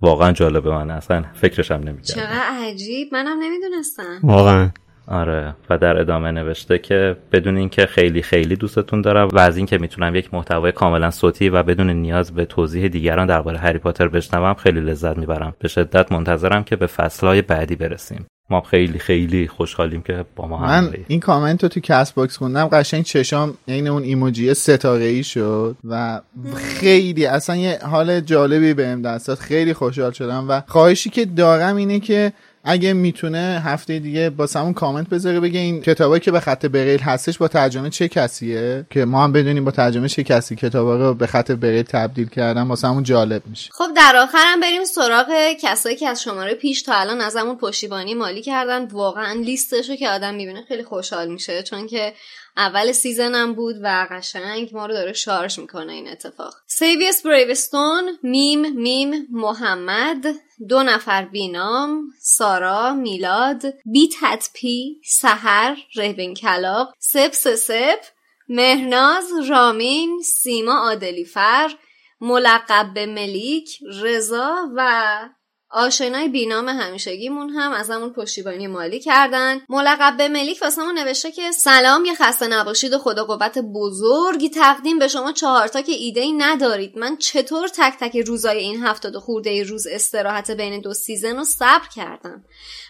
واقعا 0.00 0.32
جالبه 0.32 0.70
من. 0.70 0.90
اصلا 0.90 1.24
فکرشم 1.34 1.74
نمی‌کردم. 1.74 2.22
چقدر 2.22 2.70
عجیب. 2.70 3.08
منم 3.12 3.38
نمی‌دونستم. 3.42 4.18
واقعا. 4.22 4.70
آره. 5.06 5.54
و 5.70 5.78
در 5.78 6.00
ادامه 6.00 6.30
نوشته 6.30 6.78
که 6.78 7.16
بدونین 7.32 7.56
که 7.56 7.86
خیلی 7.86 8.22
خیلی 8.22 8.56
دوستتون 8.56 9.00
دارم 9.00 9.28
و 9.28 9.38
از 9.38 9.56
اینکه 9.56 9.78
می‌تونم 9.78 10.14
یک 10.14 10.34
محتوای 10.34 10.72
کاملا 10.72 11.10
صوتی 11.10 11.48
و 11.48 11.62
بدون 11.62 11.90
نیاز 11.90 12.34
به 12.34 12.44
توضیح 12.44 12.88
دیگران 12.88 13.26
درباره 13.26 13.58
هری 13.58 13.78
پاتر 13.78 14.08
بشنوم 14.08 14.54
خیلی 14.54 14.80
لذت 14.80 15.18
می‌برم. 15.18 15.54
به 15.58 15.68
شدت 15.68 16.12
منتظرم 16.12 16.64
که 16.64 16.76
به 16.76 16.86
فصلهای 16.86 17.42
بعدی 17.42 17.76
برسیم. 17.76 18.26
ما 18.50 18.60
خیلی 18.60 18.98
خیلی 18.98 19.48
خوشحالیم 19.48 20.02
که 20.02 20.24
با 20.36 20.46
ما 20.46 20.58
من 20.58 20.94
این 21.08 21.20
کامنت 21.20 21.62
رو 21.62 21.68
تو 21.68 21.80
کست 21.80 22.14
باکس 22.14 22.36
خوندم. 22.36 22.66
قشنگ 22.66 23.04
چشام 23.04 23.54
عین 23.68 23.88
اون 23.88 24.02
ایموجی 24.02 24.54
ستاره 24.54 25.04
ای 25.04 25.24
شد 25.24 25.76
و 25.84 26.20
خیلی 26.56 27.26
اصلا 27.26 27.56
یه 27.56 27.78
حال 27.90 28.20
جالبی 28.20 28.74
بهم 28.74 29.02
دست 29.02 29.28
داد 29.28 29.38
خیلی 29.38 29.74
خوشحال 29.74 30.10
شدم 30.10 30.46
و 30.48 30.62
خواهشی 30.66 31.10
که 31.10 31.24
دارم 31.24 31.76
اینه 31.76 32.00
که 32.00 32.32
اگه 32.64 32.92
می‌تونه 32.92 33.62
هفته 33.64 33.98
دیگه 33.98 34.30
با 34.30 34.48
همون 34.54 34.72
کامنت 34.72 35.08
بذاره 35.08 35.40
بگه 35.40 35.60
این 35.60 35.80
کتابایی 35.80 36.20
که 36.20 36.30
به 36.30 36.40
خط 36.40 36.66
بریل 36.66 37.00
هستش 37.00 37.38
با 37.38 37.48
ترجمه 37.48 37.90
چه 37.90 38.08
کسیه؟ 38.08 38.86
که 38.90 39.04
ما 39.04 39.24
هم 39.24 39.32
بدونیم 39.32 39.64
با 39.64 39.70
ترجمه 39.70 40.08
چه 40.08 40.22
کسی 40.22 40.56
کتابا 40.56 40.96
رو 40.96 41.14
به 41.14 41.26
خط 41.26 41.50
بریل 41.50 41.82
تبدیل 41.82 42.28
کردن 42.28 42.62
واسه 42.62 42.88
همون 42.88 43.02
جالب 43.02 43.42
میشه. 43.46 43.70
خب 43.72 43.88
در 43.96 44.16
آخرم 44.16 44.60
بریم 44.60 44.84
سراغ 44.84 45.26
کسایی 45.62 45.96
که 45.96 46.08
از 46.08 46.22
شماره 46.22 46.54
پیش 46.54 46.82
تا 46.82 46.94
الان 46.94 47.20
از 47.20 47.36
همون 47.36 47.56
پشتیبانی 47.56 48.14
مالی 48.14 48.42
کردن. 48.42 48.84
واقعا 48.84 49.32
لیستشو 49.32 49.96
که 49.96 50.08
آدم 50.08 50.34
می‌بینه 50.34 50.62
خیلی 50.68 50.84
خوشحال 50.84 51.28
میشه 51.28 51.62
چون 51.62 51.86
که 51.86 52.12
اول 52.56 52.92
سیزنم 52.92 53.54
بود 53.54 53.76
و 53.82 54.06
قشنگ 54.10 54.70
ما 54.72 54.86
رو 54.86 54.92
داره 54.92 55.12
شارژ 55.12 55.58
می‌کنه 55.58 55.92
این 55.92 56.08
اتفاق. 56.08 56.54
سیویس 56.66 57.26
بریوستون 57.26 58.18
میم 58.22 58.72
میم 58.72 59.26
محمد 59.30 60.26
دو 60.68 60.82
نفر 60.82 61.24
بینام 61.24 62.02
سارا 62.20 62.92
میلاد 62.92 63.62
بی 63.84 64.10
تطپی 64.20 65.00
سهر 65.04 65.76
رهبین 65.96 66.34
کلاق 66.34 66.94
سپ 66.98 67.32
سپ 67.32 68.00
مهناز 68.48 69.24
رامین 69.48 70.22
سیما 70.22 70.74
عادلیفر 70.78 71.70
ملقب 72.20 72.94
به 72.94 73.06
ملیک 73.06 73.78
رضا 74.02 74.70
و 74.76 75.28
آشنای 75.72 76.28
بینام 76.28 76.68
همیشگیمون 76.68 77.50
هم 77.50 77.72
از 77.72 77.90
همون 77.90 78.12
پشتیبانی 78.12 78.66
مالی 78.66 79.00
کردن. 79.00 79.60
ملقب 79.68 80.16
به 80.16 80.28
ملیک 80.28 80.62
واسمون 80.62 80.98
نوشته 80.98 81.32
که 81.32 81.52
سلام 81.52 82.04
یه 82.04 82.14
خسته 82.14 82.46
نباشید 82.46 82.92
و 82.92 82.98
خدا 82.98 83.24
قوت 83.24 83.58
بزرگی 83.58 84.48
تقدیم 84.48 84.98
به 84.98 85.08
شما 85.08 85.32
چهارتا 85.32 85.82
که 85.82 85.92
ایده 85.92 86.20
ای 86.20 86.32
ندارید. 86.32 86.98
من 86.98 87.16
چطور 87.16 87.68
تک 87.68 87.94
تک 88.00 88.16
روزای 88.16 88.58
این 88.58 88.82
هفتاد 88.82 89.16
خورده 89.16 89.62
روز 89.62 89.86
استراحت 89.86 90.50
بین 90.50 90.80
دو 90.80 90.94
سیزن 90.94 91.36
رو 91.36 91.44
صبر 91.44 91.88
کردم؟ 91.94 92.44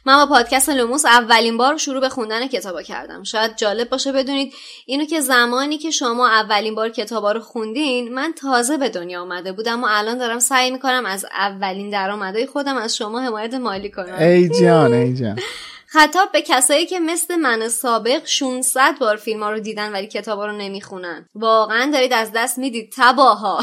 من 0.05 0.17
با 0.17 0.27
پادکست 0.27 0.69
لوموس 0.69 1.05
اولین 1.05 1.57
بار 1.57 1.77
شروع 1.77 2.01
به 2.01 2.09
خوندن 2.09 2.47
کتابا 2.47 2.83
کردم. 2.83 3.23
شاید 3.23 3.57
جالب 3.57 3.89
باشه 3.89 4.13
بدونید 4.13 4.55
اینو 4.87 5.05
که 5.05 5.21
زمانی 5.21 5.79
که 5.79 5.91
شما 5.91 6.29
اولین 6.29 6.75
بار 6.75 6.89
کتابا 6.89 7.33
رو 7.33 7.41
خوندین 7.41 8.15
من 8.15 8.33
تازه 8.33 8.77
به 8.77 8.89
دنیا 8.89 9.21
آمده 9.23 9.53
بودم 9.53 9.85
و 9.85 9.87
الان 9.91 10.19
دارم 10.19 10.39
سعی 10.39 10.71
می‌کنم 10.71 11.07
از 11.07 11.25
اولین 11.25 11.91
درآمدهای 11.91 12.47
خودم 12.47 12.72
از 12.77 12.97
شما 12.97 13.21
حمایت 13.21 13.55
مالی 13.55 13.91
کنم. 13.91 14.19
ای 14.19 14.49
جان 14.49 14.93
ای 14.93 15.15
جان. 15.15 15.39
خطاب 15.87 16.33
به 16.33 16.43
کسایی 16.43 16.87
که 16.87 17.01
مثل 17.01 17.37
من 17.37 17.69
سابق 17.69 18.25
600 18.25 18.95
بار 19.01 19.17
فیلم 19.17 19.43
ها 19.43 19.51
رو 19.51 19.61
دیدن 19.61 19.93
ولی 19.93 20.07
کتاب 20.07 20.39
ها 20.39 20.47
رو 20.47 20.53
نمی‌خونن. 20.53 21.29
واقعا 21.35 21.91
دارید 21.93 22.13
از 22.13 22.31
دست 22.35 22.59
می‌دید 22.59 22.93
تباها. 22.97 23.61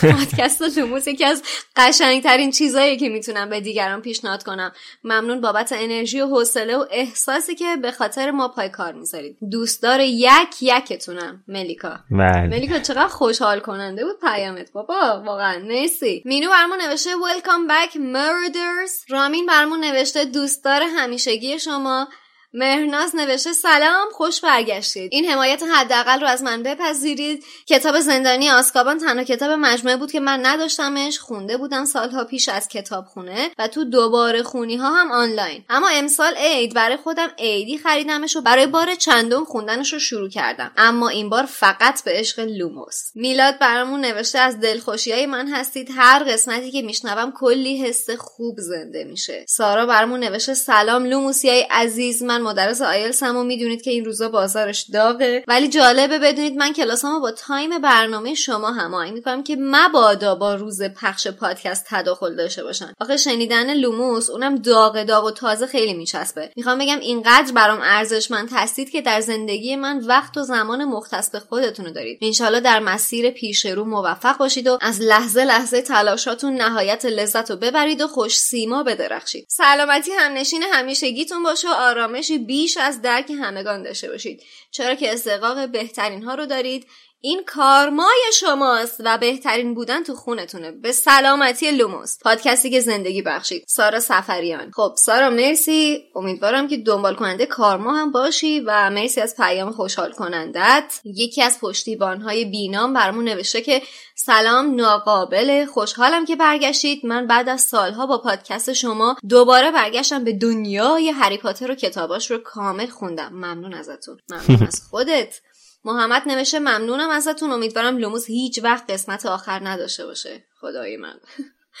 پادکست 0.00 0.78
لوموس 0.78 1.06
یکی 1.06 1.24
از 1.24 1.42
قشنگترین 1.76 2.50
چیزایی 2.50 2.96
که 2.96 3.08
می‌تونم 3.08 3.50
به 3.50 3.60
دیگران 3.60 4.00
پیشنهاد 4.02 4.42
کنم. 4.42 4.72
ممنون 5.04 5.40
بابت 5.40 5.72
انرژی 5.72 6.20
و 6.20 6.26
حوصله 6.26 6.76
و 6.76 6.84
احساسی 6.90 7.54
که 7.54 7.76
به 7.76 7.90
خاطر 7.90 8.30
ما 8.30 8.48
پای 8.48 8.68
کار 8.68 8.92
می‌ذارید. 8.92 9.36
دوستدار 9.50 10.00
یک 10.00 10.62
یکتونم 10.62 11.44
ملیکا. 11.48 11.98
ملیکا 12.10 12.78
چقدر 12.78 13.08
خوشحال 13.08 13.60
کننده 13.60 14.04
بود 14.04 14.20
پیامت 14.20 14.72
بابا. 14.72 15.22
واقعا 15.26 15.58
مرسی. 15.58 16.22
مینو 16.24 16.50
برمون 16.50 16.78
نوشته 16.80 17.10
welcome 17.10 17.70
back 17.70 17.94
murders 17.94 19.10
رامین 19.10 19.46
برمون 19.46 19.80
نوشته 19.80 20.24
دوستدار 20.24 20.82
همیشگی 20.82 21.58
شما. 21.58 22.08
مهرناز 22.54 23.16
نوشته 23.16 23.52
سلام 23.52 24.08
خوش 24.12 24.40
برگشتید. 24.40 25.08
این 25.12 25.24
حمایت 25.24 25.62
حداقل 25.74 26.20
رو 26.20 26.26
از 26.26 26.42
من 26.42 26.62
بپذیرید. 26.62 27.44
کتاب 27.66 28.00
زندانی 28.00 28.50
آسکابان 28.50 28.98
تنها 28.98 29.24
کتاب 29.24 29.50
مجموعه 29.50 29.96
بود 29.96 30.12
که 30.12 30.20
من 30.20 30.46
نداشتمش. 30.46 31.18
خونده 31.18 31.56
بودم 31.56 31.84
سالها 31.84 32.24
پیش 32.24 32.48
از 32.48 32.68
کتابخونه 32.68 33.50
و 33.58 33.68
تو 33.68 33.84
دوباره 33.84 34.42
خونی 34.42 34.76
ها 34.76 34.90
هم 34.94 35.12
آنلاین. 35.12 35.64
اما 35.68 35.88
امسال 35.88 36.34
عید 36.36 36.74
برای 36.74 36.96
خودم 36.96 37.28
عیدی 37.38 37.78
خریدمش 37.78 38.36
و 38.36 38.40
برای 38.40 38.66
بار 38.66 38.94
چندم 38.94 39.44
خوندنش 39.44 39.92
رو 39.92 39.98
شروع 39.98 40.28
کردم. 40.28 40.70
اما 40.76 41.08
این 41.08 41.30
بار 41.30 41.44
فقط 41.44 42.04
به 42.04 42.10
عشق 42.14 42.40
لوموس. 42.40 43.10
میلاد 43.14 43.58
برامون 43.58 44.00
نوشته 44.00 44.38
از 44.38 44.60
دلخوشی 44.60 45.12
های 45.12 45.26
من 45.26 45.48
هستید. 45.48 45.88
هر 45.96 46.24
قسمتی 46.24 46.70
که 46.70 46.82
میشنوم 46.82 47.32
کلی 47.32 47.82
حس 47.82 48.10
خوب 48.10 48.56
زنده 48.58 49.04
میشه. 49.04 49.44
سارا 49.48 49.86
برامون 49.86 50.20
نوشته 50.20 50.54
سلام 50.54 51.04
لوموسی 51.04 51.50
های 51.50 51.66
عزیز. 51.70 52.22
من 52.22 52.39
مدرس 52.40 52.82
آیلسم 52.82 53.36
و 53.36 53.42
می‌دونید 53.42 53.82
که 53.82 53.90
این 53.90 54.04
روزا 54.04 54.28
بازارش 54.28 54.86
داغه. 54.92 55.44
ولی 55.48 55.68
جالبه 55.68 56.18
بدونید 56.18 56.56
من 56.56 56.72
کلاسامو 56.72 57.20
با 57.20 57.30
time 57.30 57.78
برنامه 57.78 58.34
شما 58.34 58.70
هماهنگ 58.72 59.12
می‌کنم 59.12 59.42
که 59.42 59.56
مبادا 59.60 60.34
با 60.34 60.54
روز 60.54 60.82
پخش 60.82 61.26
پادکست 61.26 61.86
تداخل 61.88 62.36
داشته 62.36 62.64
باشن. 62.64 62.92
آخه 63.00 63.16
شنیدن 63.16 63.74
لوموس 63.74 64.30
اونم 64.30 64.56
داغ 64.56 65.02
داغ 65.02 65.24
و 65.24 65.30
تازه 65.30 65.66
خیلی 65.66 65.94
میچسبه. 65.94 66.50
می‌خوام 66.56 66.78
بگم 66.78 66.98
اینقدر 67.00 67.52
برام 67.52 67.80
ارزشمند 67.82 68.48
هستید 68.52 68.90
که 68.90 69.02
در 69.02 69.20
زندگی 69.20 69.76
من 69.76 69.98
وقت 69.98 70.36
و 70.36 70.42
زمان 70.42 70.84
مختص 70.84 71.30
به 71.30 71.38
خودتون 71.40 71.92
دارید. 71.92 72.18
انشالله 72.22 72.60
در 72.60 72.80
مسیر 72.80 73.30
پیش 73.30 73.66
رو 73.66 73.84
موفق 73.84 74.36
باشید 74.36 74.66
و 74.66 74.78
از 74.80 75.00
لحظه 75.00 75.44
لحظه 75.44 75.82
تلاشاتون 75.82 76.54
نهایت 76.54 77.04
لذت 77.04 77.50
رو 77.50 77.56
ببرید 77.56 78.00
و 78.00 78.06
خوش 78.06 78.38
سیما 78.38 78.82
بدرخشید. 78.82 79.46
سلامتی 79.48 80.10
همنشین 80.10 80.62
همیشگیتون 80.72 81.42
باشه 81.42 81.68
و 81.68 81.72
آرامشی 81.72 82.29
بیش 82.38 82.76
از 82.76 83.02
درک 83.02 83.30
همگان 83.30 83.82
داشته 83.82 84.08
باشید. 84.08 84.42
چرا 84.70 84.94
که 84.94 85.12
استقاق 85.12 85.68
بهترین 85.68 86.22
ها 86.22 86.34
رو 86.34 86.46
دارید. 86.46 86.86
این 87.22 87.44
کارمای 87.46 88.20
شماست 88.34 89.00
و 89.04 89.18
بهترین 89.18 89.74
بودن 89.74 90.02
تو 90.02 90.14
خونتونه. 90.14 90.72
به 90.72 90.92
سلامتی 90.92 91.70
لوموس. 91.70 92.18
پادکستی 92.22 92.70
که 92.70 92.80
زندگی 92.80 93.22
بخشید. 93.22 93.64
سارا 93.68 94.00
سفریان. 94.00 94.70
خب 94.70 94.94
سارا 94.96 95.30
مرسی. 95.30 96.04
امیدوارم 96.14 96.68
که 96.68 96.76
دنبال 96.76 97.14
کننده 97.14 97.46
کارما 97.46 97.94
هم 97.94 98.12
باشی 98.12 98.60
و 98.60 98.90
مرسی 98.90 99.20
از 99.20 99.36
پیام 99.36 99.72
خوشحال 99.72 100.12
کنندت. 100.12 101.00
یکی 101.04 101.42
از 101.42 101.60
پشتیبانهای 101.60 102.44
بینام 102.44 102.92
برامون 102.92 103.24
نوشته 103.24 103.60
که 103.60 103.82
سلام 104.14 104.74
ناقابل. 104.74 105.64
خوشحالم 105.64 106.24
که 106.24 106.36
برگشتید. 106.36 107.06
من 107.06 107.26
بعد 107.26 107.48
از 107.48 107.60
سالها 107.60 108.06
با 108.06 108.18
پادکست 108.18 108.72
شما 108.72 109.16
دوباره 109.28 109.70
برگشتم 109.70 110.24
به 110.24 110.32
دنیای 110.32 111.10
هری 111.10 111.38
پاتر 111.38 111.70
و 111.70 111.74
کتاباش 111.74 112.30
رو 112.30 112.38
کامل 112.38 112.86
خوندم. 112.86 113.32
ممنون 113.32 113.74
ازتون. 113.74 114.18
ممنون 114.30 114.66
از 114.66 114.82
خودت. 114.90 115.40
محمد 115.84 116.22
نوشته 116.26 116.58
ممنونم 116.58 117.10
ازتون. 117.10 117.52
امیدوارم 117.52 117.98
لوموس 117.98 118.26
هیچ 118.26 118.60
وقت 118.62 118.90
قسمت 118.90 119.26
آخر 119.26 119.68
نداشته 119.68 120.06
باشه. 120.06 120.44
خدای 120.60 120.96
من. 120.96 121.20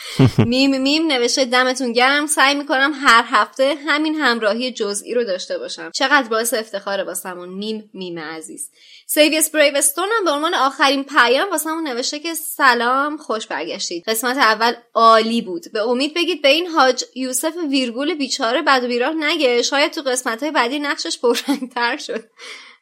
میم 0.46 0.82
میم 0.82 1.06
نوشته 1.06 1.44
دمتون 1.44 1.92
گرم. 1.92 2.26
سعی 2.26 2.54
می‌کنم 2.54 2.92
هر 2.94 3.24
هفته 3.26 3.74
همین 3.86 4.14
همراهی 4.14 4.72
جزئی 4.72 5.14
رو 5.14 5.24
داشته 5.24 5.58
باشم. 5.58 5.90
چقدر 5.90 6.28
باعث 6.28 6.54
افتخاره 6.54 7.04
واسمون. 7.04 7.48
میم 7.48 7.90
میم 7.94 8.18
عزیز. 8.18 8.70
سیویس 9.06 9.50
بریوستون 9.50 10.08
هم 10.18 10.24
به 10.24 10.30
عنوان 10.30 10.54
آخرین 10.54 11.04
پیام 11.04 11.50
واسمون 11.50 11.88
نوشته 11.88 12.18
که 12.18 12.34
سلام 12.34 13.16
خوش 13.16 13.46
برگشتید. 13.46 14.04
قسمت 14.08 14.36
اول 14.36 14.74
عالی 14.94 15.42
بود. 15.42 15.72
به 15.72 15.82
امید 15.82 16.14
بگید 16.14 16.42
به 16.42 16.48
این 16.48 16.66
حاج 16.66 17.04
یوسف 17.14 17.54
ویرگول 17.70 18.14
بیچاره 18.14 18.62
بد 18.62 18.84
و 18.84 18.88
بیراه 18.88 19.14
نگه. 19.14 19.62
شاید 19.62 19.92
تو 19.92 20.02
قسمت 20.02 20.42
های 20.42 20.52
بعدی 20.52 20.78
نقشش 20.78 21.18
پررنگتر 21.18 21.96
شد. 21.96 22.24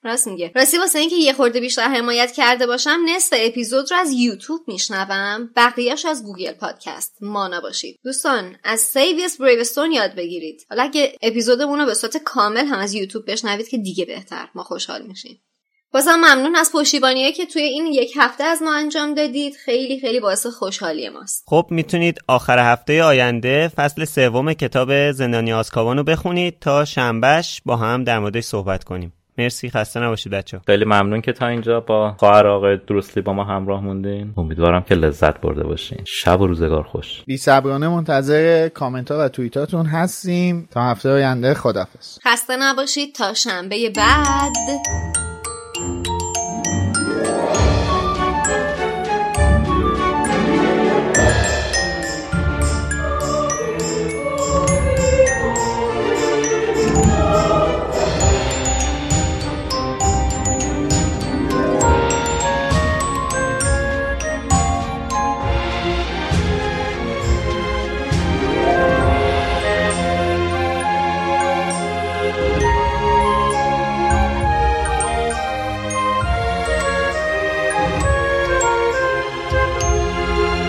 راست 0.03 0.29
میگه. 0.29 0.53
راستی 0.55 0.79
واسه 0.79 0.99
اینکه 0.99 1.17
یه 1.17 1.33
خورده 1.33 1.61
بیشتر 1.61 1.89
حمایت 1.89 2.33
کرده 2.33 2.67
باشم 2.67 2.99
نصف 3.09 3.37
اپیزود 3.39 3.93
رو 3.93 3.97
از 3.97 4.13
یوتیوب 4.13 4.61
میشنوم. 4.67 5.51
بقیهش 5.57 6.05
از 6.05 6.25
گوگل 6.25 6.53
پادکست. 6.53 7.17
ما 7.21 7.49
نباشید. 7.49 7.99
دوستان 8.05 8.57
از 8.65 8.81
سیویس 8.81 9.41
بریوستون 9.41 9.93
یاد 9.93 10.15
بگیرید. 10.15 10.67
حالا 10.71 10.83
اگه 10.83 11.13
اپیزودمون 11.23 11.79
رو 11.79 11.87
به 11.87 11.95
صورت 11.95 12.17
کامل 12.17 12.67
هم 12.67 12.79
از 12.79 12.95
یوتیوب 12.95 13.31
بشنوید 13.31 13.69
که 13.69 13.79
دیگه 13.79 14.05
بهتر. 14.05 14.49
ما 14.55 14.63
خوشحال 14.63 15.03
میشیم. 15.03 15.43
بازم 15.93 16.15
ممنون 16.15 16.57
از 16.57 16.73
پشتیبانیه 16.73 17.33
که 17.33 17.47
توی 17.47 17.63
این 17.63 17.87
یک 17.87 18.13
هفته 18.17 18.45
از 18.45 18.63
ما 18.63 18.75
انجام 18.75 19.15
دادید. 19.15 19.57
خیلی 19.57 20.01
خیلی 20.01 20.21
باعث 20.21 20.47
خوشحالی 20.47 21.09
ماست. 21.09 21.45
خب 21.47 21.67
می‌تونید 21.71 22.19
آخر 22.29 22.73
هفته 22.73 23.03
آینده 23.03 23.69
فصل 23.69 24.05
سوم 24.05 24.53
کتاب 24.53 25.13
زندانی 25.13 25.53
آسکابان 25.53 25.97
رو 25.97 26.05
بخونید 26.05 26.59
تا 26.61 26.85
شنبهش 26.85 27.63
با 27.65 27.77
هم 27.77 28.05
در 28.05 28.19
موردش 28.19 28.45
صحبت 28.45 28.85
کنیم. 28.85 29.13
مرسی 29.39 29.71
خسته 29.71 30.01
نباشید 30.01 30.33
بچه 30.33 30.61
خیلی 30.67 30.85
ممنون 30.85 31.21
که 31.21 31.33
تا 31.33 31.47
اینجا 31.47 31.81
با 31.81 32.15
خواهر 32.19 32.47
آقای 32.47 32.77
درستلی 32.87 33.23
با 33.23 33.33
ما 33.33 33.45
همراه 33.45 33.81
موندین. 33.85 34.35
امیدوارم 34.37 34.83
که 34.83 34.95
لذت 34.95 35.41
برده 35.41 35.65
باشین. 35.65 35.99
شب 36.07 36.41
و 36.41 36.47
روزگار 36.47 36.83
خوش. 36.83 37.23
بی 37.27 37.37
صبرانه 37.37 37.89
منتظر 37.89 38.69
کامنت 38.69 39.11
ها 39.11 39.19
و 39.19 39.29
توییتاتون 39.29 39.87
هستیم. 39.87 40.69
تا 40.71 40.83
هفته 40.83 41.11
آینده 41.11 41.55
خدافظ 41.55 42.19
خسته 42.25 42.57
نباشید. 42.57 43.15
تا 43.15 43.35
شنبه 43.35 43.91
بعد. 43.97 45.28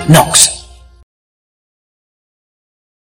knocks 0.09 0.58